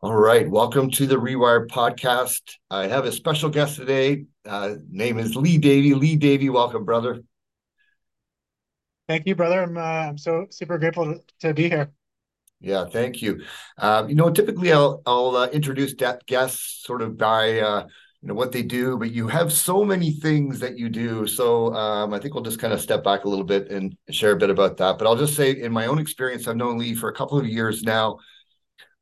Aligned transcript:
All 0.00 0.14
right, 0.14 0.48
welcome 0.48 0.92
to 0.92 1.08
the 1.08 1.16
Rewire 1.16 1.66
podcast. 1.66 2.40
I 2.70 2.86
have 2.86 3.04
a 3.04 3.10
special 3.10 3.50
guest 3.50 3.74
today. 3.74 4.26
Uh, 4.46 4.76
name 4.88 5.18
is 5.18 5.34
Lee 5.34 5.58
Davy. 5.58 5.92
Lee 5.92 6.14
Davy, 6.14 6.50
welcome, 6.50 6.84
brother. 6.84 7.24
Thank 9.08 9.26
you, 9.26 9.34
brother. 9.34 9.60
I'm 9.60 9.76
uh, 9.76 9.80
I'm 9.80 10.16
so 10.16 10.46
super 10.50 10.78
grateful 10.78 11.18
to, 11.40 11.52
be 11.52 11.68
here. 11.68 11.90
Yeah, 12.60 12.84
thank 12.84 13.20
you. 13.20 13.42
Uh, 13.76 14.04
you 14.08 14.14
know, 14.14 14.30
typically 14.30 14.72
I'll 14.72 15.02
I'll 15.04 15.34
uh, 15.34 15.48
introduce 15.48 15.94
guests 15.94 16.84
sort 16.84 17.02
of 17.02 17.18
by 17.18 17.58
uh, 17.58 17.88
you 18.22 18.28
know 18.28 18.34
what 18.34 18.52
they 18.52 18.62
do, 18.62 18.98
but 18.98 19.10
you 19.10 19.26
have 19.26 19.52
so 19.52 19.84
many 19.84 20.12
things 20.12 20.60
that 20.60 20.78
you 20.78 20.90
do. 20.90 21.26
So 21.26 21.74
um, 21.74 22.14
I 22.14 22.20
think 22.20 22.34
we'll 22.34 22.44
just 22.44 22.60
kind 22.60 22.72
of 22.72 22.80
step 22.80 23.02
back 23.02 23.24
a 23.24 23.28
little 23.28 23.44
bit 23.44 23.72
and 23.72 23.96
share 24.10 24.30
a 24.30 24.36
bit 24.36 24.50
about 24.50 24.76
that. 24.76 24.96
But 24.96 25.08
I'll 25.08 25.16
just 25.16 25.34
say, 25.34 25.60
in 25.60 25.72
my 25.72 25.86
own 25.86 25.98
experience, 25.98 26.46
I've 26.46 26.54
known 26.54 26.78
Lee 26.78 26.94
for 26.94 27.08
a 27.08 27.14
couple 27.14 27.36
of 27.36 27.48
years 27.48 27.82
now. 27.82 28.18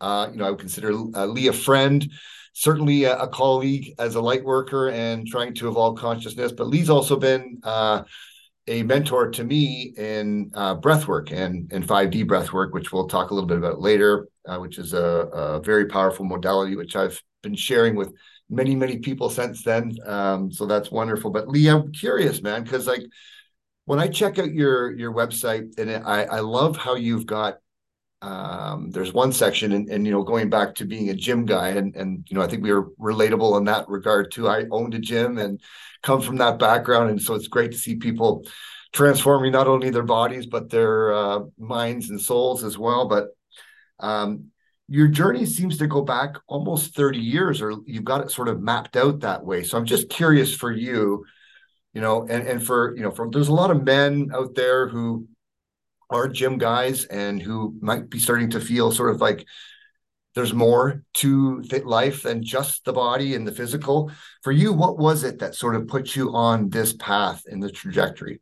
Uh, 0.00 0.28
you 0.30 0.38
know, 0.38 0.46
I 0.46 0.50
would 0.50 0.60
consider 0.60 0.92
uh, 0.92 1.26
Lee 1.26 1.48
a 1.48 1.52
friend, 1.52 2.10
certainly 2.52 3.04
a, 3.04 3.16
a, 3.18 3.28
colleague 3.28 3.94
as 3.98 4.14
a 4.14 4.20
light 4.20 4.44
worker 4.44 4.88
and 4.90 5.26
trying 5.26 5.54
to 5.54 5.68
evolve 5.68 5.98
consciousness. 5.98 6.52
But 6.52 6.68
Lee's 6.68 6.90
also 6.90 7.16
been 7.16 7.60
uh, 7.62 8.02
a 8.66 8.82
mentor 8.82 9.30
to 9.30 9.44
me 9.44 9.94
in 9.96 10.50
uh, 10.54 10.74
breath 10.74 11.06
work 11.06 11.30
and, 11.30 11.70
and 11.72 11.86
5D 11.86 12.26
breathwork, 12.26 12.72
which 12.72 12.92
we'll 12.92 13.08
talk 13.08 13.30
a 13.30 13.34
little 13.34 13.48
bit 13.48 13.58
about 13.58 13.80
later, 13.80 14.28
uh, 14.46 14.58
which 14.58 14.78
is 14.78 14.92
a, 14.92 14.98
a, 14.98 15.60
very 15.60 15.86
powerful 15.86 16.24
modality, 16.24 16.76
which 16.76 16.96
I've 16.96 17.22
been 17.42 17.54
sharing 17.54 17.94
with 17.94 18.12
many, 18.50 18.74
many 18.74 18.98
people 18.98 19.30
since 19.30 19.62
then. 19.62 19.92
Um, 20.04 20.50
so 20.50 20.66
that's 20.66 20.90
wonderful. 20.90 21.30
But 21.30 21.48
Lee, 21.48 21.68
I'm 21.68 21.92
curious, 21.92 22.42
man, 22.42 22.64
because 22.64 22.86
like 22.86 23.04
when 23.84 23.98
I 24.00 24.08
check 24.08 24.38
out 24.38 24.52
your 24.52 24.96
your 24.96 25.12
website, 25.12 25.78
and 25.78 25.90
I, 25.90 26.24
I 26.24 26.40
love 26.40 26.76
how 26.76 26.96
you've 26.96 27.26
got 27.26 27.58
um, 28.22 28.90
there's 28.90 29.12
one 29.12 29.32
section 29.32 29.72
and, 29.72 29.88
and 29.88 30.06
you 30.06 30.12
know 30.12 30.22
going 30.22 30.48
back 30.48 30.74
to 30.76 30.84
being 30.84 31.10
a 31.10 31.14
gym 31.14 31.44
guy 31.44 31.68
and 31.68 31.94
and 31.96 32.26
you 32.28 32.36
know 32.36 32.42
i 32.42 32.46
think 32.46 32.62
we 32.62 32.70
are 32.70 32.84
relatable 33.00 33.58
in 33.58 33.64
that 33.64 33.88
regard 33.88 34.30
too. 34.30 34.48
I 34.48 34.64
owned 34.70 34.94
a 34.94 34.98
gym 34.98 35.38
and 35.38 35.60
come 36.02 36.22
from 36.22 36.36
that 36.36 36.58
background. 36.58 37.10
And 37.10 37.20
so 37.20 37.34
it's 37.34 37.48
great 37.48 37.72
to 37.72 37.78
see 37.78 37.96
people 37.96 38.46
transforming 38.92 39.52
not 39.52 39.66
only 39.66 39.90
their 39.90 40.04
bodies 40.04 40.46
but 40.46 40.70
their 40.70 41.12
uh, 41.12 41.40
minds 41.58 42.10
and 42.10 42.20
souls 42.20 42.64
as 42.64 42.78
well. 42.78 43.08
But 43.08 43.28
um, 44.00 44.46
your 44.88 45.08
journey 45.08 45.44
seems 45.44 45.78
to 45.78 45.86
go 45.86 46.02
back 46.02 46.36
almost 46.46 46.94
30 46.94 47.18
years 47.18 47.60
or 47.60 47.72
you've 47.86 48.04
got 48.04 48.20
it 48.20 48.30
sort 48.30 48.48
of 48.48 48.62
mapped 48.62 48.96
out 48.96 49.20
that 49.20 49.44
way. 49.44 49.64
So 49.64 49.76
i'm 49.76 49.86
just 49.86 50.08
curious 50.08 50.54
for 50.54 50.70
you 50.70 51.24
you 51.92 52.02
know 52.02 52.26
and 52.28 52.46
and 52.46 52.64
for 52.64 52.94
you 52.94 53.02
know 53.02 53.10
from 53.10 53.30
there's 53.30 53.48
a 53.48 53.54
lot 53.54 53.70
of 53.70 53.82
men 53.82 54.30
out 54.34 54.54
there 54.54 54.86
who 54.86 55.26
are 56.10 56.28
gym 56.28 56.58
guys 56.58 57.04
and 57.06 57.40
who 57.42 57.74
might 57.80 58.08
be 58.10 58.18
starting 58.18 58.50
to 58.50 58.60
feel 58.60 58.92
sort 58.92 59.10
of 59.10 59.20
like 59.20 59.46
there's 60.34 60.52
more 60.52 61.02
to 61.14 61.62
life 61.84 62.22
than 62.22 62.44
just 62.44 62.84
the 62.84 62.92
body 62.92 63.34
and 63.34 63.46
the 63.46 63.52
physical. 63.52 64.10
For 64.42 64.52
you, 64.52 64.72
what 64.72 64.98
was 64.98 65.24
it 65.24 65.38
that 65.40 65.54
sort 65.54 65.76
of 65.76 65.88
put 65.88 66.14
you 66.14 66.34
on 66.34 66.70
this 66.70 66.92
path 66.92 67.44
in 67.46 67.60
the 67.60 67.70
trajectory? 67.70 68.40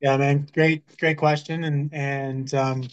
Yeah, 0.00 0.16
man, 0.18 0.46
great, 0.52 0.84
great 0.98 1.16
question, 1.18 1.64
and 1.64 1.92
and 1.94 2.52
um, 2.54 2.88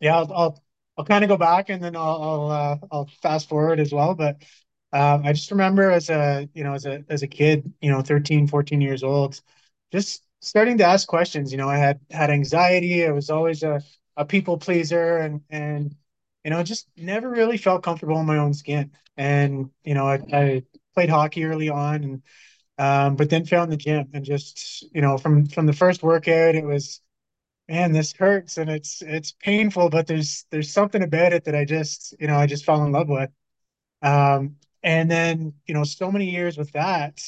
yeah, 0.00 0.16
I'll 0.16 0.32
I'll, 0.32 0.64
I'll 0.98 1.04
kind 1.04 1.24
of 1.24 1.28
go 1.28 1.36
back 1.36 1.68
and 1.68 1.82
then 1.82 1.96
I'll 1.96 2.22
I'll, 2.22 2.50
uh, 2.50 2.76
I'll 2.90 3.10
fast 3.22 3.48
forward 3.48 3.80
as 3.80 3.92
well. 3.92 4.14
But 4.14 4.42
um, 4.92 5.24
I 5.24 5.32
just 5.32 5.50
remember 5.50 5.90
as 5.90 6.10
a 6.10 6.48
you 6.54 6.64
know 6.64 6.74
as 6.74 6.86
a 6.86 7.04
as 7.08 7.22
a 7.22 7.26
kid, 7.28 7.72
you 7.80 7.90
know, 7.90 8.02
13, 8.02 8.46
14 8.46 8.80
years 8.80 9.02
old, 9.02 9.40
just 9.92 10.22
starting 10.40 10.78
to 10.78 10.84
ask 10.84 11.06
questions. 11.08 11.52
You 11.52 11.58
know, 11.58 11.68
I 11.68 11.76
had 11.78 12.00
had 12.10 12.30
anxiety. 12.30 13.06
I 13.06 13.12
was 13.12 13.30
always 13.30 13.62
a, 13.62 13.82
a 14.16 14.24
people 14.24 14.58
pleaser 14.58 15.18
and 15.18 15.42
and 15.50 15.94
you 16.44 16.50
know, 16.50 16.62
just 16.62 16.88
never 16.96 17.28
really 17.28 17.58
felt 17.58 17.82
comfortable 17.82 18.18
in 18.18 18.26
my 18.26 18.38
own 18.38 18.54
skin. 18.54 18.92
And, 19.16 19.70
you 19.84 19.92
know, 19.94 20.06
I, 20.06 20.20
I 20.32 20.62
played 20.94 21.10
hockey 21.10 21.44
early 21.44 21.68
on 21.68 22.02
and 22.04 22.22
um, 22.78 23.16
but 23.16 23.30
then 23.30 23.46
found 23.46 23.70
the 23.72 23.76
gym 23.76 24.08
and 24.14 24.24
just, 24.24 24.84
you 24.94 25.02
know, 25.02 25.18
from 25.18 25.46
from 25.46 25.66
the 25.66 25.72
first 25.74 26.02
workout, 26.02 26.54
it 26.54 26.64
was 26.64 27.00
man, 27.68 27.92
this 27.92 28.12
hurts 28.12 28.58
and 28.58 28.70
it's 28.70 29.02
it's 29.02 29.32
painful, 29.32 29.90
but 29.90 30.06
there's 30.06 30.46
there's 30.50 30.72
something 30.72 31.02
about 31.02 31.32
it 31.32 31.44
that 31.44 31.54
I 31.54 31.64
just, 31.64 32.14
you 32.20 32.26
know, 32.26 32.36
I 32.36 32.46
just 32.46 32.64
fell 32.64 32.84
in 32.84 32.92
love 32.92 33.08
with. 33.08 33.30
Um, 34.02 34.56
and 34.82 35.10
then, 35.10 35.54
you 35.66 35.74
know, 35.74 35.84
so 35.84 36.10
many 36.12 36.30
years 36.30 36.58
with 36.58 36.72
that, 36.72 37.20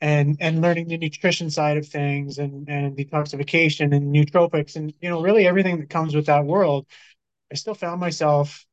and 0.00 0.36
and 0.40 0.60
learning 0.60 0.88
the 0.88 0.98
nutrition 0.98 1.50
side 1.50 1.76
of 1.76 1.86
things 1.88 2.38
and 2.38 2.68
and 2.68 2.96
detoxification 2.96 3.94
and 3.96 4.14
nootropics 4.14 4.76
and 4.76 4.92
you 5.00 5.08
know 5.08 5.22
really 5.22 5.46
everything 5.46 5.78
that 5.80 5.90
comes 5.90 6.14
with 6.14 6.26
that 6.26 6.44
world 6.44 6.86
i 7.52 7.56
still 7.56 7.74
found 7.74 8.00
myself 8.00 8.66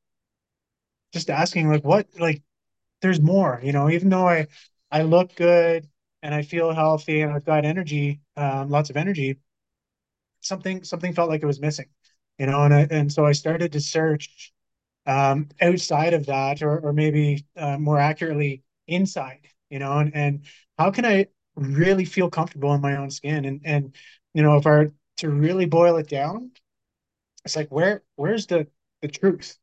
just 1.14 1.30
asking 1.30 1.70
like 1.70 1.84
what 1.84 2.08
like 2.20 2.42
there's 3.02 3.22
more 3.22 3.60
you 3.64 3.72
know 3.72 3.90
even 3.90 4.10
though 4.10 4.28
i 4.28 4.48
i 4.92 5.04
look 5.04 5.36
good 5.36 5.88
and 6.24 6.36
i 6.36 6.42
feel 6.42 6.74
healthy 6.74 7.22
and 7.22 7.34
i've 7.34 7.46
got 7.46 7.66
energy 7.66 8.22
um, 8.38 8.70
lots 8.70 8.90
of 8.90 8.98
energy 8.98 9.40
something 10.42 10.84
something 10.84 11.14
felt 11.14 11.30
like 11.30 11.42
it 11.44 11.48
was 11.48 11.60
missing 11.60 11.88
you 12.38 12.46
know 12.46 12.64
and 12.64 12.74
I, 12.74 12.88
and 12.90 13.12
so 13.12 13.26
i 13.26 13.32
started 13.32 13.72
to 13.74 13.82
search 13.82 14.52
um, 15.08 15.50
outside 15.62 16.14
of 16.16 16.28
that 16.28 16.64
or, 16.64 16.80
or 16.80 16.94
maybe 16.94 17.46
uh, 17.58 17.78
more 17.78 18.00
accurately 18.00 18.64
inside 18.88 19.48
you 19.70 19.80
know, 19.80 20.00
and, 20.00 20.16
and 20.16 20.46
how 20.84 20.92
can 20.92 21.06
I 21.06 21.28
really 21.56 22.04
feel 22.04 22.30
comfortable 22.30 22.74
in 22.74 22.82
my 22.82 22.98
own 22.98 23.10
skin? 23.10 23.46
And, 23.46 23.62
and, 23.64 23.96
you 24.34 24.44
know, 24.44 24.58
if 24.58 24.68
I 24.68 24.88
to 25.18 25.30
really 25.30 25.66
boil 25.66 25.96
it 25.96 26.10
down, 26.10 26.52
it's 27.46 27.56
like, 27.56 27.70
where, 27.72 28.04
where's 28.18 28.48
the, 28.48 28.68
the 29.02 29.08
truth? 29.08 29.58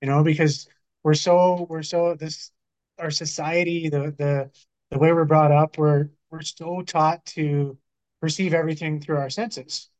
You 0.00 0.08
know, 0.08 0.24
because 0.24 0.68
we're 1.04 1.12
so, 1.12 1.66
we're 1.68 1.82
so 1.82 2.14
this, 2.14 2.50
our 2.98 3.10
society, 3.10 3.90
the, 3.90 4.14
the, 4.16 4.50
the 4.90 4.98
way 4.98 5.12
we're 5.12 5.26
brought 5.26 5.52
up, 5.52 5.76
we're, 5.76 6.08
we're 6.30 6.40
so 6.40 6.80
taught 6.80 7.26
to 7.26 7.76
perceive 8.22 8.54
everything 8.54 9.00
through 9.00 9.18
our 9.18 9.30
senses. 9.30 9.90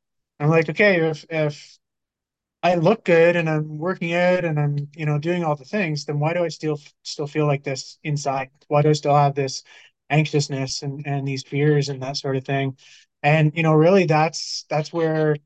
I'm 0.40 0.48
like, 0.48 0.70
okay, 0.70 1.10
if, 1.10 1.26
if 1.28 1.78
I 2.62 2.76
look 2.76 3.04
good 3.04 3.36
and 3.36 3.50
I'm 3.50 3.76
working 3.76 4.14
out 4.14 4.46
and 4.46 4.58
I'm, 4.58 4.88
you 4.96 5.04
know, 5.04 5.18
doing 5.18 5.44
all 5.44 5.56
the 5.56 5.64
things, 5.64 6.06
then 6.06 6.18
why 6.18 6.32
do 6.32 6.42
I 6.42 6.48
still 6.48 6.80
still 7.02 7.26
feel 7.26 7.46
like 7.46 7.64
this 7.64 7.98
inside? 8.02 8.48
Why 8.68 8.80
do 8.80 8.88
I 8.88 8.94
still 8.94 9.14
have 9.14 9.34
this 9.34 9.62
anxiousness 10.12 10.82
and 10.82 11.06
and 11.06 11.28
these 11.28 11.44
fears 11.44 11.90
and 11.90 12.02
that 12.02 12.18
sort 12.18 12.36
of 12.36 12.44
thing? 12.46 12.78
And 13.22 13.52
you 13.56 13.64
know, 13.64 13.74
really, 13.74 14.06
that's 14.06 14.66
that's 14.70 14.92
where 14.92 15.36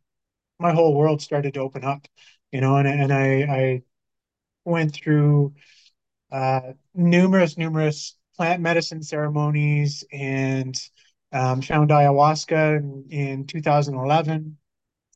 my 0.58 0.72
whole 0.72 0.94
world 0.96 1.22
started 1.22 1.54
to 1.54 1.60
open 1.60 1.84
up. 1.84 2.06
You 2.52 2.60
know, 2.62 2.76
and 2.78 2.88
and 2.88 3.12
I 3.12 3.42
I 3.42 3.82
went 4.64 4.94
through 4.94 5.54
uh, 6.32 6.72
numerous 6.94 7.56
numerous 7.56 8.16
plant 8.36 8.62
medicine 8.62 9.02
ceremonies 9.02 10.04
and 10.12 10.76
um, 11.32 11.62
found 11.62 11.90
ayahuasca 11.90 12.78
in, 12.78 13.06
in 13.10 13.46
2011. 13.46 14.58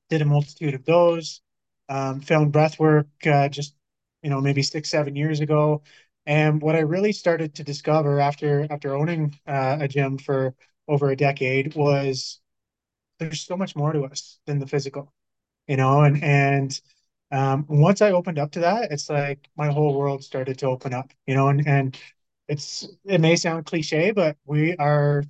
Did 0.08 0.22
a 0.22 0.24
multitude 0.24 0.74
of 0.74 0.84
those 0.84 1.40
um, 1.88 2.20
found 2.20 2.52
breathwork 2.52 3.06
uh, 3.26 3.48
just 3.48 3.74
you 4.22 4.30
know 4.30 4.40
maybe 4.40 4.62
six 4.62 4.90
seven 4.90 5.16
years 5.16 5.40
ago 5.40 5.82
and 6.30 6.62
what 6.62 6.76
i 6.76 6.80
really 6.80 7.12
started 7.12 7.54
to 7.54 7.64
discover 7.64 8.20
after 8.20 8.66
after 8.70 8.96
owning 8.96 9.38
uh, 9.48 9.78
a 9.80 9.88
gym 9.88 10.18
for 10.18 10.54
over 10.88 11.10
a 11.10 11.16
decade 11.16 11.74
was 11.74 12.40
there's 13.18 13.42
so 13.42 13.56
much 13.56 13.76
more 13.76 13.92
to 13.92 14.04
us 14.04 14.38
than 14.46 14.58
the 14.58 14.66
physical 14.66 15.12
you 15.68 15.76
know 15.76 16.02
and 16.02 16.22
and 16.24 16.80
um, 17.32 17.66
once 17.68 18.02
i 18.02 18.12
opened 18.12 18.38
up 18.38 18.52
to 18.52 18.60
that 18.60 18.92
it's 18.92 19.10
like 19.10 19.48
my 19.56 19.68
whole 19.70 19.98
world 19.98 20.24
started 20.24 20.58
to 20.58 20.66
open 20.66 20.94
up 20.94 21.12
you 21.26 21.34
know 21.34 21.48
and 21.48 21.66
and 21.66 21.98
it's 22.48 22.88
it 23.04 23.20
may 23.20 23.36
sound 23.36 23.66
cliche 23.66 24.10
but 24.12 24.36
we 24.46 24.76
are 24.76 25.24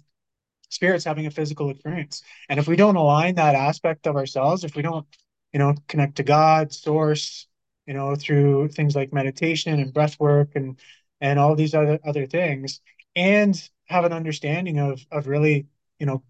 spirits 0.70 1.04
having 1.04 1.26
a 1.26 1.30
physical 1.30 1.70
experience. 1.70 2.22
And 2.48 2.58
if 2.60 2.68
we 2.68 2.76
don't 2.76 2.96
align 2.96 3.34
that 3.36 3.54
aspect 3.54 4.06
of 4.06 4.16
ourselves 4.16 4.64
if 4.64 4.76
we 4.76 4.82
don't 4.82 5.06
you 5.52 5.58
know, 5.58 5.74
connect 5.88 6.16
to 6.16 6.22
God, 6.22 6.72
source, 6.72 7.48
you 7.90 7.96
know, 7.96 8.14
through 8.16 8.68
things 8.70 8.96
like 8.96 9.12
meditation 9.12 9.80
and 9.80 9.92
breath 9.94 10.20
work 10.20 10.50
and 10.56 10.80
and 11.20 11.40
all 11.40 11.56
these 11.56 11.74
other 11.74 11.98
other 12.06 12.26
things, 12.26 12.80
and 13.16 13.70
have 13.86 14.04
an 14.06 14.14
understanding 14.14 14.78
of 14.80 15.04
of 15.12 15.26
really, 15.28 15.68
you 16.00 16.06
know, 16.06 16.22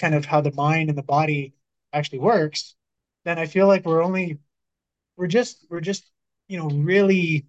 kind 0.00 0.14
of 0.14 0.26
how 0.26 0.40
the 0.40 0.52
mind 0.54 0.88
and 0.90 0.98
the 0.98 1.02
body 1.02 1.54
actually 1.92 2.20
works, 2.20 2.76
then 3.24 3.38
I 3.40 3.46
feel 3.46 3.68
like 3.68 3.84
we're 3.86 4.04
only 4.04 4.40
we're 5.16 5.28
just 5.28 5.66
we're 5.70 5.80
just, 5.80 6.10
you 6.48 6.58
know, 6.58 6.68
really 6.70 7.46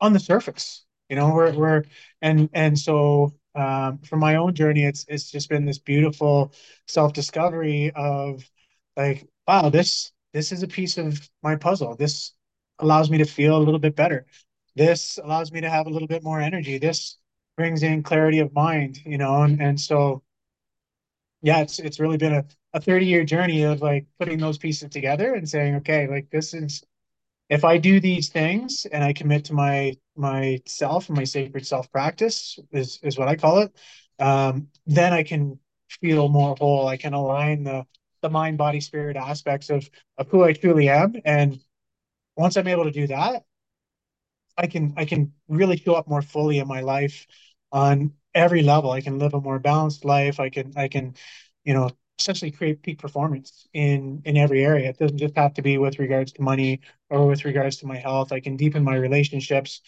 on 0.00 0.12
the 0.12 0.20
surface. 0.20 0.84
You 1.08 1.16
know, 1.16 1.34
we're 1.34 1.52
we're 1.52 1.84
and 2.22 2.48
and 2.54 2.78
so 2.78 3.34
um, 3.54 3.98
for 3.98 4.16
my 4.16 4.36
own 4.36 4.54
journey, 4.54 4.84
it's 4.84 5.04
it's 5.08 5.30
just 5.30 5.50
been 5.50 5.66
this 5.66 5.78
beautiful 5.78 6.52
self 6.86 7.12
discovery 7.12 7.92
of 7.94 8.48
like, 8.96 9.28
wow, 9.46 9.68
this 9.70 10.12
this 10.32 10.52
is 10.52 10.62
a 10.62 10.68
piece 10.68 10.98
of 10.98 11.28
my 11.42 11.56
puzzle. 11.56 11.96
This 11.96 12.32
allows 12.78 13.10
me 13.10 13.18
to 13.18 13.24
feel 13.24 13.56
a 13.56 13.62
little 13.64 13.80
bit 13.80 13.96
better. 13.96 14.26
This 14.76 15.18
allows 15.22 15.52
me 15.52 15.60
to 15.60 15.70
have 15.70 15.86
a 15.86 15.90
little 15.90 16.08
bit 16.08 16.22
more 16.24 16.40
energy. 16.40 16.78
This 16.78 17.18
brings 17.56 17.82
in 17.82 18.02
clarity 18.02 18.38
of 18.40 18.52
mind, 18.54 18.98
you 19.04 19.18
know, 19.18 19.42
and, 19.42 19.60
and 19.60 19.80
so 19.80 20.22
yeah, 21.42 21.60
it's 21.60 21.78
it's 21.78 22.00
really 22.00 22.16
been 22.16 22.34
a, 22.34 22.44
a 22.74 22.80
30 22.80 23.06
year 23.06 23.24
journey 23.24 23.62
of 23.64 23.82
like 23.82 24.06
putting 24.18 24.38
those 24.38 24.58
pieces 24.58 24.90
together 24.90 25.34
and 25.34 25.48
saying, 25.48 25.76
okay, 25.76 26.06
like 26.08 26.30
this 26.30 26.54
is 26.54 26.84
if 27.50 27.64
I 27.64 27.78
do 27.78 28.00
these 28.00 28.28
things 28.30 28.86
and 28.92 29.04
I 29.04 29.12
commit 29.12 29.46
to 29.46 29.54
my 29.54 29.96
myself 30.16 31.08
and 31.08 31.18
my 31.18 31.24
sacred 31.24 31.66
self 31.66 31.90
practice 31.92 32.58
is 32.72 33.00
is 33.02 33.18
what 33.18 33.28
I 33.28 33.36
call 33.36 33.60
it, 33.60 33.76
um, 34.20 34.68
then 34.86 35.12
I 35.12 35.22
can 35.24 35.58
feel 35.88 36.28
more 36.28 36.56
whole. 36.58 36.88
I 36.88 36.96
can 36.96 37.14
align 37.14 37.64
the 37.64 37.86
the 38.22 38.30
mind, 38.30 38.58
body, 38.58 38.80
spirit 38.80 39.16
aspects 39.16 39.70
of 39.70 39.88
of 40.18 40.28
who 40.28 40.44
I 40.44 40.52
truly 40.52 40.88
am. 40.88 41.14
And 41.24 41.60
once 42.36 42.56
I'm 42.56 42.68
able 42.68 42.84
to 42.84 42.90
do 42.90 43.06
that, 43.08 43.44
I 44.56 44.66
can 44.66 44.94
I 44.96 45.04
can 45.04 45.32
really 45.48 45.76
show 45.76 45.94
up 45.94 46.08
more 46.08 46.22
fully 46.22 46.58
in 46.58 46.68
my 46.68 46.80
life 46.80 47.26
on 47.72 48.12
every 48.34 48.62
level. 48.62 48.90
I 48.90 49.00
can 49.00 49.18
live 49.18 49.34
a 49.34 49.40
more 49.40 49.58
balanced 49.58 50.04
life. 50.04 50.40
I 50.40 50.50
can 50.50 50.72
I 50.76 50.88
can, 50.88 51.14
you 51.64 51.74
know, 51.74 51.90
essentially 52.18 52.50
create 52.50 52.82
peak 52.82 52.98
performance 52.98 53.66
in 53.72 54.22
in 54.24 54.36
every 54.36 54.64
area. 54.64 54.90
It 54.90 54.98
doesn't 54.98 55.18
just 55.18 55.36
have 55.36 55.54
to 55.54 55.62
be 55.62 55.78
with 55.78 55.98
regards 55.98 56.32
to 56.32 56.42
money 56.42 56.80
or 57.10 57.26
with 57.26 57.44
regards 57.44 57.76
to 57.78 57.86
my 57.86 57.96
health. 57.96 58.32
I 58.32 58.40
can 58.40 58.56
deepen 58.56 58.84
my 58.84 58.96
relationships 58.96 59.80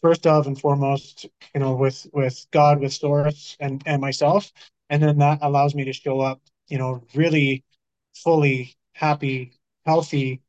first 0.00 0.26
of 0.26 0.46
and 0.46 0.60
foremost, 0.60 1.26
you 1.54 1.60
know, 1.60 1.74
with 1.74 2.06
with 2.12 2.46
God, 2.50 2.80
with 2.80 2.92
Source, 2.92 3.56
and 3.60 3.82
and 3.86 4.00
myself, 4.00 4.52
and 4.90 5.02
then 5.02 5.18
that 5.18 5.38
allows 5.42 5.74
me 5.74 5.84
to 5.84 5.92
show 5.92 6.20
up, 6.20 6.40
you 6.72 6.78
know, 6.78 7.02
really 7.14 7.64
fully 8.14 8.74
happy, 8.94 9.52
healthy, 9.84 10.40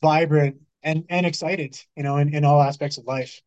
vibrant, 0.00 0.58
and 0.84 1.04
and 1.10 1.26
excited, 1.26 1.76
you 1.96 2.04
know, 2.04 2.18
in, 2.18 2.32
in 2.32 2.44
all 2.44 2.62
aspects 2.62 2.98
of 2.98 3.04
life. 3.04 3.40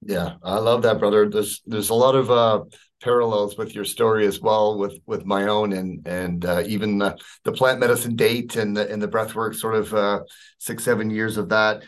Yeah, 0.00 0.36
I 0.42 0.58
love 0.58 0.80
that, 0.82 0.98
brother. 0.98 1.28
There's 1.28 1.60
there's 1.66 1.90
a 1.90 1.94
lot 1.94 2.14
of 2.14 2.30
uh, 2.30 2.64
parallels 3.02 3.58
with 3.58 3.74
your 3.74 3.84
story 3.84 4.26
as 4.26 4.40
well 4.40 4.78
with 4.78 4.98
with 5.04 5.26
my 5.26 5.48
own 5.48 5.74
and 5.74 6.08
and 6.08 6.46
uh, 6.46 6.62
even 6.66 6.96
the, 6.96 7.18
the 7.44 7.52
plant 7.52 7.78
medicine 7.78 8.16
date 8.16 8.56
and 8.56 8.74
the 8.74 8.90
and 8.90 9.02
the 9.02 9.08
breathwork 9.08 9.54
sort 9.54 9.74
of 9.74 9.92
uh, 9.92 10.20
six 10.56 10.82
seven 10.82 11.10
years 11.10 11.36
of 11.36 11.50
that. 11.50 11.82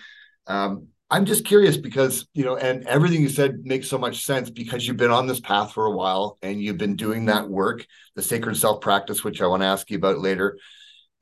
Um, 0.47 0.89
I'm 1.11 1.25
just 1.25 1.45
curious 1.45 1.77
because 1.77 2.27
you 2.35 2.45
know, 2.45 2.57
and 2.57 2.87
everything 2.87 3.23
you 3.23 3.31
said 3.31 3.65
makes 3.65 3.89
so 3.89 3.99
much 3.99 4.25
sense 4.25 4.51
because 4.51 4.87
you've 4.87 4.99
been 4.99 5.11
on 5.11 5.27
this 5.27 5.41
path 5.41 5.73
for 5.73 5.87
a 5.87 5.97
while 5.97 6.39
and 6.43 6.61
you've 6.61 6.79
been 6.79 6.97
doing 6.97 7.27
that 7.27 7.49
work, 7.49 7.87
the 8.15 8.23
sacred 8.23 8.57
self 8.57 8.81
practice, 8.81 9.25
which 9.25 9.41
I 9.41 9.47
want 9.47 9.63
to 9.63 9.67
ask 9.67 9.91
you 9.91 9.97
about 9.97 10.19
later. 10.19 10.59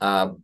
Um, 0.01 0.43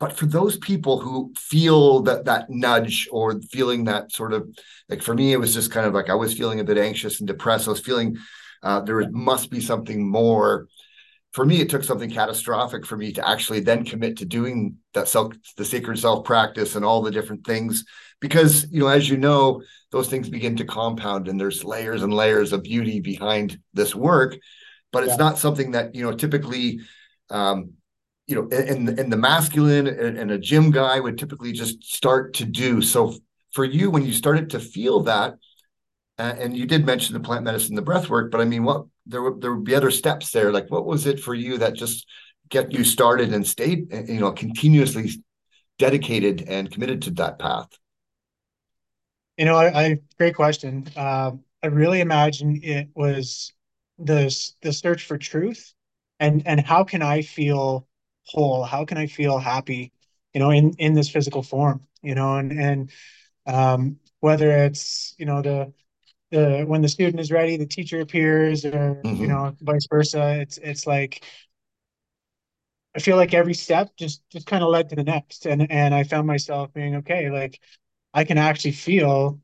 but 0.00 0.16
for 0.16 0.26
those 0.26 0.58
people 0.58 1.00
who 1.00 1.32
feel 1.36 2.02
that 2.02 2.26
that 2.26 2.50
nudge 2.50 3.08
or 3.10 3.40
feeling 3.40 3.84
that 3.84 4.12
sort 4.12 4.32
of 4.32 4.48
like 4.88 5.02
for 5.02 5.14
me 5.14 5.32
it 5.32 5.38
was 5.38 5.54
just 5.54 5.70
kind 5.70 5.86
of 5.86 5.94
like 5.94 6.10
i 6.10 6.14
was 6.14 6.34
feeling 6.34 6.60
a 6.60 6.64
bit 6.64 6.78
anxious 6.78 7.20
and 7.20 7.26
depressed. 7.26 7.66
I 7.66 7.70
was 7.70 7.80
feeling 7.80 8.16
uh, 8.62 8.80
there 8.80 9.08
must 9.10 9.50
be 9.50 9.60
something 9.60 10.06
more. 10.08 10.68
For 11.32 11.44
me 11.44 11.60
it 11.60 11.68
took 11.68 11.84
something 11.84 12.10
catastrophic 12.10 12.86
for 12.86 12.96
me 12.96 13.12
to 13.12 13.28
actually 13.28 13.60
then 13.60 13.84
commit 13.84 14.18
to 14.18 14.24
doing 14.24 14.76
that 14.92 15.08
self 15.08 15.34
the 15.56 15.64
sacred 15.64 15.98
self 15.98 16.24
practice 16.24 16.76
and 16.76 16.84
all 16.84 17.02
the 17.02 17.10
different 17.10 17.46
things 17.46 17.84
because 18.20 18.66
you 18.70 18.80
know 18.80 18.88
as 18.88 19.08
you 19.08 19.16
know 19.16 19.62
those 19.90 20.08
things 20.08 20.28
begin 20.28 20.56
to 20.56 20.64
compound 20.64 21.28
and 21.28 21.38
there's 21.38 21.64
layers 21.64 22.02
and 22.02 22.12
layers 22.12 22.52
of 22.52 22.62
beauty 22.62 23.00
behind 23.00 23.58
this 23.72 23.94
work 23.94 24.36
but 24.92 25.04
it's 25.04 25.12
yeah. 25.12 25.16
not 25.16 25.38
something 25.38 25.72
that 25.72 25.94
you 25.94 26.02
know 26.02 26.12
typically 26.12 26.80
um, 27.30 27.72
you 28.26 28.34
know, 28.34 28.48
and 28.56 28.88
and 28.88 29.12
the 29.12 29.16
masculine 29.16 29.86
and, 29.86 30.30
a 30.30 30.38
gym 30.38 30.70
guy 30.70 30.98
would 30.98 31.18
typically 31.18 31.52
just 31.52 31.84
start 31.84 32.34
to 32.34 32.44
do. 32.44 32.80
So 32.80 33.14
for 33.52 33.64
you, 33.64 33.90
when 33.90 34.04
you 34.04 34.12
started 34.12 34.50
to 34.50 34.60
feel 34.60 35.00
that, 35.02 35.34
uh, 36.18 36.34
and 36.38 36.56
you 36.56 36.66
did 36.66 36.86
mention 36.86 37.12
the 37.12 37.20
plant 37.20 37.44
medicine, 37.44 37.74
the 37.74 37.82
breath 37.82 38.08
work, 38.08 38.30
but 38.30 38.40
I 38.40 38.44
mean, 38.44 38.64
what 38.64 38.86
there 39.06 39.22
would 39.22 39.42
there 39.42 39.54
would 39.54 39.64
be 39.64 39.74
other 39.74 39.90
steps 39.90 40.30
there. 40.30 40.52
Like, 40.52 40.70
what 40.70 40.86
was 40.86 41.06
it 41.06 41.20
for 41.20 41.34
you 41.34 41.58
that 41.58 41.74
just 41.74 42.06
get 42.48 42.72
you 42.72 42.84
started 42.84 43.32
and 43.34 43.46
stayed, 43.46 43.92
uh, 43.92 44.02
you 44.04 44.20
know, 44.20 44.32
continuously 44.32 45.10
dedicated 45.78 46.44
and 46.48 46.70
committed 46.70 47.02
to 47.02 47.10
that 47.12 47.38
path? 47.38 47.68
You 49.36 49.44
know, 49.46 49.56
I, 49.56 49.84
I 49.84 49.98
great 50.18 50.36
question. 50.36 50.86
Um, 50.96 51.44
I 51.62 51.68
really 51.68 52.00
imagine 52.00 52.60
it 52.62 52.88
was 52.94 53.52
the 53.98 54.34
the 54.62 54.72
search 54.72 55.06
for 55.06 55.18
truth, 55.18 55.72
and 56.20 56.46
and 56.46 56.60
how 56.60 56.84
can 56.84 57.02
I 57.02 57.22
feel 57.22 57.86
whole 58.26 58.64
how 58.64 58.84
can 58.84 58.98
i 58.98 59.06
feel 59.06 59.38
happy 59.38 59.92
you 60.32 60.40
know 60.40 60.50
in 60.50 60.72
in 60.78 60.94
this 60.94 61.08
physical 61.08 61.42
form 61.42 61.80
you 62.02 62.14
know 62.14 62.36
and 62.36 62.52
and 62.52 62.90
um 63.46 63.98
whether 64.20 64.50
it's 64.50 65.14
you 65.18 65.26
know 65.26 65.42
the 65.42 65.72
the 66.30 66.64
when 66.66 66.82
the 66.82 66.88
student 66.88 67.20
is 67.20 67.30
ready 67.30 67.56
the 67.56 67.66
teacher 67.66 68.00
appears 68.00 68.64
or 68.64 69.00
mm-hmm. 69.04 69.20
you 69.20 69.26
know 69.26 69.54
vice 69.60 69.86
versa 69.88 70.40
it's 70.40 70.58
it's 70.58 70.86
like 70.86 71.22
i 72.96 72.98
feel 72.98 73.16
like 73.16 73.34
every 73.34 73.54
step 73.54 73.90
just 73.96 74.22
just 74.30 74.46
kind 74.46 74.62
of 74.62 74.70
led 74.70 74.88
to 74.88 74.96
the 74.96 75.04
next 75.04 75.46
and 75.46 75.70
and 75.70 75.94
i 75.94 76.02
found 76.02 76.26
myself 76.26 76.72
being 76.72 76.96
okay 76.96 77.30
like 77.30 77.60
i 78.14 78.24
can 78.24 78.38
actually 78.38 78.72
feel 78.72 79.40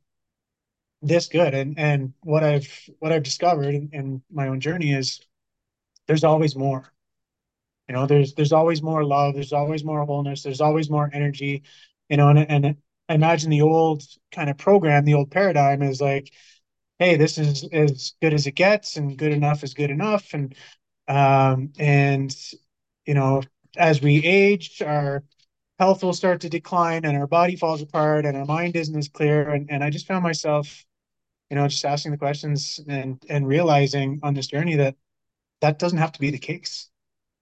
this 1.03 1.29
good 1.29 1.55
and 1.55 1.79
and 1.79 2.13
what 2.23 2.45
i've 2.45 2.91
what 2.99 3.13
i've 3.13 3.23
discovered 3.23 3.75
in, 3.75 3.89
in 3.93 4.23
my 4.31 4.49
own 4.49 4.61
journey 4.61 4.93
is 4.93 5.21
there's 6.07 6.25
always 6.25 6.57
more 6.57 6.93
you 7.89 7.97
know, 7.97 8.07
there's 8.07 8.35
there's 8.35 8.53
always 8.53 8.83
more 8.83 9.05
love, 9.05 9.35
there's 9.35 9.53
always 9.53 9.85
more 9.85 10.05
wholeness, 10.05 10.45
there's 10.45 10.61
always 10.61 10.89
more 10.89 11.11
energy. 11.13 11.65
You 12.09 12.19
know, 12.19 12.29
and 12.29 12.39
and 12.39 12.77
I 13.09 13.15
imagine 13.15 13.51
the 13.51 13.63
old 13.63 14.05
kind 14.31 14.49
of 14.49 14.59
program, 14.59 15.05
the 15.05 15.15
old 15.15 15.33
paradigm 15.33 15.83
is 15.83 16.01
like, 16.01 16.33
hey, 17.01 17.17
this 17.17 17.39
is 17.39 17.65
as 17.73 18.15
good 18.23 18.35
as 18.35 18.47
it 18.47 18.53
gets, 18.55 18.97
and 18.97 19.17
good 19.19 19.33
enough 19.33 19.65
is 19.65 19.75
good 19.75 19.91
enough, 19.91 20.35
and 20.35 20.55
um, 21.09 21.73
and 21.81 22.37
you 23.07 23.15
know, 23.15 23.43
as 23.77 24.01
we 24.03 24.25
age, 24.25 24.83
our 24.83 25.25
health 25.81 26.05
will 26.05 26.15
start 26.15 26.43
to 26.43 26.51
decline, 26.51 27.05
and 27.07 27.17
our 27.19 27.29
body 27.29 27.57
falls 27.57 27.83
apart, 27.83 28.27
and 28.27 28.37
our 28.39 28.47
mind 28.47 28.77
isn't 28.77 28.97
as 28.99 29.09
clear, 29.09 29.51
and 29.51 29.71
and 29.71 29.85
I 29.85 29.91
just 29.91 30.07
found 30.09 30.23
myself, 30.25 30.87
you 31.51 31.57
know, 31.57 31.69
just 31.69 31.85
asking 31.85 32.13
the 32.13 32.19
questions 32.19 32.81
and 32.89 33.25
and 33.29 33.47
realizing 33.49 34.21
on 34.23 34.35
this 34.35 34.49
journey 34.49 34.77
that 34.77 34.97
that 35.61 35.79
doesn't 35.79 35.99
have 35.99 36.13
to 36.13 36.21
be 36.21 36.31
the 36.31 36.39
case 36.39 36.91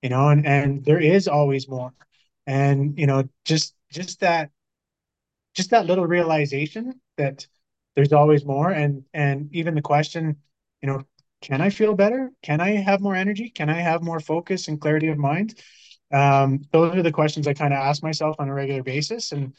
you 0.03 0.11
know, 0.11 0.29
and, 0.31 0.47
and 0.47 0.85
there 0.85 1.01
is 1.01 1.29
always 1.29 1.69
more. 1.69 1.93
And, 2.47 2.99
you 2.99 3.07
know, 3.07 3.29
just 3.45 3.75
just 3.93 4.21
that 4.21 4.51
just 5.55 5.71
that 5.71 5.87
little 5.87 6.07
realization 6.07 7.01
that 7.17 7.47
there's 7.95 8.13
always 8.13 8.45
more 8.45 8.71
and 8.71 9.05
and 9.13 9.49
even 9.55 9.75
the 9.75 9.83
question, 9.83 10.37
you 10.83 10.89
know, 10.89 11.05
can 11.41 11.61
I 11.61 11.71
feel 11.71 11.95
better? 11.95 12.31
Can 12.43 12.61
I 12.61 12.71
have 12.71 13.01
more 13.01 13.15
energy? 13.15 13.51
Can 13.51 13.71
I 13.71 13.81
have 13.81 14.03
more 14.03 14.21
focus 14.21 14.69
and 14.69 14.81
clarity 14.81 15.09
of 15.09 15.19
mind? 15.19 15.61
Um, 16.13 16.63
those 16.73 16.97
are 16.97 17.03
the 17.03 17.13
questions 17.13 17.47
I 17.47 17.55
kind 17.55 17.75
of 17.75 17.79
ask 17.79 18.03
myself 18.03 18.37
on 18.39 18.49
a 18.49 18.55
regular 18.55 18.83
basis. 18.83 19.33
And 19.33 19.55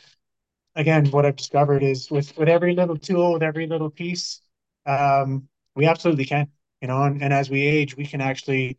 again, 0.75 1.05
what 1.11 1.25
I've 1.25 1.35
discovered 1.35 1.83
is 1.83 2.09
with 2.09 2.35
with 2.37 2.49
every 2.49 2.73
little 2.73 2.97
tool, 2.97 3.33
with 3.33 3.43
every 3.43 3.67
little 3.67 3.89
piece, 3.89 4.41
um, 4.85 5.47
we 5.75 5.85
absolutely 5.85 6.25
can. 6.25 6.47
You 6.81 6.87
know, 6.87 7.03
and, 7.03 7.21
and 7.21 7.33
as 7.33 7.49
we 7.49 7.65
age, 7.65 7.97
we 7.97 8.05
can 8.05 8.21
actually 8.21 8.77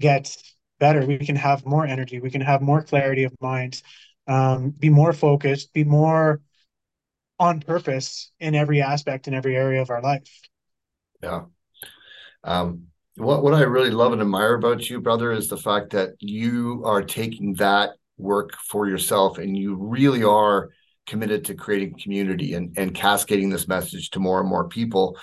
get 0.00 0.36
better. 0.80 1.06
We 1.06 1.18
can 1.18 1.36
have 1.36 1.66
more 1.66 1.86
energy. 1.86 2.20
We 2.20 2.30
can 2.30 2.40
have 2.40 2.62
more 2.62 2.82
clarity 2.82 3.24
of 3.24 3.34
mind, 3.40 3.82
um, 4.26 4.70
be 4.70 4.88
more 4.88 5.12
focused, 5.12 5.72
be 5.72 5.84
more 5.84 6.40
on 7.38 7.60
purpose 7.60 8.30
in 8.40 8.54
every 8.54 8.80
aspect 8.80 9.28
in 9.28 9.34
every 9.34 9.56
area 9.56 9.82
of 9.82 9.90
our 9.90 10.00
life. 10.00 10.28
Yeah. 11.22 11.42
Um, 12.42 12.88
what 13.16 13.42
what 13.42 13.54
I 13.54 13.62
really 13.62 13.90
love 13.90 14.12
and 14.12 14.20
admire 14.20 14.54
about 14.54 14.88
you, 14.90 15.00
brother, 15.00 15.32
is 15.32 15.48
the 15.48 15.56
fact 15.56 15.90
that 15.90 16.10
you 16.18 16.82
are 16.84 17.02
taking 17.02 17.54
that 17.54 17.90
work 18.16 18.56
for 18.68 18.88
yourself 18.88 19.38
and 19.38 19.56
you 19.56 19.76
really 19.76 20.22
are 20.22 20.70
committed 21.06 21.44
to 21.44 21.54
creating 21.54 21.98
community 21.98 22.54
and 22.54 22.76
and 22.76 22.94
cascading 22.94 23.50
this 23.50 23.68
message 23.68 24.10
to 24.10 24.20
more 24.20 24.40
and 24.40 24.48
more 24.48 24.68
people. 24.68 25.16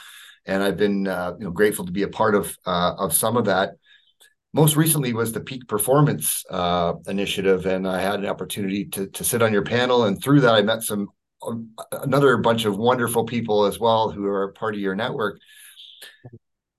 And 0.46 0.64
I've 0.64 0.78
been 0.78 1.08
uh, 1.08 1.34
you 1.38 1.46
know 1.46 1.52
grateful 1.52 1.86
to 1.86 1.92
be 1.92 2.04
a 2.04 2.08
part 2.08 2.36
of 2.36 2.58
uh, 2.66 2.94
of 2.98 3.14
some 3.14 3.36
of 3.38 3.46
that. 3.46 3.72
Most 4.54 4.76
recently 4.76 5.14
was 5.14 5.32
the 5.32 5.40
peak 5.40 5.68
performance 5.68 6.44
uh, 6.50 6.94
initiative 7.08 7.66
and 7.66 7.88
i 7.88 8.02
had 8.02 8.20
an 8.20 8.26
opportunity 8.26 8.84
to, 8.86 9.08
to 9.08 9.24
sit 9.24 9.42
on 9.42 9.54
your 9.54 9.64
panel. 9.64 10.06
And 10.06 10.22
through 10.22 10.42
that 10.42 10.56
i 10.56 10.62
met 10.62 10.84
some 10.84 11.08
um, 11.46 11.72
another 11.92 12.38
bunch 12.38 12.66
of 12.66 12.78
wonderful 12.78 13.26
people 13.26 13.66
as 13.66 13.80
well 13.80 14.12
who 14.12 14.26
are 14.26 14.52
part 14.54 14.76
of 14.76 14.82
your 14.82 14.96
network 14.96 15.40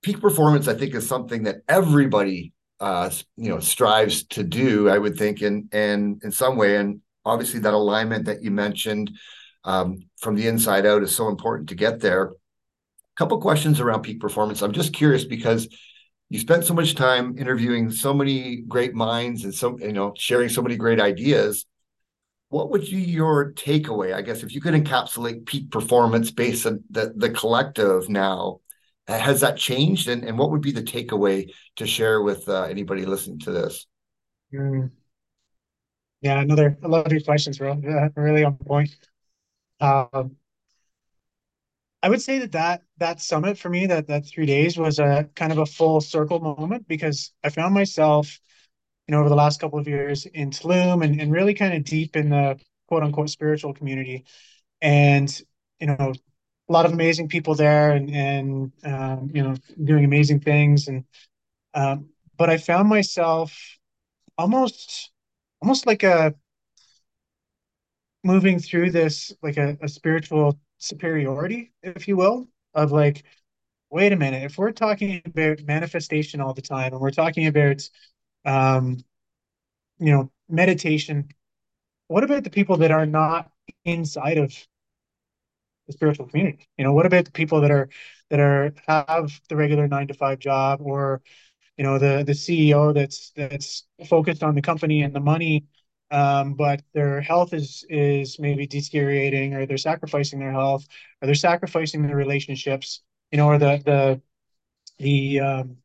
peak 0.03 0.19
performance 0.21 0.67
i 0.67 0.73
think 0.73 0.93
is 0.93 1.07
something 1.07 1.43
that 1.43 1.57
everybody 1.67 2.53
uh, 2.79 3.09
you 3.37 3.49
know 3.49 3.59
strives 3.59 4.23
to 4.25 4.43
do 4.43 4.89
i 4.89 4.97
would 4.97 5.17
think 5.17 5.41
in 5.41 5.69
and 5.71 6.21
in 6.23 6.31
some 6.31 6.57
way. 6.57 6.77
And 6.77 7.01
obviously 7.25 7.59
that 7.61 7.73
alignment 7.73 8.25
that 8.25 8.43
you 8.43 8.51
mentioned 8.51 9.11
um, 9.63 9.99
from 10.17 10.35
the 10.35 10.47
inside 10.47 10.85
out 10.85 11.03
is 11.03 11.15
so 11.15 11.29
important 11.29 11.69
to 11.69 11.75
get 11.75 11.99
there. 11.99 12.23
A 12.25 13.17
couple 13.17 13.39
questions 13.39 13.79
around 13.79 14.01
peak 14.01 14.19
performance. 14.19 14.61
I'm 14.61 14.71
just 14.71 14.93
curious 14.93 15.23
because 15.23 15.67
you 16.29 16.39
spent 16.39 16.65
so 16.65 16.73
much 16.73 16.95
time 16.95 17.37
interviewing 17.37 17.91
so 17.91 18.13
many 18.13 18.57
great 18.67 18.93
minds 18.93 19.43
and 19.43 19.53
so 19.53 19.77
you 19.79 19.93
know 19.93 20.13
sharing 20.17 20.49
so 20.49 20.61
many 20.61 20.75
great 20.75 20.99
ideas. 20.99 21.65
What 22.49 22.69
would 22.69 22.81
be 22.81 23.01
your 23.01 23.53
takeaway 23.53 24.13
i 24.13 24.21
guess 24.21 24.43
if 24.43 24.53
you 24.53 24.61
could 24.61 24.75
encapsulate 24.75 25.47
peak 25.47 25.71
performance 25.71 26.29
based 26.29 26.67
on 26.67 26.83
the, 26.91 27.11
the 27.15 27.31
collective 27.31 28.09
now 28.09 28.59
has 29.07 29.41
that 29.41 29.57
changed? 29.57 30.07
And, 30.07 30.23
and 30.23 30.37
what 30.37 30.51
would 30.51 30.61
be 30.61 30.71
the 30.71 30.81
takeaway 30.81 31.51
to 31.77 31.87
share 31.87 32.21
with 32.21 32.47
uh, 32.47 32.63
anybody 32.63 33.05
listening 33.05 33.39
to 33.39 33.51
this? 33.51 33.85
Mm. 34.53 34.91
yeah 36.21 36.39
another 36.39 36.77
i 36.83 36.87
love 36.87 37.09
these 37.09 37.23
questions 37.23 37.57
bro 37.57 37.73
really 38.15 38.43
on 38.43 38.55
point. 38.55 38.95
Um, 39.79 40.35
i 42.03 42.09
would 42.09 42.21
say 42.21 42.37
that 42.37 42.51
that 42.51 42.83
that 42.97 43.19
summit 43.19 43.57
for 43.57 43.69
me 43.69 43.87
that 43.87 44.05
that 44.07 44.27
three 44.27 44.45
days 44.45 44.77
was 44.77 44.99
a 44.99 45.27
kind 45.35 45.51
of 45.51 45.57
a 45.57 45.65
full 45.65 46.01
circle 46.01 46.39
moment 46.39 46.87
because 46.87 47.33
i 47.43 47.49
found 47.49 47.73
myself 47.73 48.39
you 49.07 49.13
know 49.13 49.21
over 49.21 49.29
the 49.29 49.35
last 49.35 49.59
couple 49.59 49.79
of 49.79 49.87
years 49.87 50.27
in 50.27 50.51
tulum 50.51 51.03
and, 51.03 51.19
and 51.19 51.31
really 51.31 51.55
kind 51.55 51.73
of 51.73 51.83
deep 51.83 52.15
in 52.15 52.29
the 52.29 52.59
quote 52.87 53.03
unquote 53.03 53.29
spiritual 53.29 53.73
community. 53.73 54.25
And 54.81 55.41
you 55.79 55.87
know 55.87 56.13
a 56.69 56.73
lot 56.73 56.85
of 56.85 56.93
amazing 56.93 57.27
people 57.27 57.55
there 57.55 57.91
and 57.91 58.09
and 58.11 58.71
um, 58.85 59.29
you 59.33 59.43
know 59.43 59.55
doing 59.83 60.05
amazing 60.05 60.39
things. 60.39 60.87
And 60.87 61.05
um, 61.73 62.09
but 62.37 62.49
I 62.49 62.57
found 62.57 62.89
myself 62.89 63.57
almost 64.37 65.11
almost 65.61 65.87
like 65.87 66.03
a 66.03 66.35
moving 68.23 68.59
through 68.59 68.91
this 68.91 69.33
like 69.41 69.57
a, 69.57 69.77
a 69.81 69.87
spiritual 69.87 70.59
superiority 70.77 71.71
if 71.81 72.07
you 72.07 72.15
will 72.15 72.47
of 72.73 72.91
like 72.91 73.23
wait 73.89 74.13
a 74.13 74.15
minute 74.15 74.43
if 74.43 74.57
we're 74.57 74.71
talking 74.71 75.21
about 75.25 75.61
manifestation 75.63 76.41
all 76.41 76.53
the 76.53 76.61
time 76.61 76.93
and 76.93 77.01
we're 77.01 77.11
talking 77.11 77.47
about 77.47 77.87
um 78.45 78.97
you 79.99 80.11
know 80.11 80.31
meditation 80.49 81.27
what 82.07 82.23
about 82.23 82.43
the 82.43 82.49
people 82.49 82.77
that 82.77 82.91
are 82.91 83.05
not 83.05 83.51
inside 83.85 84.37
of 84.37 84.53
the 85.87 85.93
spiritual 85.93 86.27
community. 86.27 86.67
You 86.77 86.85
know 86.85 86.93
what 86.93 87.05
about 87.05 87.25
the 87.25 87.31
people 87.31 87.61
that 87.61 87.71
are 87.71 87.89
that 88.29 88.39
are 88.39 88.73
have 88.87 89.39
the 89.49 89.55
regular 89.55 89.87
nine 89.87 90.07
to 90.07 90.13
five 90.13 90.39
job 90.39 90.81
or 90.81 91.21
you 91.77 91.83
know 91.83 91.97
the 91.99 92.23
the 92.25 92.33
ceo 92.33 92.93
that's 92.93 93.31
that's 93.35 93.85
focused 94.07 94.43
on 94.43 94.55
the 94.55 94.61
company 94.61 95.01
and 95.03 95.15
the 95.15 95.19
money 95.19 95.65
um, 96.11 96.53
but 96.53 96.81
their 96.93 97.21
health 97.21 97.53
is 97.53 97.85
is 97.89 98.39
maybe 98.39 98.67
deteriorating 98.67 99.53
or 99.55 99.65
they're 99.65 99.77
sacrificing 99.77 100.39
their 100.39 100.51
health 100.51 100.87
or 101.21 101.25
they're 101.25 101.35
sacrificing 101.35 102.05
their 102.05 102.15
relationships 102.15 103.01
you 103.31 103.37
know 103.37 103.47
or 103.47 103.57
the 103.57 103.81
the 103.85 104.21
the 104.99 105.39
um, 105.39 105.77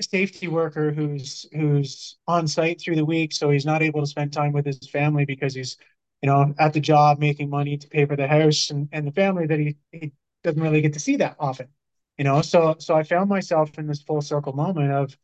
safety 0.00 0.46
worker 0.48 0.92
who's 0.92 1.46
who's 1.52 2.18
on 2.28 2.46
site 2.46 2.80
through 2.80 2.96
the 2.96 3.04
week 3.04 3.32
so 3.32 3.50
he's 3.50 3.66
not 3.66 3.82
able 3.82 4.00
to 4.00 4.06
spend 4.06 4.32
time 4.32 4.52
with 4.52 4.64
his 4.64 4.78
family 4.90 5.24
because 5.24 5.54
he's 5.54 5.76
you 6.22 6.28
know, 6.28 6.54
at 6.58 6.72
the 6.72 6.80
job 6.80 7.18
making 7.18 7.50
money 7.50 7.76
to 7.76 7.88
pay 7.88 8.06
for 8.06 8.16
the 8.16 8.26
house 8.26 8.70
and, 8.70 8.88
and 8.92 9.06
the 9.06 9.12
family 9.12 9.46
that 9.46 9.58
he, 9.58 9.76
he 9.92 10.12
doesn't 10.42 10.62
really 10.62 10.80
get 10.80 10.94
to 10.94 11.00
see 11.00 11.16
that 11.16 11.36
often. 11.38 11.68
You 12.16 12.24
know, 12.24 12.42
so 12.42 12.76
so 12.78 12.94
I 12.94 13.04
found 13.04 13.28
myself 13.28 13.78
in 13.78 13.86
this 13.86 14.02
full 14.02 14.22
circle 14.22 14.52
moment 14.52 14.92
of 14.92 15.16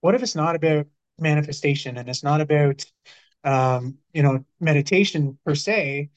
what 0.00 0.14
if 0.14 0.22
it's 0.22 0.36
not 0.36 0.54
about 0.56 0.86
manifestation 1.18 1.96
and 1.96 2.08
it's 2.08 2.22
not 2.22 2.40
about 2.40 2.84
um, 3.44 3.98
you 4.12 4.22
know, 4.22 4.44
meditation 4.60 5.38
per 5.44 5.54
se, 5.54 6.10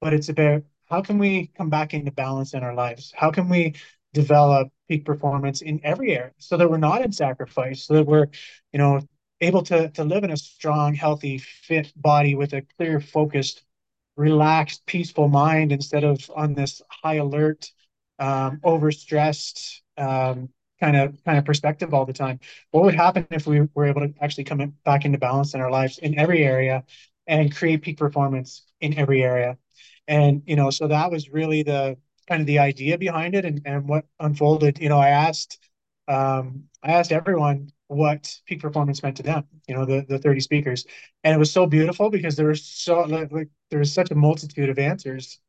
but 0.00 0.12
it's 0.14 0.28
about 0.28 0.62
how 0.86 1.02
can 1.02 1.18
we 1.18 1.48
come 1.56 1.70
back 1.70 1.94
into 1.94 2.12
balance 2.12 2.54
in 2.54 2.62
our 2.62 2.74
lives? 2.74 3.12
How 3.16 3.30
can 3.30 3.48
we 3.48 3.74
develop 4.14 4.68
peak 4.88 5.04
performance 5.04 5.62
in 5.62 5.80
every 5.84 6.12
area 6.12 6.32
so 6.38 6.56
that 6.56 6.70
we're 6.70 6.78
not 6.78 7.02
in 7.02 7.12
sacrifice, 7.12 7.84
so 7.84 7.94
that 7.94 8.06
we're, 8.06 8.28
you 8.72 8.78
know, 8.78 9.00
able 9.40 9.62
to 9.64 9.90
to 9.90 10.04
live 10.04 10.24
in 10.24 10.30
a 10.30 10.36
strong, 10.36 10.94
healthy, 10.94 11.38
fit 11.38 11.92
body 11.96 12.34
with 12.34 12.52
a 12.54 12.62
clear, 12.76 13.00
focused, 13.00 13.62
relaxed, 14.16 14.86
peaceful 14.86 15.28
mind 15.28 15.72
instead 15.72 16.04
of 16.04 16.30
on 16.34 16.54
this 16.54 16.82
high 16.88 17.16
alert, 17.16 17.70
um, 18.18 18.60
overstressed 18.64 19.80
um, 19.98 20.48
kind 20.80 20.96
of 20.96 21.22
kind 21.24 21.38
of 21.38 21.44
perspective 21.44 21.94
all 21.94 22.06
the 22.06 22.12
time. 22.12 22.40
What 22.70 22.84
would 22.84 22.94
happen 22.94 23.26
if 23.30 23.46
we 23.46 23.62
were 23.74 23.86
able 23.86 24.02
to 24.02 24.14
actually 24.20 24.44
come 24.44 24.74
back 24.84 25.04
into 25.04 25.18
balance 25.18 25.54
in 25.54 25.60
our 25.60 25.70
lives 25.70 25.98
in 25.98 26.18
every 26.18 26.44
area 26.44 26.84
and 27.26 27.54
create 27.54 27.82
peak 27.82 27.98
performance 27.98 28.64
in 28.80 28.98
every 28.98 29.22
area? 29.22 29.58
And 30.08 30.42
you 30.46 30.56
know, 30.56 30.70
so 30.70 30.88
that 30.88 31.10
was 31.10 31.30
really 31.30 31.62
the 31.62 31.96
kind 32.28 32.40
of 32.40 32.46
the 32.46 32.58
idea 32.58 32.98
behind 32.98 33.34
it 33.34 33.44
and, 33.44 33.62
and 33.64 33.88
what 33.88 34.06
unfolded. 34.20 34.78
You 34.80 34.88
know, 34.88 34.98
I 34.98 35.08
asked 35.10 35.58
um, 36.08 36.64
I 36.82 36.92
asked 36.92 37.12
everyone 37.12 37.70
what 37.88 38.40
peak 38.46 38.60
performance 38.60 39.02
meant 39.02 39.16
to 39.16 39.22
them 39.22 39.44
you 39.68 39.74
know 39.74 39.84
the 39.84 40.04
the 40.08 40.18
30 40.18 40.40
speakers. 40.40 40.86
And 41.24 41.34
it 41.34 41.38
was 41.38 41.52
so 41.52 41.66
beautiful 41.66 42.10
because 42.10 42.36
there 42.36 42.48
was 42.48 42.64
so 42.64 43.02
like 43.02 43.30
there 43.70 43.78
was 43.78 43.92
such 43.92 44.10
a 44.10 44.14
multitude 44.14 44.68
of 44.70 44.78
answers. 44.78 45.40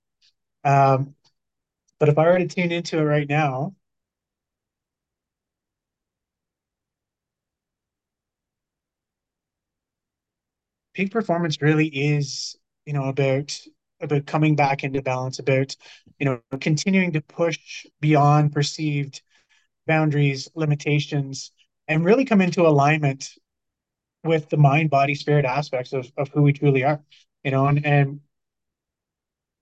Um 0.65 1.15
but 1.99 2.09
if 2.09 2.17
i 2.17 2.25
were 2.27 2.39
to 2.39 2.47
tune 2.47 2.71
into 2.71 2.99
it 2.99 3.03
right 3.03 3.29
now 3.29 3.75
peak 10.93 11.11
performance 11.11 11.61
really 11.61 11.87
is 11.87 12.55
you 12.85 12.93
know 12.93 13.05
about 13.05 13.57
about 14.01 14.25
coming 14.25 14.55
back 14.55 14.83
into 14.83 15.01
balance 15.01 15.39
about 15.39 15.75
you 16.19 16.25
know 16.25 16.39
continuing 16.59 17.11
to 17.13 17.21
push 17.21 17.85
beyond 17.99 18.51
perceived 18.51 19.21
boundaries 19.87 20.49
limitations 20.55 21.51
and 21.87 22.05
really 22.05 22.25
come 22.25 22.41
into 22.41 22.61
alignment 22.67 23.33
with 24.23 24.49
the 24.49 24.57
mind 24.57 24.89
body 24.89 25.15
spirit 25.15 25.45
aspects 25.45 25.93
of, 25.93 26.11
of 26.17 26.29
who 26.29 26.41
we 26.41 26.53
truly 26.53 26.83
are 26.83 27.01
you 27.43 27.51
know 27.51 27.67
and 27.67 27.85
and 27.85 28.19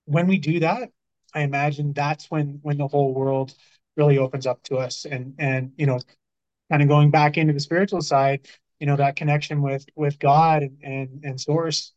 when 0.05 0.27
we 0.27 0.37
do 0.37 0.59
that 0.59 0.89
i 1.33 1.41
imagine 1.41 1.93
that's 1.93 2.29
when 2.31 2.59
when 2.61 2.77
the 2.77 2.87
whole 2.87 3.13
world 3.13 3.53
really 3.97 4.17
opens 4.17 4.45
up 4.45 4.61
to 4.63 4.77
us 4.77 5.05
and 5.05 5.35
and 5.39 5.71
you 5.77 5.85
know 5.85 5.99
kind 6.71 6.81
of 6.81 6.87
going 6.87 7.11
back 7.11 7.37
into 7.37 7.53
the 7.53 7.59
spiritual 7.59 8.01
side 8.01 8.47
you 8.79 8.87
know 8.87 8.95
that 8.95 9.15
connection 9.15 9.61
with 9.61 9.85
with 9.95 10.19
god 10.19 10.63
and 10.63 10.77
and, 10.83 11.23
and 11.23 11.41
source 11.41 11.93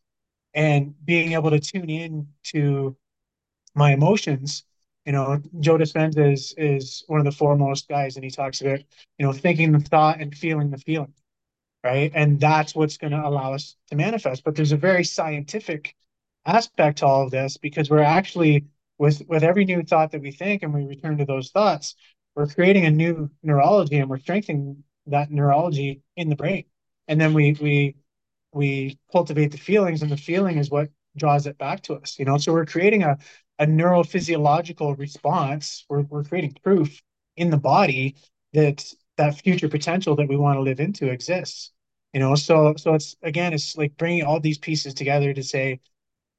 and 0.54 0.94
being 1.04 1.32
able 1.32 1.50
to 1.50 1.61
tune 1.61 1.90
in 1.90 2.28
to 2.42 2.97
my 3.75 3.92
emotions 3.92 4.64
you 5.08 5.12
know, 5.12 5.40
Joe 5.60 5.78
Dispenza 5.78 6.30
is 6.30 6.52
is 6.58 7.02
one 7.06 7.18
of 7.18 7.24
the 7.24 7.32
foremost 7.32 7.88
guys, 7.88 8.16
and 8.16 8.24
he 8.24 8.30
talks 8.30 8.60
about 8.60 8.80
you 9.18 9.24
know 9.26 9.32
thinking 9.32 9.72
the 9.72 9.80
thought 9.80 10.20
and 10.20 10.36
feeling 10.36 10.68
the 10.70 10.76
feeling, 10.76 11.14
right? 11.82 12.12
And 12.14 12.38
that's 12.38 12.74
what's 12.74 12.98
going 12.98 13.12
to 13.12 13.26
allow 13.26 13.54
us 13.54 13.74
to 13.88 13.96
manifest. 13.96 14.44
But 14.44 14.54
there's 14.54 14.72
a 14.72 14.76
very 14.76 15.04
scientific 15.04 15.96
aspect 16.44 16.98
to 16.98 17.06
all 17.06 17.22
of 17.24 17.30
this 17.30 17.56
because 17.56 17.88
we're 17.88 18.02
actually 18.02 18.66
with 18.98 19.22
with 19.28 19.44
every 19.44 19.64
new 19.64 19.82
thought 19.82 20.12
that 20.12 20.20
we 20.20 20.30
think 20.30 20.62
and 20.62 20.74
we 20.74 20.84
return 20.84 21.16
to 21.16 21.24
those 21.24 21.52
thoughts, 21.52 21.94
we're 22.36 22.46
creating 22.46 22.84
a 22.84 22.90
new 22.90 23.30
neurology 23.42 23.96
and 23.96 24.10
we're 24.10 24.18
strengthening 24.18 24.84
that 25.06 25.30
neurology 25.30 26.02
in 26.16 26.28
the 26.28 26.36
brain, 26.36 26.64
and 27.08 27.18
then 27.18 27.32
we 27.32 27.56
we 27.62 27.96
we 28.52 28.98
cultivate 29.10 29.52
the 29.52 29.58
feelings, 29.58 30.02
and 30.02 30.10
the 30.10 30.18
feeling 30.18 30.58
is 30.58 30.68
what 30.70 30.90
draws 31.16 31.46
it 31.46 31.56
back 31.56 31.82
to 31.84 31.94
us. 31.94 32.18
You 32.18 32.26
know, 32.26 32.36
so 32.36 32.52
we're 32.52 32.66
creating 32.66 33.04
a 33.04 33.16
a 33.58 33.66
neurophysiological 33.66 34.98
response. 34.98 35.84
We're, 35.88 36.02
we're 36.02 36.24
creating 36.24 36.56
proof 36.62 37.00
in 37.36 37.50
the 37.50 37.56
body 37.56 38.16
that 38.52 38.84
that 39.16 39.40
future 39.40 39.68
potential 39.68 40.14
that 40.16 40.28
we 40.28 40.36
want 40.36 40.56
to 40.56 40.62
live 40.62 40.80
into 40.80 41.10
exists. 41.10 41.72
You 42.12 42.20
know, 42.20 42.34
so 42.34 42.74
so 42.76 42.94
it's 42.94 43.16
again, 43.22 43.52
it's 43.52 43.76
like 43.76 43.96
bringing 43.96 44.24
all 44.24 44.40
these 44.40 44.58
pieces 44.58 44.94
together 44.94 45.34
to 45.34 45.42
say 45.42 45.80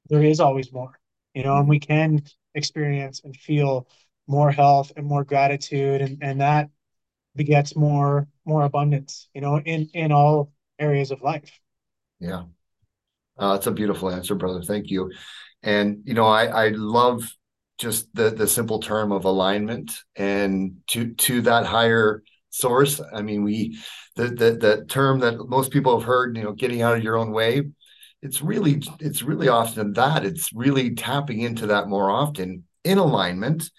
there 0.08 0.22
is 0.22 0.40
always 0.40 0.72
more. 0.72 0.98
You 1.34 1.44
know, 1.44 1.56
and 1.58 1.68
we 1.68 1.78
can 1.78 2.22
experience 2.54 3.20
and 3.24 3.36
feel 3.36 3.88
more 4.26 4.50
health 4.50 4.92
and 4.96 5.06
more 5.06 5.24
gratitude, 5.24 6.00
and 6.00 6.18
and 6.22 6.40
that 6.40 6.70
begets 7.36 7.76
more 7.76 8.26
more 8.44 8.64
abundance. 8.64 9.28
You 9.34 9.40
know, 9.40 9.60
in 9.60 9.88
in 9.94 10.10
all 10.10 10.52
areas 10.78 11.10
of 11.10 11.22
life. 11.22 11.60
Yeah, 12.18 12.44
uh, 13.38 13.52
that's 13.52 13.66
a 13.66 13.72
beautiful 13.72 14.10
answer, 14.10 14.34
brother. 14.34 14.62
Thank 14.62 14.90
you. 14.90 15.12
And 15.62 16.02
you 16.04 16.14
know, 16.14 16.26
I 16.26 16.46
I 16.46 16.68
love 16.70 17.30
just 17.78 18.14
the 18.14 18.30
the 18.30 18.46
simple 18.46 18.80
term 18.80 19.12
of 19.12 19.24
alignment 19.24 19.92
and 20.16 20.76
to 20.88 21.14
to 21.14 21.42
that 21.42 21.66
higher 21.66 22.22
source. 22.50 23.00
I 23.12 23.22
mean, 23.22 23.42
we 23.42 23.78
the 24.16 24.28
the 24.28 24.52
the 24.52 24.84
term 24.88 25.20
that 25.20 25.48
most 25.48 25.70
people 25.70 25.98
have 25.98 26.06
heard, 26.06 26.36
you 26.36 26.44
know, 26.44 26.52
getting 26.52 26.82
out 26.82 26.96
of 26.96 27.04
your 27.04 27.16
own 27.16 27.32
way. 27.32 27.62
It's 28.22 28.42
really 28.42 28.82
it's 29.00 29.22
really 29.22 29.48
often 29.48 29.94
that 29.94 30.24
it's 30.24 30.52
really 30.52 30.94
tapping 30.94 31.40
into 31.40 31.68
that 31.68 31.88
more 31.88 32.10
often 32.10 32.64
in 32.84 32.98
alignment 32.98 33.70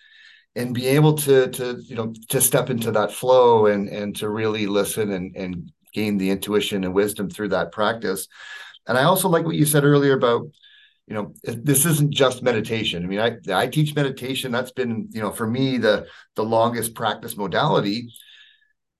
and 0.56 0.74
be 0.74 0.88
able 0.88 1.14
to 1.14 1.48
to 1.50 1.80
you 1.86 1.96
know 1.96 2.14
to 2.30 2.42
step 2.42 2.70
into 2.70 2.92
that 2.92 3.12
flow 3.12 3.68
and 3.68 3.88
and 3.90 4.16
to 4.18 4.30
really 4.30 4.68
listen 4.68 5.12
and 5.12 5.36
and 5.36 5.72
gain 5.94 6.18
the 6.18 6.30
intuition 6.30 6.84
and 6.84 6.94
wisdom 6.94 7.30
through 7.30 7.50
that 7.50 7.72
practice 7.72 8.28
and 8.88 8.98
i 8.98 9.04
also 9.04 9.30
like 9.30 9.46
what 9.46 9.56
you 9.56 9.66
said 9.66 9.84
earlier 9.84 10.14
about 10.14 10.46
you 11.12 11.18
know 11.18 11.34
this 11.44 11.86
isn't 11.86 12.13
just 12.13 12.41
meditation. 12.41 13.03
I 13.03 13.08
mean 13.08 13.20
i 13.20 13.63
i 13.63 13.68
teach 13.68 13.94
meditation. 13.96 14.50
That's 14.50 14.72
been 14.72 15.10
you 15.12 15.20
know 15.20 15.32
for 15.32 15.46
me 15.46 15.77
the 15.77 16.08
the 16.38 16.46
longest 16.46 16.96
practice 16.96 17.36
modality. 17.36 18.13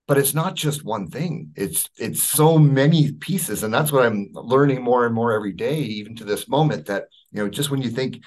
But 0.10 0.18
it's 0.18 0.34
not 0.34 0.56
just 0.56 0.84
one 0.84 1.08
thing. 1.08 1.54
It's 1.56 1.90
it's 1.98 2.22
so 2.22 2.58
many 2.58 3.14
pieces. 3.14 3.64
And 3.64 3.74
that's 3.74 3.94
what 3.94 4.06
i'm 4.06 4.28
learning 4.34 4.84
more 4.84 5.06
and 5.06 5.16
more 5.16 5.32
every 5.32 5.54
day 5.54 5.80
even 6.00 6.18
to 6.18 6.26
this 6.26 6.50
moment 6.50 6.88
that 6.88 7.06
you 7.32 7.42
know 7.42 7.50
just 7.50 7.72
when 7.72 7.82
you 7.82 7.90
think 7.90 8.22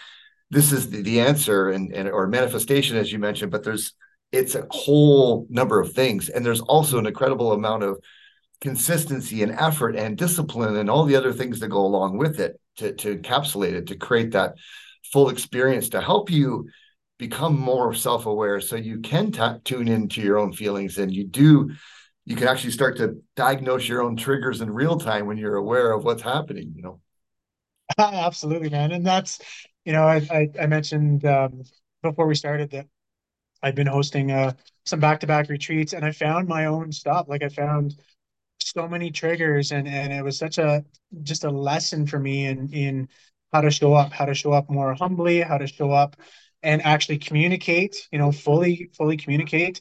this 0.49 0.73
is 0.73 0.89
the, 0.89 1.03
the 1.03 1.21
answer 1.21 1.69
and, 1.69 1.95
and 1.95 2.09
or 2.09 2.27
manifestation 2.27 2.97
as 2.97 3.13
you 3.13 3.19
mentioned 3.19 3.53
but 3.53 3.65
there's 3.65 3.93
it's 4.33 4.55
a 4.55 4.67
whole 4.71 5.47
number 5.51 5.79
of 5.79 5.93
things. 5.93 6.31
And 6.31 6.45
there's 6.45 6.63
also 6.63 6.99
an 6.99 7.07
incredible 7.07 7.53
amount 7.53 7.83
of 7.83 7.99
consistency 8.61 9.43
and 9.43 9.53
effort 9.53 9.95
and 9.95 10.17
discipline 10.17 10.77
and 10.77 10.89
all 10.89 11.05
the 11.05 11.17
other 11.17 11.35
things 11.35 11.61
that 11.61 11.69
go 11.69 11.85
along 11.85 12.17
with 12.17 12.41
it 12.41 12.59
to, 12.77 12.93
to 12.95 13.17
encapsulate 13.19 13.73
it, 13.73 13.89
to 13.89 13.97
create 13.97 14.33
that 14.33 14.55
full 15.13 15.29
experience 15.29 15.91
to 15.91 16.01
help 16.01 16.31
you 16.31 16.69
become 17.19 17.59
more 17.59 17.95
self-aware 17.95 18.61
so 18.61 18.77
you 18.77 19.01
can 19.01 19.31
t- 19.31 19.59
tune 19.65 19.89
into 19.89 20.21
your 20.21 20.39
own 20.39 20.53
feelings 20.53 20.99
and 20.99 21.13
you 21.13 21.25
do 21.25 21.71
you 22.27 22.35
can 22.35 22.49
actually 22.49 22.73
start 22.73 22.97
to 22.97 23.23
diagnose 23.37 23.87
your 23.87 24.03
own 24.03 24.17
triggers 24.17 24.61
in 24.61 24.71
real 24.71 24.99
time 24.99 25.27
when 25.27 25.37
you're 25.37 25.57
aware 25.57 25.93
of 25.93 26.05
what's 26.05 26.23
happening 26.23 26.73
you 26.75 26.83
know? 26.83 27.01
Absolutely 27.99 28.71
man. 28.71 28.93
And 28.93 29.07
that's 29.07 29.41
you 29.85 29.93
know 29.93 30.05
i 30.05 30.17
i, 30.31 30.49
I 30.63 30.67
mentioned 30.67 31.25
um, 31.25 31.63
before 32.03 32.27
we 32.27 32.35
started 32.35 32.71
that 32.71 32.87
i've 33.63 33.75
been 33.75 33.87
hosting 33.87 34.31
uh, 34.33 34.53
some 34.85 35.01
back-to-back 35.01 35.49
retreats 35.49 35.93
and 35.93 36.05
i 36.05 36.11
found 36.11 36.49
my 36.49 36.67
own 36.67 36.91
stuff. 36.93 37.27
Like 37.29 37.43
i 37.43 37.49
found 37.49 37.97
so 38.73 38.89
many 38.89 39.11
triggers 39.11 39.73
and 39.73 39.87
and 39.89 40.13
it 40.13 40.23
was 40.23 40.39
such 40.39 40.59
a 40.59 40.85
just 41.23 41.45
a 41.45 41.51
lesson 41.51 42.07
for 42.07 42.19
me 42.19 42.47
in 42.47 42.69
in 42.73 43.09
how 43.53 43.61
to 43.61 43.71
show 43.71 43.95
up 43.95 44.13
how 44.13 44.25
to 44.25 44.35
show 44.35 44.53
up 44.53 44.71
more 44.71 44.95
humbly 44.95 45.41
how 45.41 45.59
to 45.59 45.67
show 45.67 45.91
up 45.91 46.17
and 46.63 46.83
actually 46.83 47.19
communicate 47.19 48.09
you 48.11 48.19
know 48.19 48.33
fully 48.33 48.91
fully 48.97 49.17
communicate 49.17 49.81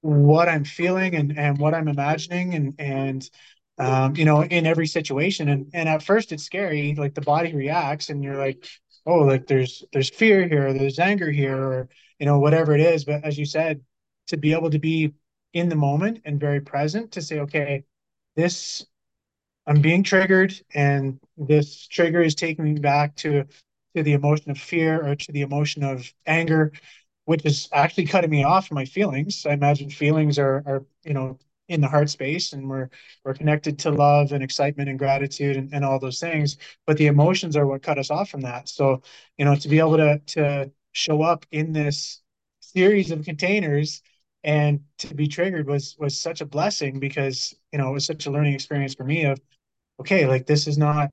what 0.00 0.48
i'm 0.48 0.64
feeling 0.64 1.14
and 1.14 1.38
and 1.38 1.58
what 1.58 1.74
i'm 1.74 1.88
imagining 1.88 2.54
and 2.54 2.74
and 2.78 3.30
um, 3.78 4.14
you 4.16 4.24
know 4.24 4.44
in 4.44 4.66
every 4.66 4.86
situation. 4.86 5.48
And 5.48 5.70
and 5.72 5.88
at 5.88 6.02
first 6.02 6.32
it's 6.32 6.44
scary 6.44 6.94
like 6.96 7.14
the 7.14 7.20
body 7.20 7.54
reacts 7.54 8.10
and 8.10 8.22
you're 8.22 8.36
like 8.36 8.66
oh 9.06 9.20
like 9.20 9.46
there's 9.46 9.84
there's 9.92 10.10
fear 10.10 10.46
here 10.46 10.72
there's 10.72 10.98
anger 10.98 11.30
here 11.30 11.56
or 11.56 11.88
you 12.18 12.26
know 12.26 12.38
whatever 12.38 12.74
it 12.74 12.80
is. 12.80 13.04
But 13.04 13.24
as 13.24 13.38
you 13.38 13.44
said 13.44 13.80
to 14.28 14.36
be 14.36 14.52
able 14.52 14.70
to 14.70 14.78
be 14.78 15.12
in 15.52 15.68
the 15.68 15.76
moment 15.76 16.20
and 16.24 16.40
very 16.40 16.60
present 16.60 17.12
to 17.12 17.22
say 17.22 17.40
okay 17.40 17.84
this 18.36 18.84
I'm 19.66 19.80
being 19.80 20.02
triggered, 20.02 20.54
and 20.74 21.20
this 21.36 21.86
trigger 21.86 22.20
is 22.22 22.34
taking 22.34 22.64
me 22.64 22.80
back 22.80 23.16
to 23.16 23.44
to 23.96 24.02
the 24.02 24.14
emotion 24.14 24.50
of 24.50 24.58
fear 24.58 25.06
or 25.06 25.14
to 25.16 25.32
the 25.32 25.42
emotion 25.42 25.84
of 25.84 26.12
anger, 26.26 26.72
which 27.26 27.44
is 27.44 27.68
actually 27.72 28.06
cutting 28.06 28.30
me 28.30 28.42
off 28.44 28.68
from 28.68 28.76
my 28.76 28.84
feelings. 28.84 29.46
I 29.46 29.52
imagine 29.52 29.90
feelings 29.90 30.38
are 30.38 30.62
are 30.66 30.86
you 31.04 31.14
know 31.14 31.38
in 31.68 31.80
the 31.80 31.88
heart 31.88 32.10
space, 32.10 32.52
and 32.52 32.68
we're 32.68 32.90
we're 33.24 33.34
connected 33.34 33.78
to 33.80 33.90
love 33.90 34.32
and 34.32 34.42
excitement 34.42 34.88
and 34.88 34.98
gratitude 34.98 35.56
and, 35.56 35.72
and 35.72 35.84
all 35.84 35.98
those 35.98 36.20
things. 36.20 36.56
But 36.86 36.96
the 36.96 37.06
emotions 37.06 37.56
are 37.56 37.66
what 37.66 37.82
cut 37.82 37.98
us 37.98 38.10
off 38.10 38.30
from 38.30 38.40
that. 38.42 38.68
So 38.68 39.02
you 39.38 39.44
know 39.44 39.54
to 39.56 39.68
be 39.68 39.78
able 39.78 39.96
to 39.98 40.18
to 40.18 40.70
show 40.92 41.22
up 41.22 41.46
in 41.52 41.72
this 41.72 42.20
series 42.60 43.10
of 43.10 43.24
containers 43.24 44.02
and 44.44 44.80
to 44.98 45.14
be 45.14 45.28
triggered 45.28 45.66
was 45.68 45.96
was 45.98 46.18
such 46.18 46.40
a 46.40 46.46
blessing 46.46 46.98
because 46.98 47.54
you 47.72 47.78
know 47.78 47.90
it 47.90 47.92
was 47.94 48.06
such 48.06 48.26
a 48.26 48.30
learning 48.30 48.54
experience 48.54 48.94
for 48.94 49.04
me 49.04 49.24
of 49.24 49.40
okay 50.00 50.26
like 50.26 50.46
this 50.46 50.66
is 50.66 50.78
not 50.78 51.12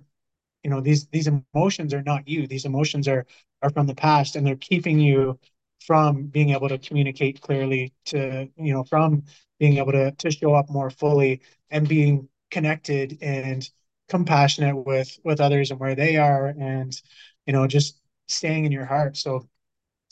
you 0.63 0.69
know 0.69 0.81
these 0.81 1.07
these 1.07 1.27
emotions 1.27 1.93
are 1.93 2.03
not 2.03 2.27
you. 2.27 2.47
These 2.47 2.65
emotions 2.65 3.07
are 3.07 3.25
are 3.61 3.69
from 3.69 3.87
the 3.87 3.95
past 3.95 4.35
and 4.35 4.45
they're 4.45 4.55
keeping 4.55 4.99
you 4.99 5.39
from 5.85 6.23
being 6.27 6.49
able 6.51 6.69
to 6.69 6.77
communicate 6.77 7.41
clearly 7.41 7.93
to 8.05 8.49
you 8.57 8.73
know 8.73 8.83
from 8.83 9.23
being 9.59 9.77
able 9.77 9.91
to 9.93 10.11
to 10.11 10.31
show 10.31 10.53
up 10.53 10.69
more 10.69 10.89
fully 10.89 11.41
and 11.71 11.87
being 11.87 12.29
connected 12.51 13.17
and 13.21 13.69
compassionate 14.09 14.75
with 14.85 15.19
with 15.23 15.39
others 15.41 15.71
and 15.71 15.79
where 15.79 15.95
they 15.95 16.17
are 16.17 16.47
and 16.47 17.01
you 17.45 17.53
know 17.53 17.67
just 17.67 17.99
staying 18.27 18.65
in 18.65 18.71
your 18.71 18.85
heart. 18.85 19.17
So 19.17 19.47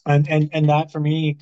and 0.05 0.27
and 0.29 0.49
and 0.53 0.69
that 0.69 0.91
for 0.91 0.99
me 0.99 1.37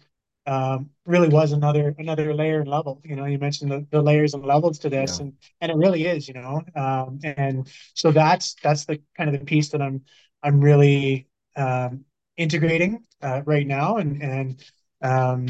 um, 0.47 0.89
really 1.05 1.29
was 1.29 1.51
another 1.51 1.95
another 1.97 2.33
layer 2.33 2.59
and 2.59 2.69
level. 2.69 3.01
You 3.03 3.15
know, 3.15 3.25
you 3.25 3.37
mentioned 3.37 3.71
the, 3.71 3.87
the 3.89 4.01
layers 4.01 4.33
and 4.33 4.45
levels 4.45 4.79
to 4.79 4.89
this, 4.89 5.17
yeah. 5.17 5.25
and 5.25 5.33
and 5.61 5.71
it 5.71 5.77
really 5.77 6.05
is. 6.05 6.27
You 6.27 6.35
know, 6.35 6.61
um, 6.75 7.19
and 7.23 7.67
so 7.93 8.11
that's 8.11 8.55
that's 8.61 8.85
the 8.85 9.01
kind 9.17 9.33
of 9.33 9.39
the 9.39 9.45
piece 9.45 9.69
that 9.69 9.81
I'm 9.81 10.01
I'm 10.43 10.61
really 10.61 11.27
um, 11.55 12.05
integrating 12.37 13.03
uh, 13.21 13.41
right 13.45 13.65
now, 13.65 13.97
and 13.97 14.21
and 14.21 14.63
um, 15.01 15.47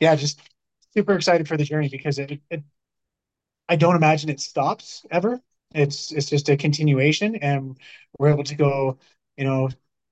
yeah, 0.00 0.14
just 0.14 0.40
super 0.94 1.14
excited 1.14 1.46
for 1.46 1.56
the 1.56 1.64
journey 1.64 1.88
because 1.88 2.18
it, 2.18 2.40
it 2.50 2.62
I 3.68 3.76
don't 3.76 3.96
imagine 3.96 4.30
it 4.30 4.40
stops 4.40 5.04
ever. 5.10 5.40
It's 5.74 6.10
it's 6.12 6.30
just 6.30 6.48
a 6.48 6.56
continuation, 6.56 7.36
and 7.36 7.78
we're 8.18 8.30
able 8.30 8.44
to 8.44 8.54
go, 8.54 8.98
you 9.36 9.44
know, 9.44 9.68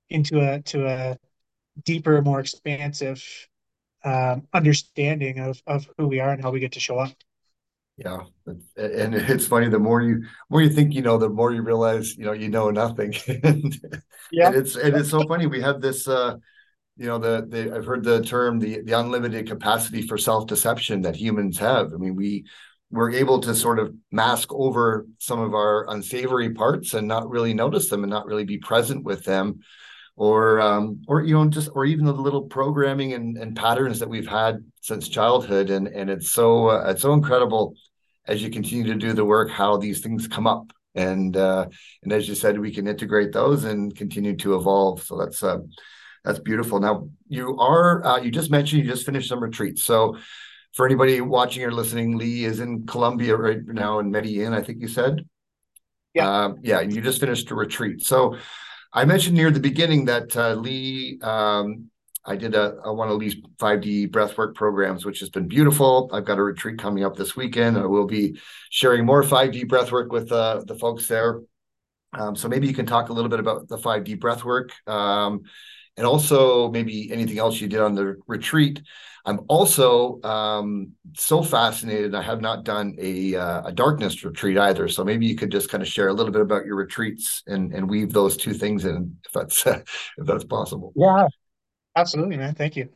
into 0.09 0.39
a 0.41 0.61
to 0.61 0.85
a 0.85 1.19
deeper, 1.83 2.21
more 2.21 2.39
expansive 2.39 3.23
um, 4.03 4.47
understanding 4.53 5.39
of 5.39 5.61
of 5.67 5.87
who 5.97 6.07
we 6.07 6.19
are 6.19 6.31
and 6.31 6.41
how 6.41 6.51
we 6.51 6.59
get 6.59 6.73
to 6.73 6.79
show 6.79 6.99
up. 6.99 7.11
Yeah, 7.97 8.21
and 8.75 9.15
it's 9.15 9.47
funny. 9.47 9.69
The 9.69 9.79
more 9.79 10.01
you 10.01 10.23
more 10.49 10.61
you 10.61 10.69
think 10.69 10.93
you 10.93 11.01
know, 11.01 11.17
the 11.17 11.29
more 11.29 11.51
you 11.51 11.61
realize 11.61 12.15
you 12.15 12.25
know 12.25 12.33
you 12.33 12.49
know 12.49 12.69
nothing. 12.69 13.15
and, 13.43 13.79
yeah, 14.31 14.47
and 14.47 14.55
it's 14.55 14.75
and 14.75 14.95
it's 14.95 15.09
so 15.09 15.23
funny. 15.27 15.47
We 15.47 15.61
have 15.61 15.81
this. 15.81 16.07
uh 16.07 16.37
you 16.99 17.05
know 17.05 17.19
the, 17.19 17.45
the 17.47 17.75
I've 17.75 17.85
heard 17.85 18.03
the 18.03 18.23
term 18.23 18.57
the 18.59 18.81
the 18.81 18.93
unlimited 18.93 19.47
capacity 19.47 20.01
for 20.01 20.17
self 20.17 20.47
deception 20.47 21.01
that 21.01 21.15
humans 21.15 21.59
have. 21.59 21.93
I 21.93 21.97
mean, 21.97 22.15
we 22.15 22.45
we're 22.89 23.11
able 23.11 23.39
to 23.41 23.53
sort 23.53 23.79
of 23.79 23.93
mask 24.11 24.51
over 24.51 25.05
some 25.19 25.39
of 25.39 25.53
our 25.53 25.89
unsavory 25.89 26.53
parts 26.53 26.93
and 26.93 27.07
not 27.07 27.29
really 27.29 27.53
notice 27.53 27.89
them 27.89 28.03
and 28.03 28.09
not 28.09 28.25
really 28.25 28.45
be 28.45 28.57
present 28.57 29.03
with 29.03 29.25
them 29.25 29.59
or 30.17 30.59
um, 30.59 31.03
or 31.07 31.21
you 31.21 31.35
know 31.35 31.47
just 31.47 31.69
or 31.73 31.85
even 31.85 32.05
the 32.05 32.11
little 32.11 32.41
programming 32.41 33.13
and, 33.13 33.37
and 33.37 33.55
patterns 33.55 33.99
that 33.99 34.09
we've 34.09 34.27
had 34.27 34.65
since 34.81 35.07
childhood. 35.07 35.69
And 35.69 35.87
and 35.87 36.09
it's 36.09 36.31
so 36.31 36.69
uh, 36.71 36.89
it's 36.89 37.03
so 37.03 37.13
incredible 37.13 37.75
as 38.25 38.41
you 38.41 38.49
continue 38.49 38.91
to 38.91 38.95
do 38.95 39.13
the 39.13 39.23
work 39.23 39.49
how 39.49 39.77
these 39.77 40.01
things 40.01 40.27
come 40.27 40.47
up. 40.47 40.71
And 40.95 41.37
uh, 41.37 41.67
and 42.03 42.11
as 42.11 42.27
you 42.27 42.33
said 42.33 42.59
we 42.59 42.73
can 42.73 42.87
integrate 42.87 43.31
those 43.31 43.63
and 43.63 43.95
continue 43.95 44.35
to 44.37 44.55
evolve. 44.55 45.03
So 45.03 45.17
that's 45.17 45.43
uh, 45.43 45.59
that's 46.25 46.39
beautiful. 46.39 46.79
Now 46.79 47.09
you 47.27 47.55
are 47.59 48.03
uh, 48.03 48.17
you 48.17 48.31
just 48.31 48.49
mentioned 48.49 48.83
you 48.83 48.89
just 48.89 49.05
finished 49.05 49.29
some 49.29 49.39
retreats. 49.39 49.83
So 49.83 50.17
for 50.73 50.87
anybody 50.87 51.21
watching 51.21 51.63
or 51.63 51.71
listening 51.71 52.17
lee 52.17 52.43
is 52.43 52.59
in 52.59 52.85
colombia 52.85 53.35
right 53.35 53.65
now 53.65 53.97
in 53.97 54.11
medellin 54.11 54.53
i 54.53 54.61
think 54.61 54.79
you 54.79 54.87
said? 54.87 55.25
Yeah. 56.13 56.29
Uh, 56.29 56.53
yeah 56.61 56.81
you 56.81 57.01
just 57.01 57.19
finished 57.19 57.49
a 57.51 57.55
retreat. 57.55 58.01
So 58.01 58.37
I 58.93 59.05
mentioned 59.05 59.35
near 59.35 59.51
the 59.51 59.59
beginning 59.59 60.05
that 60.05 60.35
uh, 60.35 60.53
Lee, 60.53 61.19
um, 61.21 61.89
I 62.25 62.35
did 62.35 62.55
a, 62.55 62.77
a, 62.83 62.93
one 62.93 63.09
of 63.09 63.17
Lee's 63.17 63.35
5D 63.57 64.09
breathwork 64.09 64.55
programs, 64.55 65.05
which 65.05 65.19
has 65.19 65.29
been 65.29 65.47
beautiful. 65.47 66.09
I've 66.11 66.25
got 66.25 66.39
a 66.39 66.43
retreat 66.43 66.77
coming 66.77 67.03
up 67.03 67.15
this 67.15 67.35
weekend. 67.35 67.77
I 67.77 67.85
will 67.85 68.05
be 68.05 68.39
sharing 68.69 69.05
more 69.05 69.23
5D 69.23 69.65
breathwork 69.65 70.09
with 70.09 70.31
uh, 70.31 70.63
the 70.65 70.75
folks 70.75 71.07
there. 71.07 71.41
Um, 72.13 72.35
so 72.35 72.47
maybe 72.47 72.67
you 72.67 72.73
can 72.73 72.85
talk 72.85 73.09
a 73.09 73.13
little 73.13 73.29
bit 73.29 73.39
about 73.39 73.67
the 73.67 73.77
5D 73.77 74.19
breathwork 74.19 74.71
um, 74.89 75.43
and 75.95 76.05
also 76.05 76.69
maybe 76.71 77.11
anything 77.11 77.37
else 77.37 77.59
you 77.59 77.67
did 77.67 77.79
on 77.79 77.95
the 77.95 78.17
retreat. 78.27 78.81
I'm 79.27 79.41
also 79.49 80.21
um, 80.23 80.93
so 81.13 81.43
fascinated. 81.43 82.15
I 82.15 82.21
have 82.21 82.39
not 82.39 82.63
done 82.63 82.95
a, 82.97 83.35
uh, 83.35 83.67
a 83.67 83.71
darkness 83.73 84.23
retreat 84.23 84.57
either. 84.57 84.87
So 84.87 85.03
maybe 85.03 85.25
you 85.25 85.35
could 85.35 85.51
just 85.51 85.69
kind 85.69 85.83
of 85.83 85.89
share 85.89 86.07
a 86.07 86.13
little 86.13 86.31
bit 86.31 86.41
about 86.41 86.65
your 86.65 86.77
retreats 86.77 87.43
and, 87.45 87.73
and 87.73 87.89
weave 87.89 88.13
those 88.13 88.37
two 88.37 88.53
things 88.53 88.85
in, 88.85 89.17
if 89.25 89.33
that's 89.33 89.65
if 89.67 89.83
that's 90.19 90.45
possible. 90.45 90.93
Yeah, 90.95 91.27
absolutely, 91.97 92.37
man. 92.37 92.55
Thank 92.55 92.77
you. 92.77 92.87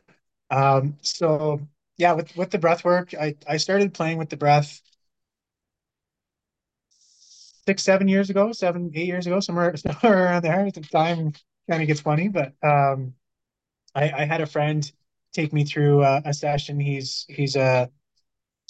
Um, 0.50 0.96
so 1.02 1.60
yeah, 1.98 2.12
with 2.12 2.34
with 2.34 2.50
the 2.50 2.58
breath 2.58 2.82
work, 2.82 3.12
I 3.12 3.36
I 3.46 3.58
started 3.58 3.92
playing 3.92 4.16
with 4.16 4.30
the 4.30 4.38
breath 4.38 4.80
six, 7.66 7.82
seven 7.82 8.08
years 8.08 8.30
ago, 8.30 8.52
seven, 8.52 8.90
eight 8.94 9.06
years 9.06 9.26
ago, 9.26 9.38
somewhere, 9.40 9.76
somewhere 9.76 10.24
around 10.24 10.44
there. 10.44 10.70
The 10.70 10.80
time 10.80 11.34
kind 11.68 11.82
of 11.82 11.86
gets 11.86 12.00
funny, 12.00 12.28
but 12.28 12.54
um, 12.62 13.12
I, 13.94 14.10
I 14.10 14.24
had 14.24 14.40
a 14.40 14.46
friend 14.46 14.90
take 15.32 15.52
me 15.52 15.64
through 15.64 16.02
a, 16.04 16.22
a 16.26 16.34
session. 16.34 16.80
He's 16.80 17.26
he's 17.28 17.56
a 17.56 17.90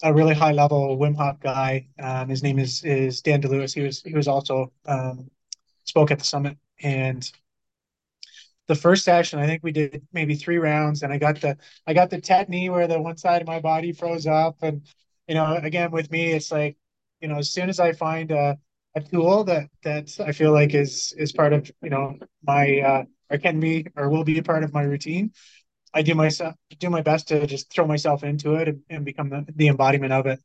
a 0.03 0.13
really 0.15 0.35
high 0.35 0.53
level 0.53 0.99
Wim 0.99 1.17
Hof 1.17 1.41
guy. 1.41 1.89
Um, 2.01 2.29
his 2.29 2.43
name 2.43 2.59
is 2.59 2.85
is 2.85 3.23
Dan 3.23 3.43
DeLewis. 3.43 3.75
He 3.75 3.83
was 3.83 4.03
he 4.03 4.15
was 4.15 4.29
also 4.29 4.73
um, 4.87 5.31
spoke 5.85 6.11
at 6.11 6.19
the 6.19 6.25
summit 6.25 6.59
and 6.83 7.31
the 8.69 8.75
first 8.75 9.05
session 9.05 9.39
I 9.39 9.47
think 9.47 9.63
we 9.63 9.73
did 9.73 10.03
maybe 10.13 10.35
three 10.35 10.59
rounds 10.59 11.03
and 11.03 11.13
I 11.13 11.19
got 11.19 11.41
the 11.41 11.57
I 11.87 11.95
got 11.95 12.11
the 12.11 12.21
tetany 12.21 12.71
where 12.71 12.87
the 12.87 13.01
one 13.01 13.17
side 13.17 13.43
of 13.43 13.49
my 13.49 13.61
body 13.61 13.93
froze 13.93 14.27
up 14.27 14.57
and 14.63 14.83
you 15.27 15.35
know 15.35 15.57
again 15.57 15.91
with 15.91 16.11
me 16.11 16.33
it's 16.33 16.51
like 16.53 16.77
you 17.21 17.29
know 17.29 17.39
as 17.39 17.51
soon 17.53 17.69
as 17.69 17.81
I 17.81 17.93
find 17.93 18.31
a, 18.31 18.59
a 18.95 19.01
tool 19.01 19.45
that 19.45 19.69
that 19.83 20.19
I 20.25 20.33
feel 20.33 20.53
like 20.53 20.75
is 20.75 21.13
is 21.19 21.33
part 21.33 21.53
of 21.53 21.71
you 21.83 21.91
know 21.91 22.19
my 22.43 22.81
uh, 22.81 23.05
or 23.31 23.39
can 23.39 23.61
be 23.61 23.87
or 23.97 24.09
will 24.09 24.25
be 24.25 24.39
a 24.39 24.43
part 24.43 24.65
of 24.65 24.73
my 24.73 24.83
routine 24.83 25.33
I 25.95 26.03
do 26.03 26.15
myself 26.15 26.55
do 26.79 26.91
my 26.91 27.03
best 27.03 27.29
to 27.29 27.47
just 27.47 27.71
throw 27.73 27.87
myself 27.87 28.25
into 28.25 28.55
it 28.55 28.69
and, 28.69 28.83
and 28.91 29.05
become 29.05 29.29
the, 29.31 29.47
the 29.55 29.69
embodiment 29.69 30.13
of 30.13 30.27
it. 30.27 30.41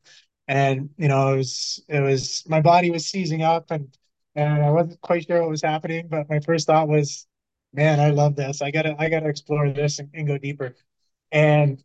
And 0.48 0.90
you 0.98 1.08
know, 1.08 1.34
it 1.34 1.38
was 1.38 1.84
it 1.88 2.00
was 2.02 2.44
my 2.48 2.62
body 2.62 2.92
was 2.92 3.06
seizing 3.08 3.44
up 3.44 3.72
and 3.72 3.96
and 4.36 4.64
I 4.64 4.70
wasn't 4.72 5.02
quite 5.02 5.26
sure 5.26 5.42
what 5.42 5.50
was 5.50 5.64
happening, 5.64 6.08
but 6.10 6.30
my 6.30 6.40
first 6.40 6.68
thought 6.68 6.88
was, 6.88 7.28
man, 7.74 8.00
I 8.00 8.12
love 8.12 8.36
this. 8.36 8.62
I 8.62 8.72
gotta 8.72 8.96
I 9.00 9.10
gotta 9.10 9.30
explore 9.30 9.70
this 9.70 10.00
and, 10.00 10.10
and 10.14 10.28
go 10.28 10.38
deeper. 10.38 10.76
And 11.32 11.84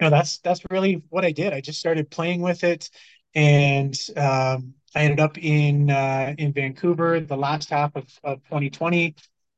you 0.00 0.06
know, 0.06 0.10
that's 0.10 0.38
that's 0.38 0.60
really 0.70 1.02
what 1.10 1.24
I 1.24 1.32
did. 1.32 1.52
I 1.52 1.60
just 1.60 1.78
started 1.78 2.10
playing 2.10 2.40
with 2.40 2.64
it, 2.64 2.90
and 3.34 3.98
um, 4.16 4.74
I 4.94 5.04
ended 5.04 5.20
up 5.20 5.38
in 5.38 5.90
uh, 5.90 6.34
in 6.38 6.52
Vancouver 6.52 7.20
the 7.20 7.36
last 7.36 7.70
half 7.70 7.94
of, 7.96 8.04
of 8.24 8.42
2020 8.44 9.14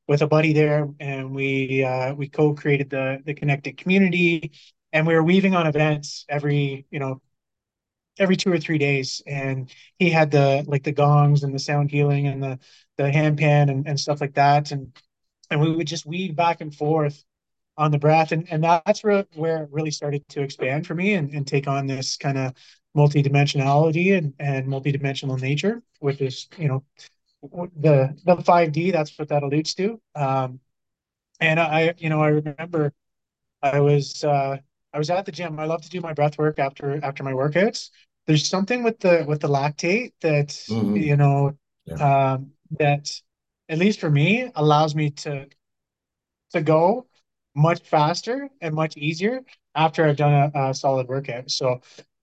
with 0.09 0.23
a 0.23 0.27
buddy 0.27 0.53
there, 0.53 0.89
and 1.01 1.35
we 1.35 1.85
uh, 1.85 2.15
we 2.15 2.29
co-created 2.29 2.91
the 2.91 3.23
the 3.25 3.35
connected 3.35 3.77
community, 3.79 4.53
and 4.93 5.07
we 5.07 5.15
were 5.15 5.23
weaving 5.23 5.55
on 5.55 5.67
events 5.67 6.25
every 6.29 6.87
you 6.91 6.99
know 6.99 7.21
every 8.19 8.37
two 8.37 8.53
or 8.53 8.59
three 8.59 8.79
days. 8.79 9.23
And 9.27 9.71
he 9.99 10.11
had 10.11 10.31
the 10.31 10.65
like 10.67 10.85
the 10.85 10.93
gongs 10.93 11.43
and 11.43 11.55
the 11.55 11.59
sound 11.59 11.91
healing 11.91 12.27
and 12.27 12.43
the 12.43 12.59
the 12.97 13.05
handpan 13.05 13.71
and, 13.71 13.87
and 13.89 13.99
stuff 13.99 14.21
like 14.21 14.35
that. 14.35 14.71
And 14.73 14.97
and 15.51 15.61
we 15.61 15.75
would 15.75 15.87
just 15.87 16.07
weave 16.07 16.37
back 16.37 16.61
and 16.61 16.75
forth 16.75 17.25
on 17.77 17.91
the 17.91 17.99
breath. 17.99 18.33
And 18.33 18.47
and 18.51 18.63
that's 18.65 19.03
where 19.05 19.27
where 19.35 19.65
it 19.65 19.71
really 19.73 19.91
started 19.91 20.27
to 20.31 20.43
expand 20.43 20.87
for 20.87 20.95
me 20.95 21.15
and, 21.15 21.31
and 21.33 21.47
take 21.47 21.69
on 21.69 21.87
this 21.87 22.17
kind 22.17 22.39
of 22.39 22.55
multidimensionality 22.97 24.17
and 24.17 24.35
and 24.39 24.69
multidimensional 24.69 25.41
nature 25.41 25.83
which 25.99 26.21
is 26.21 26.49
you 26.59 26.69
know 26.69 26.85
the 27.77 28.17
the 28.25 28.37
5d 28.43 28.91
that's 28.91 29.19
what 29.19 29.29
that 29.29 29.43
alludes 29.43 29.75
to 29.75 30.01
um 30.15 30.61
and 31.41 31.61
i 31.61 31.95
you 31.99 32.09
know 32.09 32.21
i 32.23 32.29
remember 32.29 32.93
i 33.63 33.81
was 33.81 34.25
uh 34.25 34.59
I 34.93 34.99
was 34.99 35.11
at 35.11 35.27
the 35.27 35.33
gym. 35.33 35.59
I 35.61 35.67
love 35.67 35.83
to 35.83 35.91
do 35.91 36.01
my 36.01 36.13
breath 36.15 36.39
work 36.39 36.59
after 36.59 37.05
after 37.05 37.23
my 37.23 37.33
workouts. 37.33 37.91
There's 38.27 38.49
something 38.49 38.83
with 38.83 39.01
the 39.01 39.25
with 39.29 39.41
the 39.41 39.49
lactate 39.49 40.13
that 40.23 40.57
hmm 40.69 40.97
you 40.97 41.17
know 41.17 41.57
Yeah. 41.87 41.99
um, 41.99 42.53
that 42.79 43.11
at 43.69 43.79
least 43.79 44.01
for 44.01 44.11
me 44.11 44.51
allows 44.57 44.95
me 44.95 45.11
to 45.11 45.49
to 46.53 46.63
go 46.63 47.07
much 47.55 47.81
faster 47.89 48.49
and 48.61 48.75
much 48.75 48.97
easier 48.97 49.41
after 49.75 50.05
I've 50.05 50.17
done 50.17 50.51
a, 50.55 50.71
a 50.71 50.75
solid 50.75 51.09
workout. 51.09 51.51
So 51.51 51.81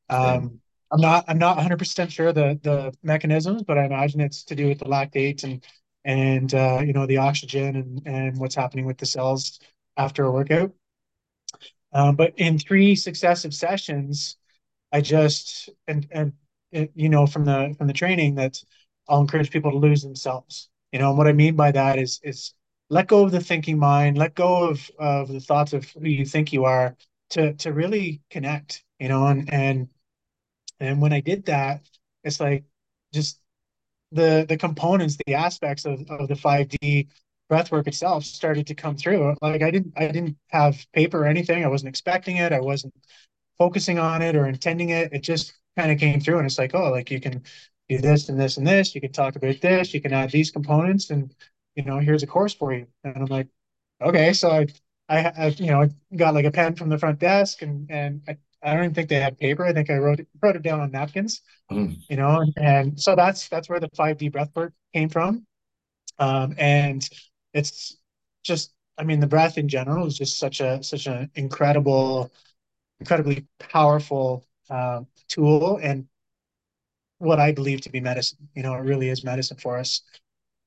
um, 0.09 0.61
I'm 0.91 0.99
not 1.01 1.25
I'm 1.27 1.37
not 1.37 1.57
100% 1.57 2.11
sure 2.11 2.33
the 2.33 2.59
the 2.63 2.93
mechanisms, 3.03 3.63
but 3.63 3.77
I 3.77 3.85
imagine 3.85 4.21
it's 4.21 4.43
to 4.45 4.55
do 4.55 4.67
with 4.67 4.79
the 4.79 4.85
lactate 4.85 5.43
and 5.43 5.63
and 6.05 6.53
uh, 6.53 6.81
you 6.85 6.93
know 6.93 7.05
the 7.05 7.17
oxygen 7.17 7.75
and 7.75 8.01
and 8.05 8.37
what's 8.37 8.55
happening 8.55 8.85
with 8.85 8.97
the 8.97 9.05
cells 9.05 9.59
after 9.97 10.25
a 10.25 10.31
workout. 10.31 10.73
Um, 11.93 12.15
but 12.15 12.33
in 12.37 12.57
three 12.57 12.95
successive 12.95 13.53
sessions, 13.53 14.37
I 14.91 15.01
just 15.01 15.69
and 15.87 16.07
and 16.11 16.33
it, 16.71 16.91
you 16.95 17.09
know 17.09 17.27
from 17.27 17.45
the 17.45 17.75
from 17.77 17.87
the 17.87 17.93
training 17.93 18.35
that 18.35 18.63
I'll 19.09 19.21
encourage 19.21 19.51
people 19.51 19.71
to 19.71 19.77
lose 19.77 20.03
themselves. 20.03 20.69
You 20.93 20.99
know, 20.99 21.09
and 21.09 21.17
what 21.17 21.27
I 21.27 21.33
mean 21.33 21.55
by 21.55 21.71
that 21.73 21.99
is 21.99 22.19
is 22.23 22.53
let 22.89 23.07
go 23.07 23.23
of 23.25 23.31
the 23.31 23.41
thinking 23.41 23.79
mind, 23.79 24.17
let 24.17 24.35
go 24.35 24.69
of 24.69 24.89
of 24.99 25.29
the 25.29 25.39
thoughts 25.41 25.73
of 25.73 25.89
who 25.91 26.07
you 26.07 26.25
think 26.25 26.53
you 26.53 26.65
are 26.65 26.97
to 27.31 27.53
to 27.55 27.73
really 27.73 28.21
connect. 28.29 28.83
You 28.99 29.09
know, 29.09 29.27
and 29.27 29.51
and 29.53 29.89
and 30.81 31.01
when 31.01 31.13
I 31.13 31.21
did 31.21 31.45
that, 31.47 31.87
it's 32.23 32.39
like 32.39 32.65
just 33.13 33.39
the 34.11 34.45
the 34.47 34.57
components, 34.57 35.17
the 35.25 35.35
aspects 35.35 35.85
of, 35.85 36.09
of 36.11 36.27
the 36.27 36.35
5D 36.35 37.07
breathwork 37.51 37.87
itself 37.87 38.23
started 38.25 38.67
to 38.67 38.75
come 38.75 38.95
through. 38.97 39.35
Like 39.41 39.61
I 39.61 39.71
didn't 39.71 39.93
I 39.97 40.07
didn't 40.07 40.37
have 40.49 40.85
paper 40.93 41.23
or 41.23 41.27
anything. 41.27 41.63
I 41.63 41.67
wasn't 41.67 41.89
expecting 41.89 42.37
it. 42.37 42.51
I 42.53 42.59
wasn't 42.61 42.93
focusing 43.57 43.99
on 43.99 44.21
it 44.21 44.35
or 44.35 44.47
intending 44.47 44.89
it. 44.89 45.13
It 45.13 45.21
just 45.23 45.53
kind 45.77 45.91
of 45.91 45.99
came 45.99 46.19
through 46.19 46.37
and 46.37 46.45
it's 46.45 46.57
like, 46.57 46.73
oh, 46.75 46.91
like 46.91 47.11
you 47.11 47.19
can 47.21 47.43
do 47.89 47.97
this 47.99 48.29
and 48.29 48.39
this 48.39 48.57
and 48.57 48.65
this. 48.67 48.95
You 48.95 49.01
can 49.01 49.11
talk 49.11 49.35
about 49.35 49.61
this. 49.61 49.93
You 49.93 50.01
can 50.01 50.13
add 50.13 50.31
these 50.31 50.51
components 50.51 51.09
and 51.09 51.33
you 51.75 51.83
know, 51.83 51.99
here's 51.99 52.23
a 52.23 52.27
course 52.27 52.53
for 52.53 52.73
you. 52.73 52.87
And 53.03 53.15
I'm 53.17 53.25
like, 53.25 53.47
okay. 54.01 54.33
So 54.33 54.49
I 54.51 54.67
I, 55.09 55.19
I 55.37 55.47
you 55.57 55.67
know, 55.67 55.83
I 55.83 55.89
got 56.15 56.33
like 56.33 56.45
a 56.45 56.51
pen 56.51 56.75
from 56.75 56.89
the 56.89 56.97
front 56.97 57.19
desk 57.19 57.61
and 57.61 57.89
and 57.91 58.21
I, 58.27 58.37
I 58.63 58.73
don't 58.73 58.83
even 58.85 58.93
think 58.93 59.09
they 59.09 59.19
had 59.19 59.37
paper. 59.39 59.65
I 59.65 59.73
think 59.73 59.89
I 59.89 59.97
wrote 59.97 60.19
it, 60.19 60.27
wrote 60.41 60.55
it 60.55 60.61
down 60.61 60.79
on 60.79 60.91
napkins 60.91 61.41
Mhm. 61.71 62.03
you 62.09 62.17
know, 62.17 62.41
and, 62.41 62.53
and 62.57 63.01
so 63.01 63.15
that's 63.15 63.49
that's 63.49 63.69
where 63.69 63.79
the 63.79 63.89
5D 63.95 64.29
breathwork 64.29 64.73
came 64.93 65.09
from. 65.09 65.45
Um, 66.19 66.55
and 66.57 67.07
it's 67.53 67.97
just, 68.43 68.73
I 68.97 69.03
mean, 69.03 69.19
the 69.19 69.27
breath 69.27 69.57
in 69.57 69.67
general 69.69 70.07
is 70.07 70.17
just 70.17 70.39
such 70.39 70.61
a 70.61 70.83
such 70.83 71.07
an 71.07 71.31
incredible, 71.35 72.31
incredibly 72.99 73.47
powerful 73.59 74.45
uh, 74.69 75.01
tool, 75.29 75.79
and 75.83 76.07
what 77.19 77.39
I 77.39 77.51
believe 77.51 77.81
to 77.81 77.89
be 77.89 77.99
medicine. 77.99 78.49
You 78.55 78.63
know, 78.63 78.73
it 78.73 78.79
really 78.81 79.09
is 79.09 79.23
medicine 79.23 79.57
for 79.57 79.77
us. 79.77 80.01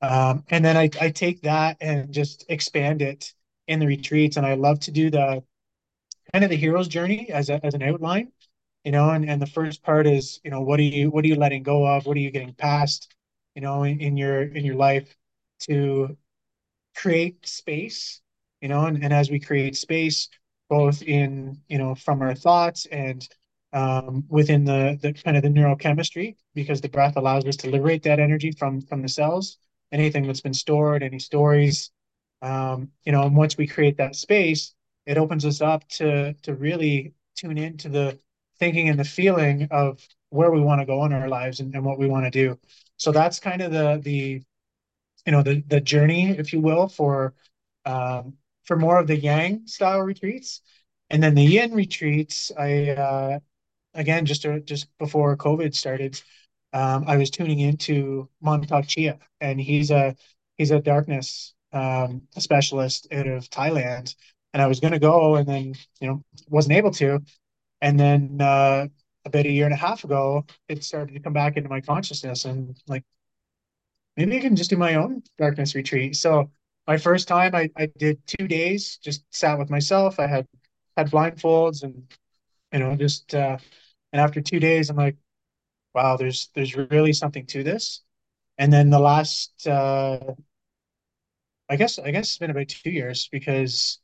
Um, 0.02 0.44
and 0.50 0.64
then 0.64 0.76
I 0.76 0.90
I 1.00 1.10
take 1.10 1.42
that 1.42 1.76
and 1.80 2.12
just 2.12 2.44
expand 2.48 3.02
it 3.02 3.32
in 3.68 3.80
the 3.80 3.86
retreats, 3.86 4.36
and 4.36 4.46
I 4.46 4.54
love 4.54 4.80
to 4.80 4.90
do 4.90 5.10
the 5.10 5.42
kind 6.34 6.42
of 6.42 6.50
the 6.50 6.56
hero's 6.56 6.88
journey 6.88 7.30
as 7.30 7.48
a, 7.48 7.64
as 7.64 7.74
an 7.74 7.82
outline 7.84 8.32
you 8.84 8.90
know 8.90 9.10
and, 9.10 9.30
and 9.30 9.40
the 9.40 9.46
first 9.46 9.84
part 9.84 10.04
is 10.04 10.40
you 10.42 10.50
know 10.50 10.60
what 10.60 10.80
are 10.80 10.82
you 10.82 11.08
what 11.10 11.24
are 11.24 11.28
you 11.28 11.36
letting 11.36 11.62
go 11.62 11.86
of? 11.86 12.06
What 12.06 12.16
are 12.16 12.20
you 12.20 12.32
getting 12.32 12.54
past 12.54 13.14
you 13.54 13.62
know 13.62 13.84
in, 13.84 14.00
in 14.00 14.16
your 14.16 14.42
in 14.42 14.64
your 14.64 14.74
life 14.74 15.14
to 15.68 16.16
create 16.96 17.46
space 17.46 18.20
you 18.60 18.68
know 18.68 18.86
and, 18.86 19.04
and 19.04 19.12
as 19.12 19.30
we 19.30 19.38
create 19.38 19.76
space 19.76 20.28
both 20.68 21.02
in 21.02 21.60
you 21.68 21.78
know 21.78 21.94
from 21.94 22.20
our 22.20 22.34
thoughts 22.34 22.86
and 22.86 23.28
um, 23.72 24.24
within 24.28 24.64
the 24.64 24.98
the 25.02 25.12
kind 25.12 25.36
of 25.36 25.44
the 25.44 25.50
neurochemistry 25.50 26.36
because 26.54 26.80
the 26.80 26.88
breath 26.88 27.16
allows 27.16 27.44
us 27.46 27.56
to 27.58 27.70
liberate 27.70 28.02
that 28.02 28.18
energy 28.18 28.50
from 28.52 28.80
from 28.80 29.02
the 29.02 29.08
cells. 29.08 29.58
Anything 29.92 30.26
that's 30.26 30.40
been 30.40 30.54
stored 30.54 31.04
any 31.04 31.20
stories 31.20 31.92
um, 32.42 32.90
you 33.04 33.12
know 33.12 33.22
and 33.22 33.36
once 33.36 33.56
we 33.56 33.68
create 33.68 33.98
that 33.98 34.16
space 34.16 34.74
it 35.06 35.18
opens 35.18 35.44
us 35.44 35.60
up 35.60 35.86
to 35.88 36.34
to 36.42 36.54
really 36.54 37.14
tune 37.36 37.58
into 37.58 37.88
the 37.88 38.18
thinking 38.58 38.88
and 38.88 38.98
the 38.98 39.04
feeling 39.04 39.68
of 39.70 40.06
where 40.30 40.50
we 40.50 40.60
want 40.60 40.80
to 40.80 40.86
go 40.86 41.04
in 41.04 41.12
our 41.12 41.28
lives 41.28 41.60
and, 41.60 41.74
and 41.74 41.84
what 41.84 41.98
we 41.98 42.06
want 42.06 42.24
to 42.24 42.30
do 42.30 42.58
so 42.96 43.12
that's 43.12 43.40
kind 43.40 43.60
of 43.62 43.72
the 43.72 44.00
the 44.02 44.42
you 45.26 45.32
know 45.32 45.42
the 45.42 45.62
the 45.66 45.80
journey, 45.80 46.30
if 46.30 46.52
you 46.52 46.60
will, 46.60 46.88
for 46.88 47.34
um, 47.84 48.34
for 48.64 48.76
more 48.76 48.98
of 48.98 49.06
the 49.06 49.16
Yang 49.16 49.66
style 49.66 50.00
retreats, 50.00 50.60
and 51.10 51.22
then 51.22 51.34
the 51.34 51.44
Yin 51.44 51.72
retreats. 51.72 52.52
I 52.58 52.90
uh, 52.90 53.38
again 53.94 54.26
just 54.26 54.46
uh, 54.46 54.60
just 54.60 54.88
before 54.98 55.36
COVID 55.36 55.74
started, 55.74 56.20
um, 56.72 57.04
I 57.06 57.16
was 57.16 57.30
tuning 57.30 57.60
into 57.60 58.28
Mantak 58.44 58.88
Chia, 58.88 59.18
and 59.40 59.60
he's 59.60 59.90
a 59.90 60.16
he's 60.58 60.70
a 60.70 60.80
darkness 60.80 61.54
um, 61.72 62.22
specialist 62.38 63.08
out 63.12 63.26
of 63.26 63.48
Thailand, 63.50 64.14
and 64.54 64.62
I 64.62 64.68
was 64.68 64.80
going 64.80 64.94
to 64.94 65.00
go, 65.00 65.36
and 65.36 65.48
then 65.48 65.74
you 66.00 66.08
know 66.08 66.24
wasn't 66.50 66.76
able 66.76 66.92
to, 66.92 67.20
and 67.82 68.00
then 68.00 68.38
uh, 68.40 68.88
about 69.26 69.46
a 69.46 69.50
year 69.52 69.66
and 69.66 69.74
a 69.74 69.78
half 69.78 70.04
ago, 70.04 70.46
it 70.68 70.84
started 70.84 71.14
to 71.14 71.20
come 71.20 71.34
back 71.34 71.56
into 71.58 71.70
my 71.70 71.82
consciousness, 71.82 72.46
and 72.46 72.76
like 72.88 73.04
maybe 74.16 74.36
I 74.36 74.40
can 74.40 74.56
just 74.56 74.70
do 74.70 74.76
my 74.76 74.94
own 74.94 75.22
darkness 75.38 75.74
retreat. 75.74 76.16
So 76.16 76.50
my 76.86 76.96
first 76.98 77.28
time 77.28 77.54
I, 77.54 77.70
I 77.76 77.86
did 77.98 78.20
two 78.26 78.46
days, 78.48 78.98
just 79.02 79.24
sat 79.34 79.58
with 79.58 79.70
myself. 79.70 80.18
I 80.20 80.26
had 80.26 80.46
had 80.96 81.10
blindfolds 81.10 81.82
and 81.82 82.06
you 82.72 82.80
know, 82.80 82.96
just 82.96 83.34
uh 83.34 83.58
and 84.12 84.20
after 84.20 84.40
two 84.40 84.60
days 84.60 84.90
I'm 84.90 84.96
like, 84.96 85.16
wow, 85.94 86.16
there's 86.16 86.50
there's 86.54 86.76
really 86.76 87.14
something 87.14 87.46
to 87.48 87.64
this. 87.64 88.02
And 88.58 88.72
then 88.72 88.90
the 88.90 89.00
last 89.00 89.66
uh 89.68 90.34
I 91.68 91.76
guess 91.76 91.98
I 91.98 92.10
guess 92.10 92.28
it's 92.28 92.38
been 92.38 92.50
about 92.50 92.68
two 92.68 92.90
years 92.90 93.28
because 93.28 94.00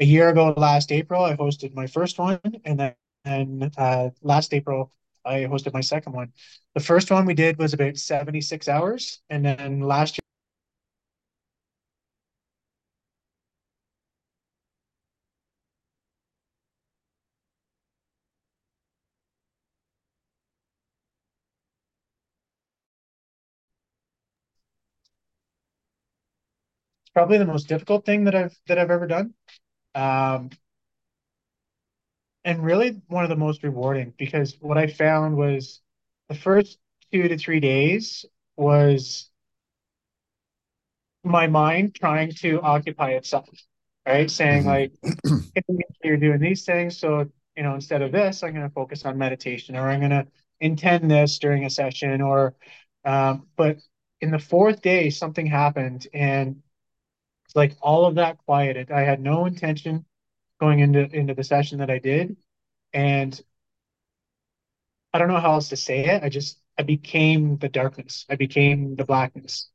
a 0.00 0.04
year 0.04 0.28
ago 0.28 0.54
last 0.56 0.92
April 0.92 1.24
I 1.24 1.36
hosted 1.36 1.74
my 1.74 1.86
first 1.86 2.18
one 2.18 2.40
and 2.64 2.80
then 2.80 2.94
and 3.24 3.72
uh 3.78 4.10
last 4.22 4.52
April 4.54 4.92
I 5.24 5.40
hosted 5.44 5.72
my 5.72 5.80
second 5.80 6.12
one. 6.12 6.32
The 6.74 6.80
first 6.80 7.10
one 7.10 7.24
we 7.24 7.34
did 7.34 7.58
was 7.58 7.72
about 7.72 7.96
76 7.96 8.68
hours 8.68 9.20
and 9.30 9.44
then 9.44 9.80
last 9.80 10.16
year. 10.16 10.20
probably 27.12 27.38
the 27.38 27.44
most 27.46 27.68
difficult 27.68 28.04
thing 28.04 28.24
that 28.24 28.34
I've 28.34 28.58
that 28.66 28.78
I've 28.78 28.90
ever 28.90 29.06
done. 29.06 29.34
Um, 29.94 30.50
and 32.44 32.62
really 32.64 33.00
one 33.08 33.24
of 33.24 33.30
the 33.30 33.36
most 33.36 33.62
rewarding 33.62 34.12
because 34.18 34.56
what 34.60 34.78
I 34.78 34.86
found 34.86 35.36
was 35.36 35.80
the 36.28 36.34
first 36.34 36.78
two 37.12 37.28
to 37.28 37.38
three 37.38 37.60
days 37.60 38.24
was 38.56 39.30
my 41.24 41.46
mind 41.46 41.94
trying 41.94 42.30
to 42.32 42.60
occupy 42.60 43.10
itself, 43.12 43.48
right? 44.06 44.30
Saying 44.30 44.64
Mhm. 44.64 44.66
like, 44.66 44.92
you're 46.02 46.16
doing 46.16 46.40
these 46.40 46.64
things, 46.64 46.98
so 46.98 47.30
you 47.56 47.62
know, 47.62 47.74
instead 47.74 48.02
of 48.02 48.12
this, 48.12 48.42
I'm 48.42 48.52
going 48.54 48.68
to 48.68 48.74
focus 48.74 49.04
on 49.04 49.18
meditation, 49.18 49.76
or 49.76 49.88
I'm 49.88 50.00
going 50.00 50.10
to 50.10 50.26
intend 50.60 51.10
this 51.10 51.38
during 51.38 51.64
a 51.64 51.70
session, 51.70 52.20
or 52.20 52.54
um, 53.04 53.46
but 53.56 53.78
in 54.20 54.30
the 54.32 54.38
fourth 54.40 54.82
day, 54.82 55.10
something 55.10 55.46
happened, 55.46 56.08
and 56.14 56.62
like 57.54 57.76
all 57.80 58.06
of 58.06 58.16
that 58.16 58.38
quieted. 58.46 58.90
I 58.90 59.02
had 59.02 59.20
no 59.20 59.46
intention 59.46 60.06
going 60.60 60.80
into 60.80 61.08
into 61.10 61.34
the 61.34 61.44
session 61.44 61.78
that 61.80 61.90
I 61.90 61.98
did. 61.98 62.36
and 62.94 63.40
I 65.12 65.18
don't 65.18 65.28
know 65.28 65.40
how 65.40 65.52
else 65.52 65.68
to 65.70 65.76
say 65.76 66.04
it. 66.06 66.22
I 66.22 66.28
just 66.28 66.60
I 66.78 66.82
became 66.82 67.58
the 67.58 67.68
darkness. 67.68 68.26
I 68.28 68.36
became 68.36 68.96
the 68.96 69.04
blackness, 69.04 69.70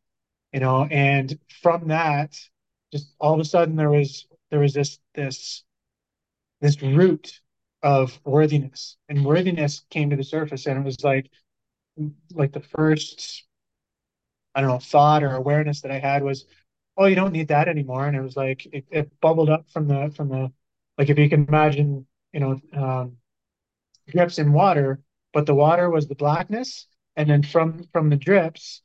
you 0.53 0.59
know. 0.59 0.85
And 0.85 1.39
from 1.61 1.89
that, 1.89 2.37
just 2.93 3.13
all 3.19 3.35
of 3.35 3.39
a 3.39 3.45
sudden 3.45 3.75
there 3.77 3.91
was 3.91 4.27
there 4.51 4.59
was 4.61 4.73
this 4.73 4.99
this 5.15 5.63
this 6.61 6.81
root 6.81 7.41
of 7.83 8.19
worthiness, 8.25 8.97
and 9.09 9.25
worthiness 9.25 9.81
came 9.91 10.09
to 10.11 10.15
the 10.17 10.23
surface, 10.23 10.67
and 10.67 10.79
it 10.79 10.85
was 10.85 11.03
like 11.03 11.31
like 12.33 12.51
the 12.53 12.59
first 12.61 13.43
I 14.55 14.61
don't 14.61 14.69
know 14.69 14.79
thought 14.79 15.23
or 15.23 15.35
awareness 15.35 15.81
that 15.81 15.91
I 15.91 15.99
had 15.99 16.23
was, 16.23 16.45
oh, 16.99 17.07
you 17.07 17.15
don't 17.15 17.33
need 17.33 17.49
that 17.49 17.69
anymore, 17.69 18.07
and 18.07 18.17
it 18.17 18.21
was 18.23 18.37
like 18.37 18.67
it, 18.67 18.85
it 18.91 19.21
bubbled 19.21 19.49
up 19.51 19.69
from 19.71 19.89
the 19.89 20.11
from 20.17 20.29
the 20.29 20.53
like 20.99 21.09
if 21.09 21.19
you 21.19 21.29
can 21.29 21.47
imagine, 21.47 22.07
you 22.33 22.41
know, 22.41 22.61
um, 22.75 23.17
drips 24.09 24.39
in 24.39 24.53
water, 24.53 25.01
but 25.33 25.45
the 25.45 25.55
water 25.55 25.89
was 25.89 26.07
the 26.07 26.15
blackness, 26.15 26.87
and 27.15 27.29
then 27.29 27.43
from 27.43 27.83
from 27.93 28.09
the 28.09 28.17
drips, 28.17 28.81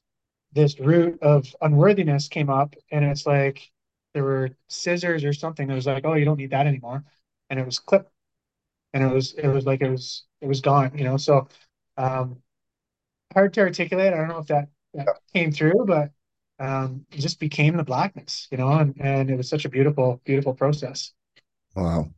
this 0.52 0.80
root 0.80 1.22
of 1.22 1.54
unworthiness 1.62 2.28
came 2.28 2.50
up, 2.50 2.74
and 2.92 3.04
it's 3.04 3.26
like 3.26 3.70
there 4.14 4.24
were 4.24 4.50
scissors 4.68 5.24
or 5.24 5.32
something 5.34 5.68
that 5.68 5.74
was 5.74 5.86
like, 5.86 6.04
oh, 6.06 6.14
you 6.14 6.24
don't 6.26 6.38
need 6.38 6.50
that 6.52 6.66
anymore, 6.68 7.04
and 7.50 7.60
it 7.60 7.66
was 7.66 7.78
clipped, 7.80 8.12
and 8.94 9.04
it 9.04 9.12
was 9.12 9.34
it 9.34 9.48
was 9.48 9.66
like 9.66 9.82
it 9.82 9.90
was 9.90 10.24
it 10.40 10.48
was 10.48 10.60
gone, 10.60 10.96
you 10.98 11.04
know. 11.04 11.16
So 11.18 11.48
um, 11.98 12.42
hard 13.34 13.54
to 13.54 13.60
articulate. 13.60 14.12
I 14.12 14.16
don't 14.16 14.28
know 14.28 14.38
if 14.38 14.46
that, 14.48 14.68
that 14.94 15.08
came 15.32 15.52
through, 15.52 15.84
but 15.86 16.10
um, 16.58 17.04
just 17.10 17.40
became 17.40 17.76
the 17.76 17.84
blackness, 17.84 18.48
you 18.50 18.58
know, 18.58 18.70
and, 18.70 18.94
and 19.00 19.30
it 19.30 19.36
was 19.36 19.48
such 19.48 19.64
a 19.64 19.68
beautiful, 19.68 20.20
beautiful 20.24 20.54
process. 20.54 21.12
Wow. 21.74 22.10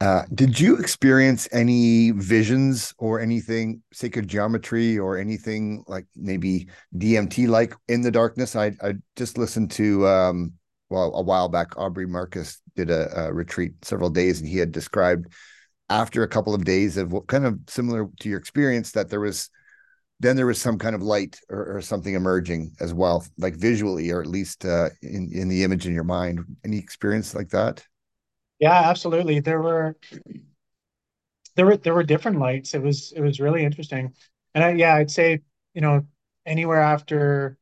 Uh, 0.00 0.22
did 0.34 0.60
you 0.60 0.76
experience 0.76 1.48
any 1.52 2.10
visions 2.10 2.94
or 2.98 3.18
anything 3.18 3.82
sacred 3.94 4.28
geometry 4.28 4.98
or 4.98 5.16
anything 5.16 5.82
like 5.86 6.04
maybe 6.14 6.68
DMT 6.96 7.48
like 7.48 7.74
in 7.88 8.02
the 8.02 8.10
darkness? 8.10 8.54
I 8.54 8.72
I 8.82 8.94
just 9.16 9.38
listened 9.38 9.70
to 9.72 10.06
um, 10.06 10.52
well 10.90 11.14
a 11.14 11.22
while 11.22 11.48
back 11.48 11.78
Aubrey 11.78 12.06
Marcus 12.06 12.60
did 12.74 12.90
a, 12.90 13.26
a, 13.26 13.32
retreat 13.32 13.72
several 13.82 14.10
days 14.10 14.40
and 14.40 14.48
he 14.48 14.58
had 14.58 14.70
described 14.70 15.32
after 15.88 16.22
a 16.22 16.28
couple 16.28 16.54
of 16.54 16.64
days 16.64 16.98
of 16.98 17.10
what 17.10 17.26
kind 17.26 17.46
of 17.46 17.58
similar 17.66 18.06
to 18.20 18.28
your 18.28 18.38
experience 18.38 18.92
that 18.92 19.08
there 19.08 19.20
was 19.20 19.48
then 20.18 20.36
there 20.36 20.46
was 20.46 20.60
some 20.60 20.78
kind 20.78 20.94
of 20.94 21.02
light 21.02 21.38
or, 21.50 21.76
or 21.76 21.82
something 21.82 22.14
emerging 22.14 22.72
as 22.80 22.94
well 22.94 23.24
like 23.38 23.54
visually 23.54 24.10
or 24.10 24.20
at 24.20 24.26
least 24.26 24.64
uh, 24.64 24.88
in 25.02 25.30
in 25.32 25.48
the 25.48 25.62
image 25.64 25.86
in 25.86 25.94
your 25.94 26.04
mind 26.04 26.40
any 26.64 26.78
experience 26.78 27.34
like 27.34 27.48
that 27.50 27.84
yeah, 28.58 28.88
absolutely. 28.88 29.40
There 29.40 29.60
were 29.60 29.96
there 31.54 31.66
were 31.66 31.76
there 31.76 31.94
were 31.94 32.02
different 32.02 32.38
lights. 32.38 32.74
It 32.74 32.82
was 32.82 33.12
it 33.12 33.20
was 33.20 33.40
really 33.40 33.64
interesting. 33.64 34.14
And 34.54 34.64
I, 34.64 34.72
yeah, 34.72 34.94
I'd 34.94 35.10
say, 35.10 35.40
you 35.74 35.80
know, 35.80 36.06
anywhere 36.46 36.80
after 36.80 37.58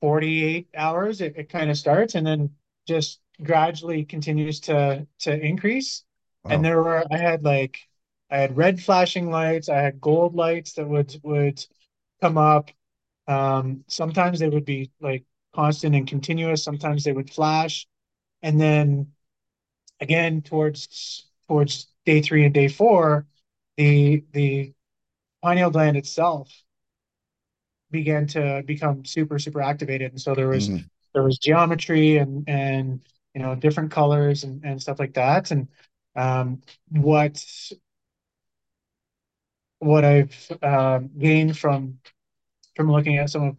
48 0.00 0.68
hours 0.76 1.20
it, 1.20 1.36
it 1.36 1.48
kind 1.48 1.70
of 1.70 1.78
starts 1.78 2.14
and 2.14 2.26
then 2.26 2.50
just 2.86 3.20
gradually 3.42 4.04
continues 4.04 4.60
to 4.60 5.06
to 5.20 5.38
increase. 5.38 6.04
Wow. 6.44 6.52
And 6.52 6.64
there 6.64 6.82
were 6.82 7.04
I 7.10 7.16
had 7.16 7.44
like 7.44 7.78
I 8.30 8.38
had 8.38 8.56
red 8.56 8.80
flashing 8.80 9.30
lights, 9.30 9.68
I 9.68 9.78
had 9.78 10.00
gold 10.00 10.34
lights 10.34 10.74
that 10.74 10.86
would 10.86 11.18
would 11.22 11.64
come 12.20 12.38
up. 12.38 12.70
Um, 13.26 13.84
sometimes 13.88 14.38
they 14.38 14.48
would 14.48 14.64
be 14.64 14.90
like 15.00 15.24
constant 15.54 15.94
and 15.94 16.06
continuous, 16.06 16.64
sometimes 16.64 17.04
they 17.04 17.12
would 17.12 17.30
flash. 17.30 17.86
And 18.42 18.60
then 18.60 19.12
again 20.00 20.42
towards 20.42 21.26
towards 21.48 21.88
day 22.04 22.22
three 22.22 22.44
and 22.44 22.54
day 22.54 22.68
four, 22.68 23.26
the 23.76 24.24
the 24.32 24.72
pineal 25.42 25.70
gland 25.70 25.96
itself 25.96 26.50
began 27.90 28.26
to 28.28 28.62
become 28.66 29.04
super 29.04 29.38
super 29.38 29.62
activated, 29.62 30.12
and 30.12 30.20
so 30.20 30.34
there 30.34 30.48
was 30.48 30.68
mm-hmm. 30.68 30.84
there 31.14 31.22
was 31.22 31.38
geometry 31.38 32.18
and 32.18 32.48
and 32.48 33.00
you 33.34 33.42
know 33.42 33.54
different 33.54 33.90
colors 33.90 34.44
and 34.44 34.64
and 34.64 34.80
stuff 34.80 34.98
like 34.98 35.14
that, 35.14 35.50
and 35.50 35.68
um, 36.16 36.60
what 36.90 37.44
what 39.80 40.04
I've 40.04 40.52
uh, 40.62 41.00
gained 41.18 41.58
from 41.58 41.98
from 42.76 42.90
looking 42.92 43.18
at 43.18 43.30
some 43.30 43.42
of 43.44 43.56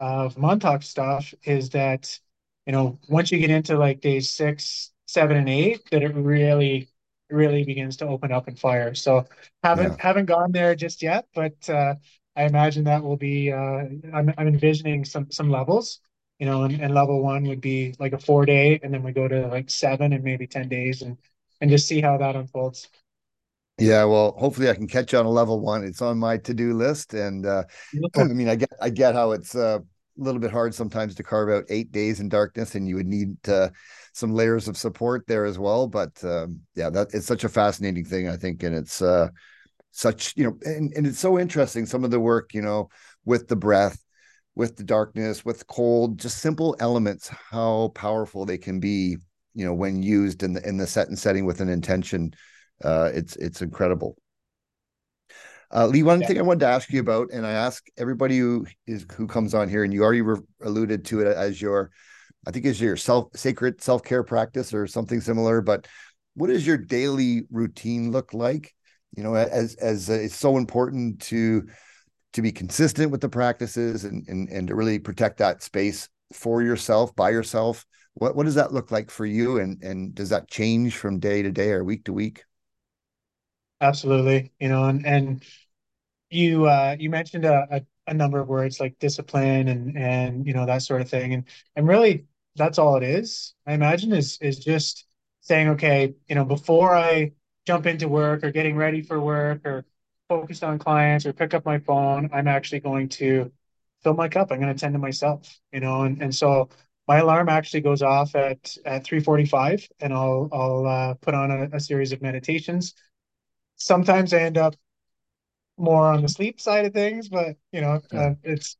of 0.00 0.36
Mantak 0.36 0.82
stuff 0.84 1.32
is 1.44 1.70
that 1.70 2.18
you 2.66 2.72
know 2.72 2.98
once 3.08 3.30
you 3.32 3.38
get 3.38 3.50
into 3.50 3.78
like 3.78 4.00
day 4.00 4.20
six 4.20 4.92
seven 5.06 5.36
and 5.36 5.48
eight 5.48 5.82
that 5.90 6.02
it 6.02 6.14
really 6.14 6.88
really 7.30 7.64
begins 7.64 7.96
to 7.98 8.06
open 8.06 8.32
up 8.32 8.48
and 8.48 8.58
fire. 8.58 8.94
So 8.94 9.26
haven't 9.62 9.92
yeah. 9.92 9.96
haven't 9.98 10.26
gone 10.26 10.52
there 10.52 10.74
just 10.74 11.02
yet, 11.02 11.26
but 11.34 11.68
uh, 11.68 11.94
I 12.36 12.44
imagine 12.44 12.84
that 12.84 13.02
will 13.02 13.16
be. 13.16 13.52
Uh, 13.52 13.84
I'm 14.12 14.34
I'm 14.36 14.48
envisioning 14.48 15.04
some 15.04 15.30
some 15.30 15.50
levels, 15.50 16.00
you 16.38 16.46
know, 16.46 16.64
and, 16.64 16.80
and 16.80 16.94
level 16.94 17.22
one 17.22 17.44
would 17.44 17.60
be 17.60 17.94
like 17.98 18.12
a 18.12 18.18
four 18.18 18.44
day, 18.46 18.80
and 18.82 18.92
then 18.92 19.02
we 19.02 19.12
go 19.12 19.28
to 19.28 19.46
like 19.48 19.70
seven 19.70 20.12
and 20.12 20.24
maybe 20.24 20.46
ten 20.46 20.68
days, 20.68 21.02
and 21.02 21.18
and 21.60 21.70
just 21.70 21.88
see 21.88 22.00
how 22.00 22.16
that 22.18 22.36
unfolds. 22.36 22.88
Yeah, 23.78 24.04
well, 24.04 24.34
hopefully 24.38 24.70
I 24.70 24.74
can 24.74 24.86
catch 24.86 25.12
you 25.12 25.18
on 25.18 25.26
a 25.26 25.30
level 25.30 25.60
one. 25.60 25.82
It's 25.82 26.00
on 26.00 26.18
my 26.18 26.36
to 26.38 26.54
do 26.54 26.74
list, 26.74 27.12
and 27.14 27.44
uh, 27.44 27.64
I 28.16 28.24
mean, 28.24 28.48
I 28.48 28.54
get 28.54 28.70
I 28.80 28.90
get 28.90 29.14
how 29.14 29.32
it's 29.32 29.54
uh, 29.56 29.80
a 29.80 30.22
little 30.22 30.40
bit 30.40 30.52
hard 30.52 30.74
sometimes 30.74 31.14
to 31.16 31.24
carve 31.24 31.50
out 31.50 31.64
eight 31.70 31.90
days 31.90 32.20
in 32.20 32.28
darkness, 32.28 32.76
and 32.76 32.88
you 32.88 32.94
would 32.96 33.08
need 33.08 33.36
uh, 33.48 33.70
some 34.12 34.32
layers 34.32 34.68
of 34.68 34.76
support 34.76 35.24
there 35.26 35.44
as 35.44 35.58
well. 35.58 35.88
But 35.88 36.22
um, 36.24 36.60
yeah, 36.76 36.88
that 36.90 37.08
it's 37.14 37.26
such 37.26 37.42
a 37.42 37.48
fascinating 37.48 38.04
thing, 38.04 38.28
I 38.28 38.36
think, 38.36 38.62
and 38.62 38.76
it's 38.76 39.02
uh, 39.02 39.28
such 39.92 40.34
you 40.36 40.44
know, 40.44 40.58
and, 40.64 40.92
and 40.96 41.06
it's 41.06 41.18
so 41.20 41.38
interesting. 41.38 41.86
Some 41.86 42.04
of 42.04 42.10
the 42.10 42.20
work, 42.20 42.54
you 42.54 42.62
know, 42.62 42.88
with 43.24 43.48
the 43.48 43.56
breath, 43.56 43.98
with 44.54 44.76
the 44.76 44.84
darkness, 44.84 45.44
with 45.44 45.66
cold, 45.66 46.18
just 46.18 46.38
simple 46.38 46.76
elements, 46.80 47.28
how 47.50 47.92
powerful 47.94 48.44
they 48.46 48.58
can 48.58 48.80
be, 48.80 49.16
you 49.54 49.64
know, 49.64 49.74
when 49.74 50.02
used 50.02 50.42
in 50.42 50.52
the 50.54 50.68
in 50.68 50.76
the 50.76 50.86
set 50.86 51.08
and 51.08 51.18
setting 51.18 51.46
with 51.46 51.60
an 51.60 51.68
intention. 51.68 52.34
Uh, 52.82 53.10
it's 53.12 53.36
it's 53.36 53.62
incredible. 53.62 54.16
Uh, 55.74 55.86
Lee, 55.86 56.02
one 56.02 56.20
yeah. 56.20 56.26
thing 56.26 56.38
I 56.38 56.42
wanted 56.42 56.60
to 56.60 56.66
ask 56.68 56.90
you 56.92 57.00
about, 57.00 57.30
and 57.32 57.44
I 57.44 57.52
ask 57.52 57.84
everybody 57.96 58.38
who 58.38 58.66
is 58.86 59.06
who 59.12 59.26
comes 59.26 59.54
on 59.54 59.68
here, 59.68 59.82
and 59.82 59.92
you 59.92 60.02
already 60.04 60.22
re- 60.22 60.40
alluded 60.62 61.04
to 61.06 61.20
it 61.20 61.26
as 61.26 61.60
your, 61.60 61.90
I 62.46 62.52
think 62.52 62.64
is 62.64 62.80
your 62.80 62.96
self 62.96 63.36
sacred 63.36 63.82
self 63.82 64.04
care 64.04 64.22
practice 64.22 64.72
or 64.72 64.86
something 64.86 65.20
similar. 65.20 65.60
But 65.60 65.88
what 66.34 66.48
does 66.48 66.66
your 66.66 66.76
daily 66.76 67.42
routine 67.50 68.12
look 68.12 68.34
like? 68.34 68.72
You 69.16 69.24
know, 69.24 69.34
as 69.34 69.74
as 69.76 70.10
uh, 70.10 70.14
it's 70.14 70.36
so 70.36 70.58
important 70.58 71.20
to 71.22 71.66
to 72.34 72.42
be 72.42 72.52
consistent 72.52 73.10
with 73.10 73.20
the 73.20 73.28
practices 73.28 74.04
and 74.04 74.26
and 74.28 74.48
and 74.48 74.68
to 74.68 74.74
really 74.76 74.98
protect 75.00 75.38
that 75.38 75.62
space 75.62 76.08
for 76.32 76.62
yourself 76.62 77.14
by 77.16 77.30
yourself. 77.30 77.84
What 78.14 78.36
what 78.36 78.44
does 78.44 78.54
that 78.54 78.72
look 78.72 78.92
like 78.92 79.10
for 79.10 79.26
you, 79.26 79.58
and 79.58 79.82
and 79.82 80.14
does 80.14 80.28
that 80.28 80.48
change 80.48 80.96
from 80.96 81.18
day 81.18 81.42
to 81.42 81.50
day 81.50 81.70
or 81.70 81.82
week 81.82 82.04
to 82.04 82.12
week? 82.12 82.44
Absolutely, 83.80 84.52
you 84.60 84.68
know, 84.68 84.84
and 84.84 85.04
and 85.06 85.44
you 86.30 86.66
uh, 86.66 86.96
you 86.98 87.10
mentioned 87.10 87.44
a, 87.44 87.66
a, 87.70 87.82
a, 88.08 88.14
number 88.14 88.40
of 88.40 88.48
words 88.48 88.80
like 88.80 88.98
discipline 88.98 89.68
and 89.68 89.96
and 89.98 90.46
you 90.46 90.54
know 90.54 90.66
that 90.66 90.82
sort 90.82 91.00
of 91.02 91.08
thing, 91.10 91.34
and 91.34 91.44
and 91.76 91.88
really 91.88 92.26
that's 92.56 92.78
all 92.78 92.96
it 92.96 93.02
is. 93.04 93.54
I 93.66 93.74
imagine 93.74 94.12
is 94.12 94.38
is 94.40 94.58
just 94.58 95.06
saying, 95.42 95.68
okay, 95.70 96.14
you 96.28 96.34
know, 96.34 96.44
before 96.44 96.96
I 96.96 97.32
jump 97.66 97.86
into 97.86 98.08
work 98.08 98.44
or 98.44 98.50
getting 98.52 98.76
ready 98.76 99.02
for 99.02 99.20
work 99.20 99.66
or 99.66 99.86
focused 100.28 100.64
on 100.64 100.78
clients 100.78 101.26
or 101.26 101.32
pick 101.32 101.54
up 101.54 101.64
my 101.66 101.78
phone, 101.78 102.30
I'm 102.32 102.48
actually 102.48 102.80
going 102.80 103.08
to 103.10 103.52
fill 104.02 104.14
my 104.14 104.28
cup. 104.28 104.52
I'm 104.52 104.60
going 104.60 104.74
to 104.74 104.78
tend 104.80 104.94
to 104.94 104.98
myself, 104.98 105.58
you 105.72 105.80
know, 105.80 106.02
and 106.02 106.22
and 106.22 106.34
so 106.34 106.68
my 107.08 107.18
alarm 107.18 107.48
actually 107.48 107.82
goes 107.82 108.02
off 108.02 108.34
at 108.34 108.76
at 108.86 109.04
3:45, 109.04 109.88
and 110.00 110.12
I'll 110.12 110.48
I'll 110.52 110.86
uh, 110.86 111.14
put 111.14 111.34
on 111.34 111.50
a, 111.50 111.68
a 111.76 111.80
series 111.80 112.12
of 112.12 112.22
meditations. 112.22 112.94
Sometimes 113.84 114.32
I 114.32 114.40
end 114.40 114.56
up 114.56 114.74
more 115.76 116.08
on 116.08 116.22
the 116.22 116.28
sleep 116.28 116.58
side 116.58 116.86
of 116.86 116.94
things, 116.94 117.28
but 117.28 117.56
you 117.70 117.82
know, 117.82 118.00
uh, 118.14 118.30
it's 118.42 118.78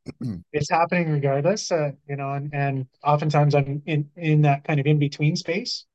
it's 0.51 0.67
happening 0.67 1.11
regardless. 1.11 1.71
Uh, 1.71 1.91
you 2.09 2.15
know, 2.15 2.33
and 2.33 2.49
and 2.55 2.87
oftentimes 3.03 3.53
I'm 3.53 3.83
in 3.85 4.09
in 4.15 4.41
that 4.41 4.63
kind 4.63 4.79
of 4.79 4.87
in 4.87 4.97
between 4.97 5.35
space. 5.35 5.85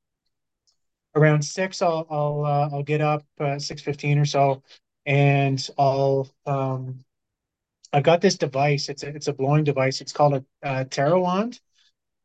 Around 1.13 1.41
six, 1.41 1.81
I'll 1.81 2.07
I'll 2.09 2.45
uh, 2.45 2.69
I'll 2.71 2.83
get 2.83 3.01
up 3.01 3.25
uh, 3.37 3.59
six 3.59 3.81
fifteen 3.81 4.17
or 4.17 4.23
so, 4.23 4.63
and 5.05 5.69
I'll 5.77 6.29
um, 6.45 7.03
I've 7.91 8.03
got 8.03 8.21
this 8.21 8.37
device. 8.37 8.87
It's 8.87 9.03
a 9.03 9.09
it's 9.09 9.27
a 9.27 9.33
blowing 9.33 9.65
device. 9.65 9.99
It's 9.99 10.13
called 10.13 10.35
a, 10.35 10.45
a 10.63 10.85
tarot 10.85 11.19
wand, 11.19 11.59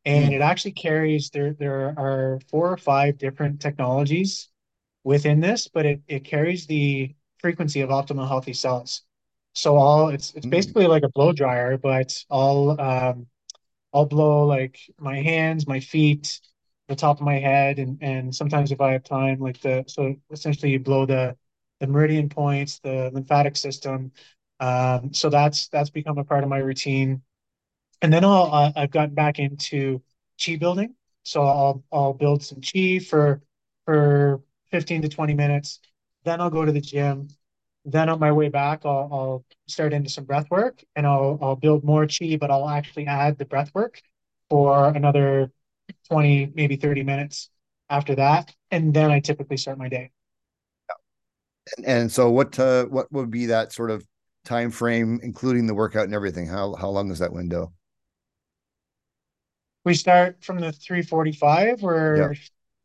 and 0.05 0.31
mm. 0.31 0.35
it 0.35 0.41
actually 0.41 0.71
carries 0.71 1.31
there 1.31 1.51
there 1.51 1.93
are 1.99 2.39
four 2.49 2.71
or 2.71 2.77
five 2.77 3.17
different 3.17 3.59
technologies 3.59 4.47
within 5.07 5.39
this, 5.39 5.69
but 5.69 5.85
it 5.85 6.01
it 6.07 6.25
carries 6.25 6.67
the 6.67 7.15
frequency 7.39 7.79
of 7.79 7.89
optimal 7.89 8.27
healthy 8.27 8.53
cells. 8.53 9.03
So 9.55 9.77
all 9.77 10.09
it's 10.09 10.33
it's 10.35 10.45
mm. 10.45 10.51
basically 10.51 10.85
like 10.85 11.03
a 11.03 11.09
blow 11.09 11.31
dryer, 11.31 11.77
but 11.77 12.13
I'll 12.29 12.79
um, 12.79 13.27
I'll 13.93 14.05
blow 14.05 14.45
like 14.45 14.79
my 14.99 15.21
hands, 15.21 15.65
my 15.65 15.79
feet, 15.79 16.41
the 16.89 16.95
top 16.95 17.19
of 17.19 17.25
my 17.25 17.39
head, 17.39 17.79
and 17.79 17.97
and 18.01 18.35
sometimes 18.35 18.71
if 18.73 18.81
I 18.81 18.91
have 18.91 19.03
time, 19.05 19.39
like 19.39 19.61
the 19.61 19.85
so 19.87 20.15
essentially 20.29 20.73
you 20.73 20.79
blow 20.79 21.05
the 21.05 21.37
the 21.79 21.87
meridian 21.87 22.27
points, 22.27 22.79
the 22.79 23.09
lymphatic 23.13 23.55
system. 23.55 24.11
Um, 24.59 25.13
so 25.13 25.29
that's 25.29 25.69
that's 25.69 25.89
become 25.89 26.17
a 26.17 26.25
part 26.25 26.43
of 26.43 26.49
my 26.49 26.57
routine. 26.57 27.21
And 28.01 28.11
then 28.11 28.25
I'll 28.25 28.49
uh, 28.53 28.71
I've 28.75 28.91
gotten 28.91 29.15
back 29.15 29.39
into 29.39 30.01
chi 30.43 30.57
building. 30.57 30.95
So 31.23 31.43
I'll 31.43 31.83
I'll 31.93 32.13
build 32.13 32.43
some 32.43 32.59
chi 32.61 32.99
for 32.99 33.41
for 33.85 34.41
15 34.71 35.01
to 35.03 35.09
20 35.09 35.33
minutes. 35.33 35.79
Then 36.23 36.41
I'll 36.41 36.49
go 36.49 36.65
to 36.65 36.71
the 36.71 36.81
gym. 36.81 37.29
Then 37.85 38.09
on 38.09 38.19
my 38.19 38.31
way 38.31 38.49
back, 38.49 38.85
I'll, 38.85 39.09
I'll 39.11 39.45
start 39.67 39.93
into 39.93 40.09
some 40.09 40.25
breath 40.25 40.49
work 40.51 40.83
and 40.95 41.07
I'll 41.07 41.37
I'll 41.41 41.55
build 41.55 41.83
more 41.83 42.05
chi, 42.07 42.37
but 42.39 42.51
I'll 42.51 42.67
actually 42.69 43.07
add 43.07 43.37
the 43.37 43.45
breath 43.45 43.71
work 43.73 44.01
for 44.49 44.89
another 44.89 45.51
20, 46.09 46.51
maybe 46.55 46.75
30 46.75 47.03
minutes 47.03 47.49
after 47.89 48.15
that. 48.15 48.53
And 48.71 48.93
then 48.93 49.11
I 49.11 49.19
typically 49.21 49.57
start 49.57 49.77
my 49.77 49.89
day. 49.89 50.11
And, 51.77 51.85
and 51.85 52.11
so 52.11 52.29
what 52.29 52.57
uh, 52.59 52.85
what 52.85 53.11
would 53.11 53.31
be 53.31 53.47
that 53.47 53.73
sort 53.73 53.91
of 53.91 54.05
time 54.45 54.71
frame, 54.71 55.19
including 55.23 55.67
the 55.67 55.73
workout 55.73 56.05
and 56.05 56.13
everything? 56.13 56.47
How 56.47 56.75
how 56.75 56.89
long 56.89 57.11
is 57.11 57.19
that 57.19 57.33
window? 57.33 57.73
We 59.83 59.93
start 59.93 60.43
from 60.43 60.59
the 60.59 60.71
345 60.71 61.81
where, 61.81 62.17
yeah. 62.17 62.33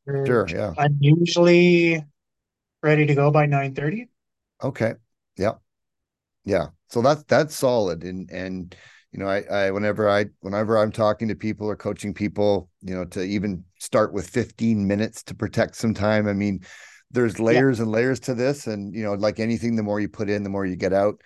Sure, 0.07 0.47
yeah. 0.49 0.73
I'm 0.79 0.97
usually 1.01 2.05
ready 2.83 3.07
to 3.07 3.15
go 3.15 3.31
by 3.31 3.47
930. 3.47 4.09
Okay. 4.63 4.95
Yeah. 5.37 5.53
Yeah. 6.45 6.69
So 6.89 7.03
that's 7.03 7.23
that's 7.25 7.55
solid. 7.55 8.05
And 8.05 8.31
and 8.31 8.75
you 9.13 9.19
know, 9.19 9.27
I, 9.27 9.43
I 9.43 9.71
whenever 9.71 10.09
I 10.09 10.27
whenever 10.41 10.79
I'm 10.79 10.91
talking 10.91 11.29
to 11.29 11.35
people 11.35 11.67
or 11.67 11.77
coaching 11.77 12.15
people, 12.15 12.69
you 12.81 12.95
know, 12.95 13.05
to 13.07 13.23
even 13.23 13.65
start 13.79 14.13
with 14.13 14.29
15 14.29 14.87
minutes 14.87 15.23
to 15.25 15.35
protect 15.35 15.77
some 15.77 15.95
time. 15.95 16.27
I 16.27 16.33
mean, 16.33 16.61
there's 17.11 17.39
layers 17.39 17.79
yeah. 17.79 17.85
and 17.85 17.93
layers 17.93 18.21
to 18.21 18.35
this. 18.35 18.67
And 18.67 18.95
you 18.95 19.05
know, 19.05 19.15
like 19.15 19.39
anything, 19.39 19.77
the 19.77 19.83
more 19.83 20.01
you 20.01 20.09
put 20.09 20.31
in, 20.31 20.43
the 20.43 20.51
more 20.51 20.67
you 20.67 20.77
get 20.77 20.93
out. 20.93 21.21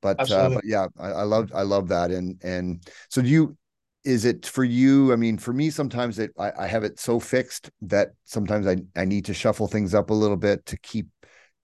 But 0.00 0.30
uh, 0.30 0.50
but 0.50 0.64
yeah, 0.64 0.86
I, 0.98 1.08
I 1.08 1.22
love 1.22 1.52
I 1.54 1.62
love 1.62 1.88
that. 1.88 2.10
And 2.10 2.40
and 2.42 2.82
so 3.08 3.22
do 3.22 3.28
you 3.28 3.56
is 4.04 4.24
it 4.24 4.46
for 4.46 4.64
you? 4.64 5.12
I 5.12 5.16
mean, 5.16 5.38
for 5.38 5.52
me, 5.52 5.70
sometimes 5.70 6.18
it 6.18 6.32
I, 6.38 6.52
I 6.60 6.66
have 6.66 6.84
it 6.84 6.98
so 6.98 7.20
fixed 7.20 7.70
that 7.82 8.12
sometimes 8.24 8.66
I, 8.66 8.76
I 8.96 9.04
need 9.04 9.24
to 9.26 9.34
shuffle 9.34 9.68
things 9.68 9.94
up 9.94 10.10
a 10.10 10.14
little 10.14 10.36
bit 10.36 10.66
to 10.66 10.78
keep 10.78 11.06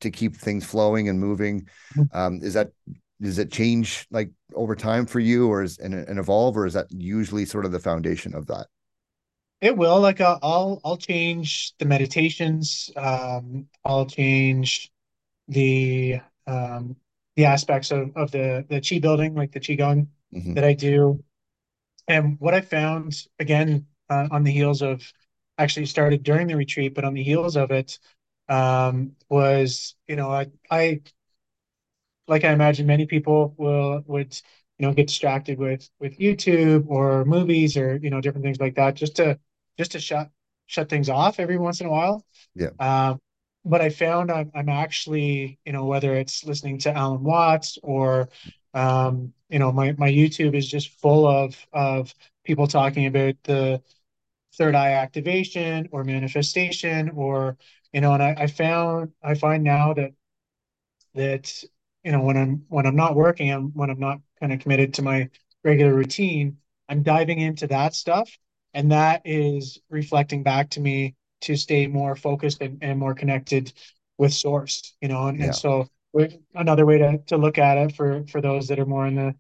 to 0.01 0.11
keep 0.11 0.37
things 0.37 0.64
flowing 0.64 1.09
and 1.09 1.18
moving. 1.18 1.66
Mm-hmm. 1.96 2.16
Um, 2.16 2.40
is 2.42 2.55
that 2.55 2.70
does 3.20 3.38
it 3.38 3.51
change 3.51 4.07
like 4.11 4.31
over 4.55 4.77
time 4.77 5.07
for 5.07 5.20
you 5.20 5.48
or 5.48 5.62
is 5.62 5.79
and, 5.79 5.94
and 5.94 6.18
evolve 6.18 6.57
or 6.57 6.66
is 6.66 6.74
that 6.74 6.87
usually 6.90 7.44
sort 7.44 7.64
of 7.64 7.72
the 7.72 7.79
foundation 7.79 8.35
of 8.35 8.46
that 8.46 8.66
it 9.61 9.77
will 9.77 10.01
like 10.01 10.20
uh, 10.20 10.38
i'll 10.42 10.81
i'll 10.85 10.96
change 10.96 11.72
the 11.79 11.85
meditations 11.85 12.90
um 12.96 13.66
i'll 13.85 14.07
change 14.07 14.92
the 15.48 16.20
um 16.46 16.94
the 17.37 17.44
aspects 17.44 17.90
of, 17.90 18.11
of 18.16 18.31
the 18.31 18.64
the 18.68 18.81
chi 18.81 18.98
building 18.98 19.35
like 19.35 19.53
the 19.53 19.61
qigong 19.61 20.07
mm-hmm. 20.33 20.55
that 20.55 20.64
i 20.64 20.72
do 20.72 21.22
and 22.09 22.37
what 22.40 22.55
i 22.55 22.61
found 22.61 23.14
again 23.38 23.87
uh, 24.11 24.29
on 24.31 24.44
the 24.44 24.53
heels 24.53 24.83
of 24.83 25.03
actually 25.59 25.87
started 25.87 26.23
during 26.23 26.47
the 26.47 26.57
retreat 26.57 26.94
but 26.94 27.05
on 27.05 27.14
the 27.14 27.23
heels 27.23 27.57
of 27.57 27.71
it 27.71 27.99
um 28.49 29.12
was 29.29 29.94
you 30.07 30.16
know 30.16 30.31
i 30.31 30.47
i 30.71 31.01
like 32.29 32.44
I 32.44 32.53
imagine 32.53 32.87
many 32.87 33.07
people 33.07 33.55
will 33.57 34.03
would 34.07 34.38
you 34.79 34.87
know 34.87 34.92
get 34.94 35.09
distracted 35.09 35.59
with 35.59 35.88
with 35.99 36.18
YouTube 36.18 36.87
or 36.88 37.25
movies 37.25 37.77
or 37.77 37.97
you 37.97 38.11
know 38.11 38.21
different 38.21 38.44
things 38.44 38.61
like 38.61 38.77
that 38.77 38.94
just 38.94 39.16
to 39.16 39.38
just 39.79 39.92
to 39.92 40.01
shut 40.01 40.31
shut 40.66 40.88
things 40.88 41.09
off 41.09 41.40
every 41.40 41.59
once 41.59 41.81
in 41.81 41.87
a 41.87 41.90
while. 41.90 42.25
Yeah. 42.55 42.71
Um, 42.79 43.18
but 43.64 43.81
I 43.81 43.88
found 43.88 44.31
I'm, 44.31 44.51
I'm 44.55 44.68
actually 44.68 45.59
you 45.64 45.73
know 45.73 45.87
whether 45.87 46.14
it's 46.14 46.44
listening 46.44 46.79
to 46.81 46.92
Alan 46.97 47.25
Watts 47.25 47.79
or 47.83 48.29
um, 48.75 49.33
you 49.49 49.59
know 49.59 49.73
my 49.73 49.93
my 49.99 50.11
YouTube 50.11 50.55
is 50.55 50.69
just 50.69 50.91
full 51.01 51.27
of 51.27 51.57
of 51.73 52.15
people 52.45 52.67
talking 52.67 53.07
about 53.07 53.35
the 53.45 53.83
third 54.57 54.75
eye 54.75 54.93
activation 54.93 55.89
or 55.93 56.05
manifestation 56.05 57.11
or 57.11 57.57
you 57.93 58.01
know 58.01 58.13
and 58.15 58.23
I, 58.23 58.35
I 58.39 58.47
found 58.47 59.13
I 59.23 59.35
find 59.35 59.65
now 59.65 59.95
that 59.95 60.13
that 61.15 61.63
you 62.05 62.13
know 62.13 62.23
when 62.23 62.37
i'm 62.37 62.65
when 62.69 62.87
i'm 62.87 62.97
not 62.97 63.17
working 63.17 63.51
i'm 63.53 63.71
when 63.75 63.91
i'm 63.91 63.99
not 63.99 64.19
kind 64.41 64.53
of 64.53 64.61
committed 64.61 64.95
to 64.95 65.03
my 65.03 65.29
regular 65.65 65.93
routine 65.95 66.57
i'm 66.89 67.03
diving 67.03 67.41
into 67.41 67.67
that 67.67 67.95
stuff 67.95 68.31
and 68.75 68.93
that 68.93 69.23
is 69.25 69.79
reflecting 69.91 70.43
back 70.43 70.71
to 70.71 70.81
me 70.81 71.15
to 71.41 71.57
stay 71.57 71.87
more 71.87 72.17
focused 72.17 72.61
and, 72.61 72.79
and 72.83 72.99
more 72.99 73.15
connected 73.15 73.73
with 74.17 74.33
source 74.33 74.95
you 75.01 75.09
know 75.09 75.27
and, 75.27 75.39
yeah. 75.39 75.47
and 75.47 75.55
so 75.55 75.89
another 76.55 76.87
way 76.87 76.99
to, 76.99 77.18
to 77.27 77.37
look 77.37 77.59
at 77.59 77.79
it 77.79 77.94
for 77.94 78.25
for 78.29 78.40
those 78.40 78.68
that 78.68 78.79
are 78.79 78.87
more 78.87 79.07
in 79.07 79.14
the 79.14 79.35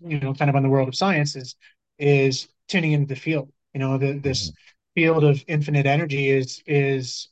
you 0.00 0.20
know 0.20 0.34
kind 0.34 0.48
of 0.48 0.56
on 0.56 0.62
the 0.62 0.68
world 0.68 0.88
of 0.88 0.94
science 0.94 1.36
is 1.36 1.56
is 1.98 2.48
tuning 2.68 2.92
into 2.92 3.06
the 3.06 3.20
field 3.20 3.50
you 3.74 3.80
know 3.80 3.98
the, 3.98 4.12
this 4.18 4.50
mm-hmm. 4.50 5.00
field 5.00 5.24
of 5.24 5.42
infinite 5.48 5.86
energy 5.86 6.30
is 6.30 6.62
is 6.66 7.28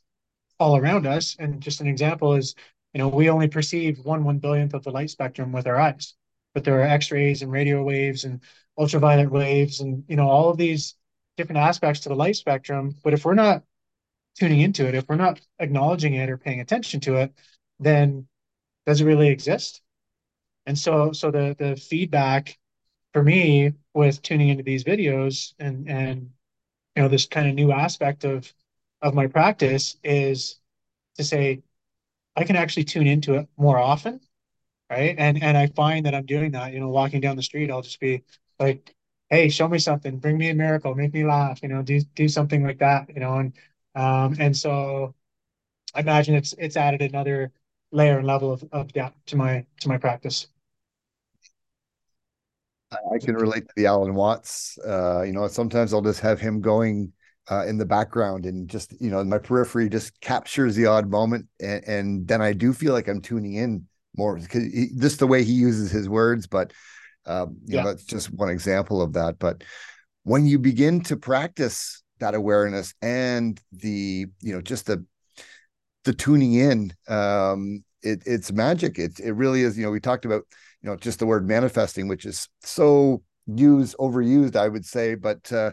all 0.58 0.76
around 0.76 1.06
us 1.06 1.36
and 1.38 1.60
just 1.60 1.80
an 1.80 1.86
example 1.86 2.34
is 2.34 2.54
you 2.94 2.98
know, 2.98 3.08
we 3.08 3.28
only 3.28 3.48
perceive 3.48 4.04
one 4.04 4.24
one 4.24 4.38
billionth 4.38 4.72
of 4.72 4.84
the 4.84 4.90
light 4.92 5.10
spectrum 5.10 5.52
with 5.52 5.66
our 5.66 5.78
eyes, 5.78 6.14
but 6.54 6.62
there 6.64 6.78
are 6.80 6.86
X-rays 6.86 7.42
and 7.42 7.50
radio 7.50 7.82
waves 7.82 8.24
and 8.24 8.40
ultraviolet 8.78 9.30
waves 9.30 9.80
and 9.80 10.04
you 10.08 10.16
know 10.16 10.28
all 10.28 10.48
of 10.48 10.56
these 10.56 10.94
different 11.36 11.58
aspects 11.58 12.00
to 12.00 12.08
the 12.08 12.14
light 12.14 12.36
spectrum. 12.36 12.94
But 13.02 13.12
if 13.12 13.24
we're 13.24 13.34
not 13.34 13.64
tuning 14.38 14.60
into 14.60 14.86
it, 14.86 14.94
if 14.94 15.08
we're 15.08 15.16
not 15.16 15.40
acknowledging 15.58 16.14
it 16.14 16.30
or 16.30 16.38
paying 16.38 16.60
attention 16.60 17.00
to 17.00 17.16
it, 17.16 17.34
then 17.80 18.28
does 18.86 19.00
it 19.00 19.04
really 19.06 19.28
exist? 19.28 19.82
And 20.66 20.78
so, 20.78 21.12
so 21.12 21.30
the 21.30 21.56
the 21.58 21.76
feedback 21.76 22.58
for 23.12 23.22
me 23.22 23.74
with 23.94 24.22
tuning 24.22 24.48
into 24.50 24.64
these 24.64 24.84
videos 24.84 25.54
and 25.60 25.88
and 25.90 26.30
you 26.96 27.02
know 27.02 27.08
this 27.08 27.26
kind 27.26 27.48
of 27.48 27.54
new 27.54 27.72
aspect 27.72 28.24
of 28.24 28.52
of 29.02 29.14
my 29.14 29.28
practice 29.28 29.96
is 30.04 30.60
to 31.16 31.24
say 31.24 31.62
I 32.36 32.44
can 32.44 32.56
actually 32.56 32.84
tune 32.84 33.06
into 33.06 33.34
it 33.34 33.48
more 33.56 33.78
often, 33.78 34.20
right? 34.90 35.14
And 35.18 35.42
and 35.42 35.56
I 35.56 35.68
find 35.68 36.06
that 36.06 36.14
I'm 36.14 36.26
doing 36.26 36.52
that. 36.52 36.72
You 36.72 36.80
know, 36.80 36.88
walking 36.90 37.20
down 37.20 37.36
the 37.36 37.42
street, 37.42 37.70
I'll 37.70 37.82
just 37.82 38.00
be 38.00 38.24
like, 38.58 38.94
"Hey, 39.30 39.48
show 39.48 39.68
me 39.68 39.78
something. 39.78 40.18
Bring 40.18 40.38
me 40.38 40.50
a 40.50 40.54
miracle. 40.54 40.94
Make 40.94 41.14
me 41.14 41.24
laugh. 41.24 41.62
You 41.62 41.68
know, 41.68 41.82
do 41.82 42.00
do 42.14 42.28
something 42.28 42.64
like 42.64 42.78
that. 42.78 43.08
You 43.14 43.20
know." 43.20 43.38
And 43.38 43.54
um 43.96 44.36
and 44.40 44.56
so 44.56 45.14
I 45.94 46.00
imagine 46.00 46.34
it's 46.34 46.54
it's 46.58 46.76
added 46.76 47.02
another 47.02 47.52
layer 47.94 48.18
and 48.18 48.26
level 48.26 48.52
of, 48.52 48.64
of 48.72 48.92
depth 48.92 49.16
to 49.26 49.36
my 49.36 49.64
to 49.80 49.88
my 49.88 49.96
practice. 49.96 50.48
I 52.92 53.18
can 53.18 53.34
relate 53.34 53.66
to 53.66 53.72
the 53.76 53.86
Alan 53.86 54.14
Watts. 54.14 54.78
Uh, 54.86 55.22
you 55.22 55.32
know, 55.32 55.48
sometimes 55.48 55.92
I'll 55.92 56.02
just 56.02 56.20
have 56.20 56.40
him 56.40 56.60
going 56.60 57.12
uh, 57.50 57.64
in 57.66 57.76
the 57.76 57.84
background 57.84 58.46
and 58.46 58.68
just 58.68 58.98
you 59.00 59.10
know 59.10 59.22
my 59.24 59.38
periphery 59.38 59.88
just 59.88 60.18
captures 60.20 60.74
the 60.74 60.86
odd 60.86 61.08
moment 61.08 61.46
and, 61.60 61.84
and 61.86 62.26
then 62.26 62.40
i 62.40 62.52
do 62.52 62.72
feel 62.72 62.94
like 62.94 63.06
i'm 63.06 63.20
tuning 63.20 63.54
in 63.54 63.86
more 64.16 64.38
because 64.38 64.64
just 64.98 65.18
the 65.18 65.26
way 65.26 65.44
he 65.44 65.52
uses 65.52 65.90
his 65.90 66.08
words 66.08 66.46
but 66.46 66.72
um, 67.26 67.56
you 67.66 67.76
yeah. 67.76 67.82
know 67.82 67.88
that's 67.90 68.04
just 68.04 68.32
one 68.32 68.48
example 68.48 69.02
of 69.02 69.12
that 69.12 69.38
but 69.38 69.62
when 70.22 70.46
you 70.46 70.58
begin 70.58 71.02
to 71.02 71.16
practice 71.16 72.02
that 72.18 72.34
awareness 72.34 72.94
and 73.02 73.60
the 73.72 74.26
you 74.40 74.54
know 74.54 74.62
just 74.62 74.86
the 74.86 75.04
the 76.04 76.12
tuning 76.12 76.54
in 76.54 76.92
um 77.08 77.84
it, 78.02 78.22
it's 78.26 78.52
magic. 78.52 78.98
It, 78.98 79.18
it 79.18 79.32
really 79.32 79.62
is 79.62 79.78
you 79.78 79.84
know 79.84 79.90
we 79.90 80.00
talked 80.00 80.24
about 80.26 80.42
you 80.82 80.90
know 80.90 80.96
just 80.96 81.18
the 81.18 81.26
word 81.26 81.46
manifesting 81.48 82.06
which 82.08 82.26
is 82.26 82.48
so 82.62 83.22
used 83.46 83.94
overused 83.98 84.56
i 84.56 84.68
would 84.68 84.86
say 84.86 85.14
but 85.14 85.52
uh 85.52 85.72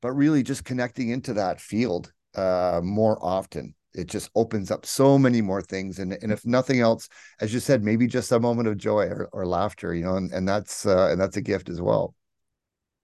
but 0.00 0.12
really 0.12 0.42
just 0.42 0.64
connecting 0.64 1.08
into 1.10 1.32
that 1.34 1.60
field 1.60 2.12
uh, 2.34 2.80
more 2.82 3.18
often. 3.20 3.74
It 3.94 4.06
just 4.06 4.30
opens 4.34 4.70
up 4.70 4.86
so 4.86 5.18
many 5.18 5.40
more 5.40 5.62
things. 5.62 5.98
And, 5.98 6.12
and 6.12 6.30
if 6.30 6.46
nothing 6.46 6.80
else 6.80 7.08
as 7.40 7.52
you 7.52 7.60
said 7.60 7.82
maybe 7.82 8.06
just 8.06 8.30
a 8.32 8.38
moment 8.38 8.68
of 8.68 8.76
joy 8.76 9.06
or, 9.06 9.28
or 9.32 9.46
laughter 9.46 9.94
you 9.94 10.04
know 10.04 10.16
and, 10.16 10.30
and 10.32 10.46
that's 10.46 10.86
uh, 10.86 11.08
and 11.10 11.20
that's 11.20 11.36
a 11.36 11.40
gift 11.42 11.68
as 11.68 11.80
well. 11.80 12.14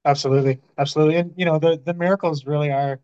Absolutely. 0.05 0.61
Absolutely. 0.79 1.17
And 1.17 1.33
you 1.37 1.47
know 1.47 1.59
the 1.59 1.81
the 1.85 1.95
miracles 1.95 2.45
really 2.45 2.71
are 2.71 3.01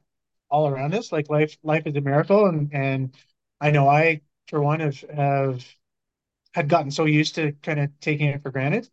all 0.50 0.68
around 0.68 0.94
us. 0.94 1.10
Like 1.10 1.30
life 1.30 1.56
life 1.62 1.86
is 1.86 1.96
a 1.96 2.00
miracle. 2.00 2.46
And 2.46 2.70
and 2.72 3.14
i 3.60 3.70
know 3.70 3.88
i 3.88 4.20
for 4.48 4.60
one 4.62 4.80
have 4.80 5.00
have 5.14 5.64
had 6.54 6.68
gotten 6.68 6.90
so 6.90 7.04
used 7.04 7.34
to 7.36 7.52
kind 7.62 7.80
of 7.80 7.90
taking 8.00 8.28
it 8.28 8.42
for 8.42 8.50
granted 8.50 8.88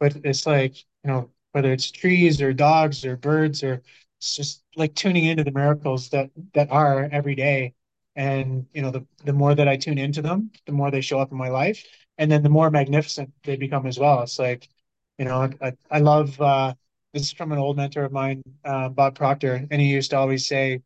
but 0.00 0.16
it's 0.24 0.46
like 0.46 0.76
you 1.04 1.10
know 1.10 1.30
whether 1.52 1.72
it's 1.72 1.90
trees 1.90 2.42
or 2.42 2.52
dogs 2.52 3.04
or 3.04 3.16
birds 3.16 3.62
or 3.62 3.82
it's 4.18 4.36
just 4.36 4.64
like 4.76 4.94
tuning 4.94 5.24
into 5.24 5.44
the 5.44 5.52
miracles 5.52 6.10
that 6.10 6.30
that 6.54 6.70
are 6.70 7.08
every 7.12 7.34
day. 7.36 7.74
And 8.16 8.66
you 8.74 8.82
know 8.82 8.90
the 8.90 9.06
the 9.24 9.32
more 9.32 9.54
that 9.54 9.68
i 9.68 9.76
tune 9.76 9.98
into 9.98 10.22
them 10.22 10.50
the 10.66 10.72
more 10.72 10.90
they 10.90 11.00
show 11.00 11.20
up 11.20 11.30
in 11.32 11.38
my 11.38 11.48
life 11.50 11.84
and 12.18 12.30
then 12.30 12.42
the 12.42 12.48
more 12.50 12.70
magnificent 12.70 13.32
they 13.44 13.56
become 13.56 13.86
as 13.86 13.98
well. 13.98 14.22
It's 14.22 14.38
like 14.40 14.68
you 15.18 15.24
know 15.24 15.50
i, 15.62 15.72
I 15.90 15.98
love 16.00 16.40
uh 16.40 16.74
this 17.12 17.22
is 17.22 17.32
from 17.32 17.52
an 17.52 17.58
old 17.58 17.76
mentor 17.76 18.04
of 18.04 18.12
mine 18.12 18.42
uh, 18.64 18.88
bob 18.88 19.14
proctor 19.14 19.66
and 19.70 19.80
he 19.80 19.88
used 19.88 20.10
to 20.10 20.16
always 20.18 20.46
say 20.46 20.82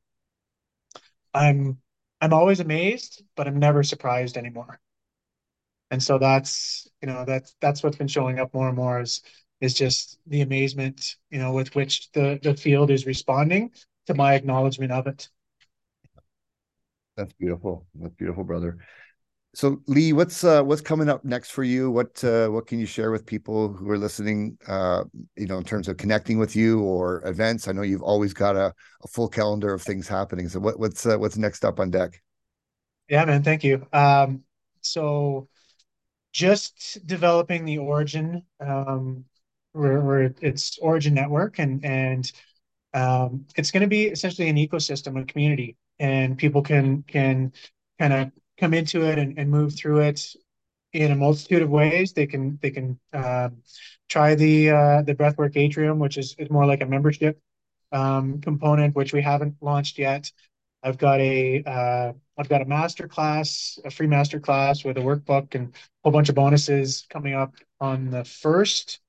i'm 1.34 1.78
i'm 2.22 2.32
always 2.32 2.60
amazed 2.60 3.22
but 3.36 3.46
i'm 3.48 3.58
never 3.60 3.82
surprised 3.84 4.38
anymore. 4.38 4.80
And 5.90 6.02
so 6.02 6.18
that's 6.18 6.88
you 7.02 7.08
know 7.08 7.24
that's 7.24 7.54
that's 7.60 7.82
what's 7.82 7.98
been 7.98 8.08
showing 8.08 8.38
up 8.40 8.54
more 8.54 8.68
and 8.68 8.76
more 8.76 9.00
is 9.00 9.22
is 9.60 9.74
just 9.74 10.18
the 10.26 10.40
amazement 10.40 11.16
you 11.30 11.38
know 11.38 11.52
with 11.52 11.74
which 11.76 12.10
the 12.12 12.40
the 12.42 12.56
field 12.56 12.90
is 12.90 13.06
responding 13.06 13.72
to 14.06 14.14
my 14.14 14.34
acknowledgement 14.34 14.92
of 14.92 15.06
it. 15.06 15.28
That's 17.16 17.32
beautiful. 17.34 17.86
That's 17.94 18.14
beautiful 18.14 18.44
brother 18.44 18.78
so 19.54 19.82
lee 19.86 20.12
what's 20.14 20.44
uh 20.44 20.62
what's 20.62 20.80
coming 20.80 21.08
up 21.08 21.24
next 21.24 21.50
for 21.50 21.62
you? 21.62 21.90
What 21.90 22.22
uh 22.24 22.48
what 22.48 22.66
can 22.66 22.78
you 22.78 22.86
share 22.86 23.10
with 23.10 23.26
people 23.26 23.72
who 23.72 23.90
are 23.90 23.98
listening 23.98 24.56
uh 24.66 25.04
you 25.36 25.46
know 25.46 25.58
in 25.58 25.64
terms 25.64 25.88
of 25.88 25.98
connecting 25.98 26.38
with 26.38 26.56
you 26.56 26.80
or 26.80 27.26
events? 27.26 27.68
I 27.68 27.72
know 27.72 27.82
you've 27.82 28.02
always 28.02 28.32
got 28.32 28.56
a, 28.56 28.72
a 29.02 29.08
full 29.08 29.28
calendar 29.28 29.74
of 29.74 29.82
things 29.82 30.08
happening. 30.08 30.48
So 30.48 30.58
what, 30.58 30.78
what's 30.78 31.04
uh, 31.04 31.18
what's 31.18 31.36
next 31.36 31.64
up 31.64 31.80
on 31.80 31.90
deck? 31.90 32.22
Yeah 33.08 33.24
man 33.26 33.42
thank 33.42 33.62
you. 33.62 33.86
Um 33.92 34.42
so 34.80 35.48
just 36.32 37.06
developing 37.06 37.66
the 37.66 37.78
Origen 37.78 38.42
um 38.60 39.24
where, 39.72 40.00
where 40.00 40.34
it's 40.40 40.78
Origen 40.78 41.12
network 41.12 41.58
and 41.58 41.84
and 41.84 42.32
um 42.94 43.44
it's 43.56 43.70
going 43.70 43.82
to 43.82 43.86
be 43.86 44.04
essentially 44.04 44.48
an 44.48 44.56
ecosystem 44.56 45.20
a 45.20 45.24
community 45.26 45.76
and 45.98 46.38
people 46.38 46.62
can 46.62 47.02
can 47.02 47.52
kind 47.98 48.12
of 48.14 48.32
come 48.62 48.74
into 48.74 49.02
it 49.02 49.18
and, 49.18 49.36
and 49.38 49.50
move 49.50 49.74
through 49.74 49.98
it 49.98 50.36
in 50.92 51.10
a 51.10 51.16
multitude 51.16 51.62
of 51.62 51.70
ways. 51.70 52.12
They 52.12 52.28
can 52.28 52.58
they 52.62 52.70
can 52.70 52.98
uh, 53.12 53.48
try 54.08 54.36
the 54.36 54.70
uh, 54.70 55.02
the 55.02 55.16
Breathwork 55.16 55.56
Atrium, 55.56 55.98
which 55.98 56.16
is, 56.16 56.36
is 56.38 56.48
more 56.48 56.64
like 56.64 56.80
a 56.80 56.86
membership 56.86 57.40
um, 57.90 58.40
component, 58.40 58.94
which 58.94 59.12
we 59.12 59.20
haven't 59.20 59.56
launched 59.60 59.98
yet. 59.98 60.30
I've 60.84 60.98
got 60.98 61.20
a 61.20 61.62
have 61.66 62.16
uh, 62.38 62.48
got 62.48 62.62
a 62.62 62.64
master 62.64 63.08
class, 63.08 63.80
a 63.84 63.90
free 63.90 64.06
master 64.06 64.38
class 64.38 64.84
with 64.84 64.96
a 64.96 65.00
workbook 65.00 65.56
and 65.56 65.74
a 65.74 65.78
whole 66.04 66.12
bunch 66.12 66.28
of 66.28 66.36
bonuses 66.36 67.04
coming 67.10 67.34
up 67.34 67.54
on 67.80 68.10
the 68.10 68.24
first 68.24 69.00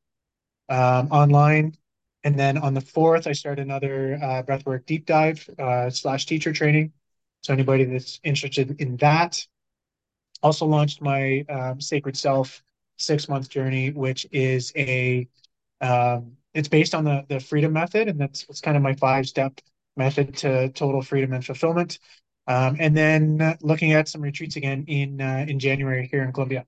um, 0.70 1.10
online. 1.12 1.76
And 2.24 2.40
then 2.40 2.58
on 2.58 2.74
the 2.74 2.82
fourth, 2.82 3.28
I 3.28 3.34
start 3.34 3.60
another 3.60 4.18
uh, 4.22 4.44
breathwork 4.44 4.86
deep 4.86 5.06
dive 5.06 5.48
uh, 5.60 5.90
slash 5.90 6.26
teacher 6.26 6.54
training. 6.54 6.94
So 7.44 7.54
anybody 7.54 7.84
that's 7.84 8.20
interested 8.24 8.82
in 8.82 8.98
that. 8.98 9.46
Also 10.42 10.66
launched 10.66 11.02
my 11.02 11.46
um, 11.50 11.80
Sacred 11.80 12.18
Self 12.18 12.64
six 12.98 13.30
month 13.30 13.50
journey, 13.50 13.92
which 13.92 14.26
is 14.32 14.72
a 14.76 15.28
um, 15.82 16.34
it's 16.54 16.68
based 16.68 16.96
on 16.96 17.04
the 17.04 17.26
the 17.28 17.40
freedom 17.40 17.74
method, 17.74 18.08
and 18.08 18.20
that's 18.20 18.46
it's 18.50 18.62
kind 18.62 18.78
of 18.78 18.84
my 18.84 18.94
five 18.94 19.28
step 19.28 19.60
method 19.96 20.36
to 20.38 20.70
total 20.70 21.02
freedom 21.02 21.34
and 21.34 21.46
fulfillment. 21.46 22.00
Um, 22.48 22.78
and 22.80 22.96
then 22.96 23.58
looking 23.62 23.94
at 23.94 24.08
some 24.08 24.22
retreats 24.22 24.56
again 24.56 24.86
in 24.88 25.22
uh, 25.22 25.46
in 25.48 25.60
January 25.60 26.08
here 26.08 26.24
in 26.24 26.32
Colombia. 26.32 26.66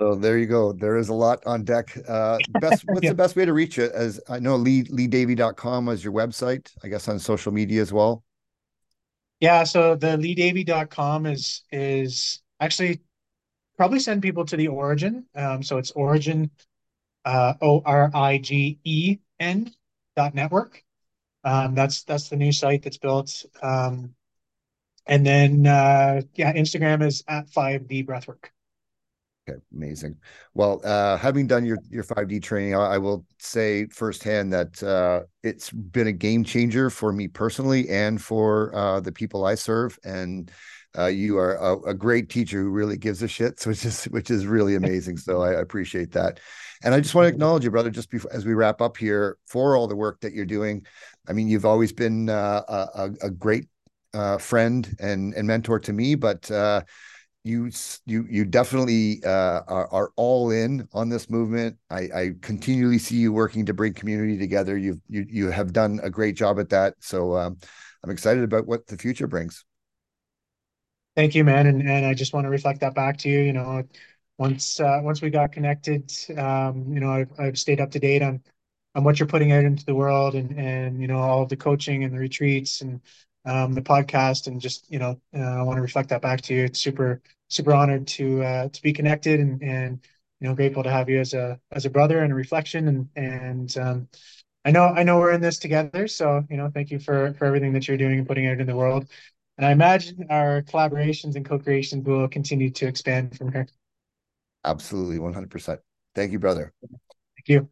So 0.00 0.14
there 0.14 0.38
you 0.38 0.46
go. 0.46 0.72
There 0.72 0.96
is 0.96 1.08
a 1.08 1.14
lot 1.14 1.44
on 1.44 1.64
deck. 1.64 1.96
Uh, 2.06 2.38
best, 2.60 2.84
what's 2.88 3.02
yeah. 3.02 3.10
the 3.10 3.16
best 3.16 3.36
way 3.36 3.44
to 3.44 3.52
reach 3.52 3.78
it? 3.78 3.90
As 3.92 4.20
I 4.28 4.38
know, 4.38 4.56
Lee 4.56 4.84
leedavy.com 4.84 5.88
is 5.88 6.04
your 6.04 6.12
website, 6.12 6.70
I 6.84 6.88
guess 6.88 7.08
on 7.08 7.18
social 7.18 7.52
media 7.52 7.82
as 7.82 7.92
well. 7.92 8.22
Yeah, 9.40 9.64
so 9.64 9.94
the 9.94 10.16
leedavy.com 10.16 11.26
is 11.26 11.62
is 11.70 12.42
actually 12.60 13.02
probably 13.76 14.00
send 14.00 14.22
people 14.22 14.44
to 14.46 14.56
the 14.56 14.68
Origen. 14.68 15.26
Um, 15.34 15.62
so 15.62 15.78
it's 15.78 15.92
Origen 15.92 16.50
uh, 17.24 17.54
O 17.62 17.82
R 17.84 18.10
I 18.14 18.38
G 18.38 18.80
E 18.84 19.18
N 19.40 19.72
dot 20.16 20.34
network. 20.34 20.84
Um, 21.44 21.74
that's 21.74 22.04
that's 22.04 22.28
the 22.28 22.36
new 22.36 22.52
site 22.52 22.82
that's 22.82 22.98
built. 22.98 23.44
Um, 23.62 24.14
and 25.06 25.26
then 25.26 25.66
uh, 25.66 26.22
yeah, 26.34 26.52
Instagram 26.54 27.06
is 27.06 27.24
at 27.28 27.48
5D 27.50 28.02
Breathwork. 28.02 28.50
Okay, 29.48 29.58
amazing. 29.74 30.16
Well, 30.54 30.80
uh, 30.84 31.16
having 31.16 31.46
done 31.46 31.64
your 31.64 31.78
your 31.90 32.04
5D 32.04 32.42
training, 32.42 32.74
I, 32.74 32.94
I 32.94 32.98
will 32.98 33.24
say 33.38 33.86
firsthand 33.86 34.52
that 34.52 34.82
uh, 34.82 35.22
it's 35.42 35.70
been 35.70 36.08
a 36.08 36.12
game 36.12 36.44
changer 36.44 36.90
for 36.90 37.12
me 37.12 37.28
personally 37.28 37.88
and 37.88 38.20
for 38.20 38.74
uh, 38.74 39.00
the 39.00 39.12
people 39.12 39.44
I 39.44 39.54
serve. 39.54 39.98
And 40.04 40.50
uh, 40.98 41.06
you 41.06 41.38
are 41.38 41.54
a, 41.56 41.90
a, 41.90 41.94
great 41.94 42.30
teacher 42.30 42.62
who 42.62 42.70
really 42.70 42.96
gives 42.96 43.22
a 43.22 43.28
shit, 43.28 43.62
which 43.66 43.84
is 43.84 44.04
which 44.04 44.30
is 44.30 44.46
really 44.46 44.74
amazing. 44.74 45.16
So 45.16 45.42
I, 45.42 45.52
appreciate 45.52 46.12
that. 46.12 46.40
And 46.82 46.94
I 46.94 47.00
just 47.00 47.14
want 47.14 47.26
to 47.26 47.32
acknowledge 47.32 47.64
you, 47.64 47.70
brother, 47.70 47.90
just 47.90 48.10
before 48.10 48.32
as 48.32 48.44
we 48.44 48.54
wrap 48.54 48.80
up 48.80 48.96
here 48.96 49.38
for 49.46 49.76
all 49.76 49.86
the 49.86 49.96
work 49.96 50.20
that 50.20 50.32
you're 50.32 50.46
doing. 50.46 50.84
I 51.28 51.32
mean, 51.32 51.48
you've 51.48 51.66
always 51.66 51.92
been 51.92 52.28
uh, 52.28 52.62
a, 52.68 53.10
a, 53.22 53.30
great 53.30 53.66
uh, 54.14 54.38
friend 54.38 54.94
and 55.00 55.34
and 55.34 55.46
mentor 55.46 55.78
to 55.80 55.92
me, 55.92 56.14
but 56.14 56.50
you 57.48 57.70
you 58.06 58.26
you 58.28 58.44
definitely 58.44 59.22
uh, 59.24 59.62
are, 59.66 59.88
are, 59.92 60.12
all 60.16 60.50
in 60.50 60.88
on 60.92 61.08
this 61.08 61.30
movement. 61.30 61.76
I, 61.90 62.00
I, 62.14 62.30
continually 62.40 62.98
see 62.98 63.16
you 63.16 63.32
working 63.32 63.66
to 63.66 63.74
bring 63.74 63.94
community 63.94 64.38
together. 64.38 64.76
You've 64.76 65.00
you 65.08 65.26
you 65.28 65.50
have 65.50 65.72
done 65.72 66.00
a 66.02 66.10
great 66.10 66.36
job 66.36 66.58
at 66.60 66.68
that. 66.70 66.94
So 67.00 67.36
um, 67.36 67.58
I'm 68.04 68.10
excited 68.10 68.44
about 68.44 68.66
what 68.66 68.86
the 68.86 68.96
future 68.96 69.26
brings. 69.26 69.64
Thank 71.16 71.34
you, 71.34 71.42
man, 71.44 71.66
and 71.66 71.82
and 71.82 72.06
I 72.06 72.14
just 72.14 72.32
want 72.32 72.44
to 72.44 72.50
reflect 72.50 72.80
that 72.80 72.94
back 72.94 73.16
to 73.18 73.28
you. 73.28 73.40
You 73.40 73.52
know, 73.52 73.82
once 74.38 74.78
uh, 74.78 75.00
once 75.02 75.20
we 75.20 75.30
got 75.30 75.52
connected, 75.52 76.12
um, 76.36 76.92
you 76.92 77.00
know, 77.00 77.10
I've, 77.10 77.30
I've 77.38 77.58
stayed 77.58 77.80
up 77.80 77.90
to 77.92 77.98
date 77.98 78.22
on 78.22 78.40
on 78.94 79.04
what 79.04 79.18
you're 79.18 79.28
putting 79.28 79.52
out 79.52 79.64
into 79.64 79.84
the 79.84 79.94
world, 79.94 80.34
and 80.34 80.56
and 80.58 81.00
you 81.00 81.08
know 81.08 81.18
all 81.18 81.46
the 81.46 81.56
coaching 81.56 82.04
and 82.04 82.14
the 82.14 82.18
retreats 82.18 82.82
and 82.82 83.00
um, 83.44 83.72
the 83.72 83.82
podcast, 83.82 84.46
and 84.46 84.60
just 84.60 84.90
you 84.90 84.98
know, 84.98 85.20
uh, 85.34 85.40
I 85.40 85.62
want 85.62 85.78
to 85.78 85.82
reflect 85.82 86.10
that 86.10 86.22
back 86.22 86.40
to 86.42 86.54
you. 86.54 86.64
It's 86.64 86.80
super 86.80 87.20
super 87.48 87.72
honored 87.72 88.06
to 88.08 88.42
uh, 88.42 88.68
to 88.68 88.82
be 88.82 88.92
connected, 88.92 89.40
and 89.40 89.62
and 89.62 90.04
you 90.40 90.48
know, 90.48 90.54
grateful 90.54 90.82
to 90.82 90.90
have 90.90 91.08
you 91.08 91.20
as 91.20 91.34
a 91.34 91.60
as 91.72 91.84
a 91.84 91.90
brother 91.90 92.20
and 92.20 92.32
a 92.32 92.34
reflection, 92.36 92.88
and 92.88 93.08
and 93.16 93.78
um, 93.78 94.08
I 94.64 94.70
know 94.70 94.84
I 94.84 95.02
know 95.02 95.18
we're 95.18 95.32
in 95.32 95.40
this 95.40 95.58
together. 95.58 96.06
So 96.08 96.44
you 96.50 96.56
know, 96.56 96.70
thank 96.72 96.90
you 96.90 96.98
for 96.98 97.34
for 97.34 97.44
everything 97.46 97.72
that 97.74 97.88
you're 97.88 97.96
doing 97.96 98.18
and 98.18 98.28
putting 98.28 98.46
out 98.46 98.60
in 98.60 98.66
the 98.66 98.76
world. 98.76 99.08
And 99.56 99.66
I 99.66 99.72
imagine 99.72 100.26
our 100.30 100.62
collaborations 100.62 101.34
and 101.34 101.44
co-creations 101.44 102.06
will 102.06 102.28
continue 102.28 102.70
to 102.70 102.86
expand 102.86 103.36
from 103.36 103.52
here. 103.52 103.66
Absolutely, 104.64 105.18
one 105.18 105.32
hundred 105.32 105.50
percent. 105.50 105.80
Thank 106.14 106.32
you, 106.32 106.38
brother. 106.38 106.72
Thank 106.80 107.48
you. 107.48 107.68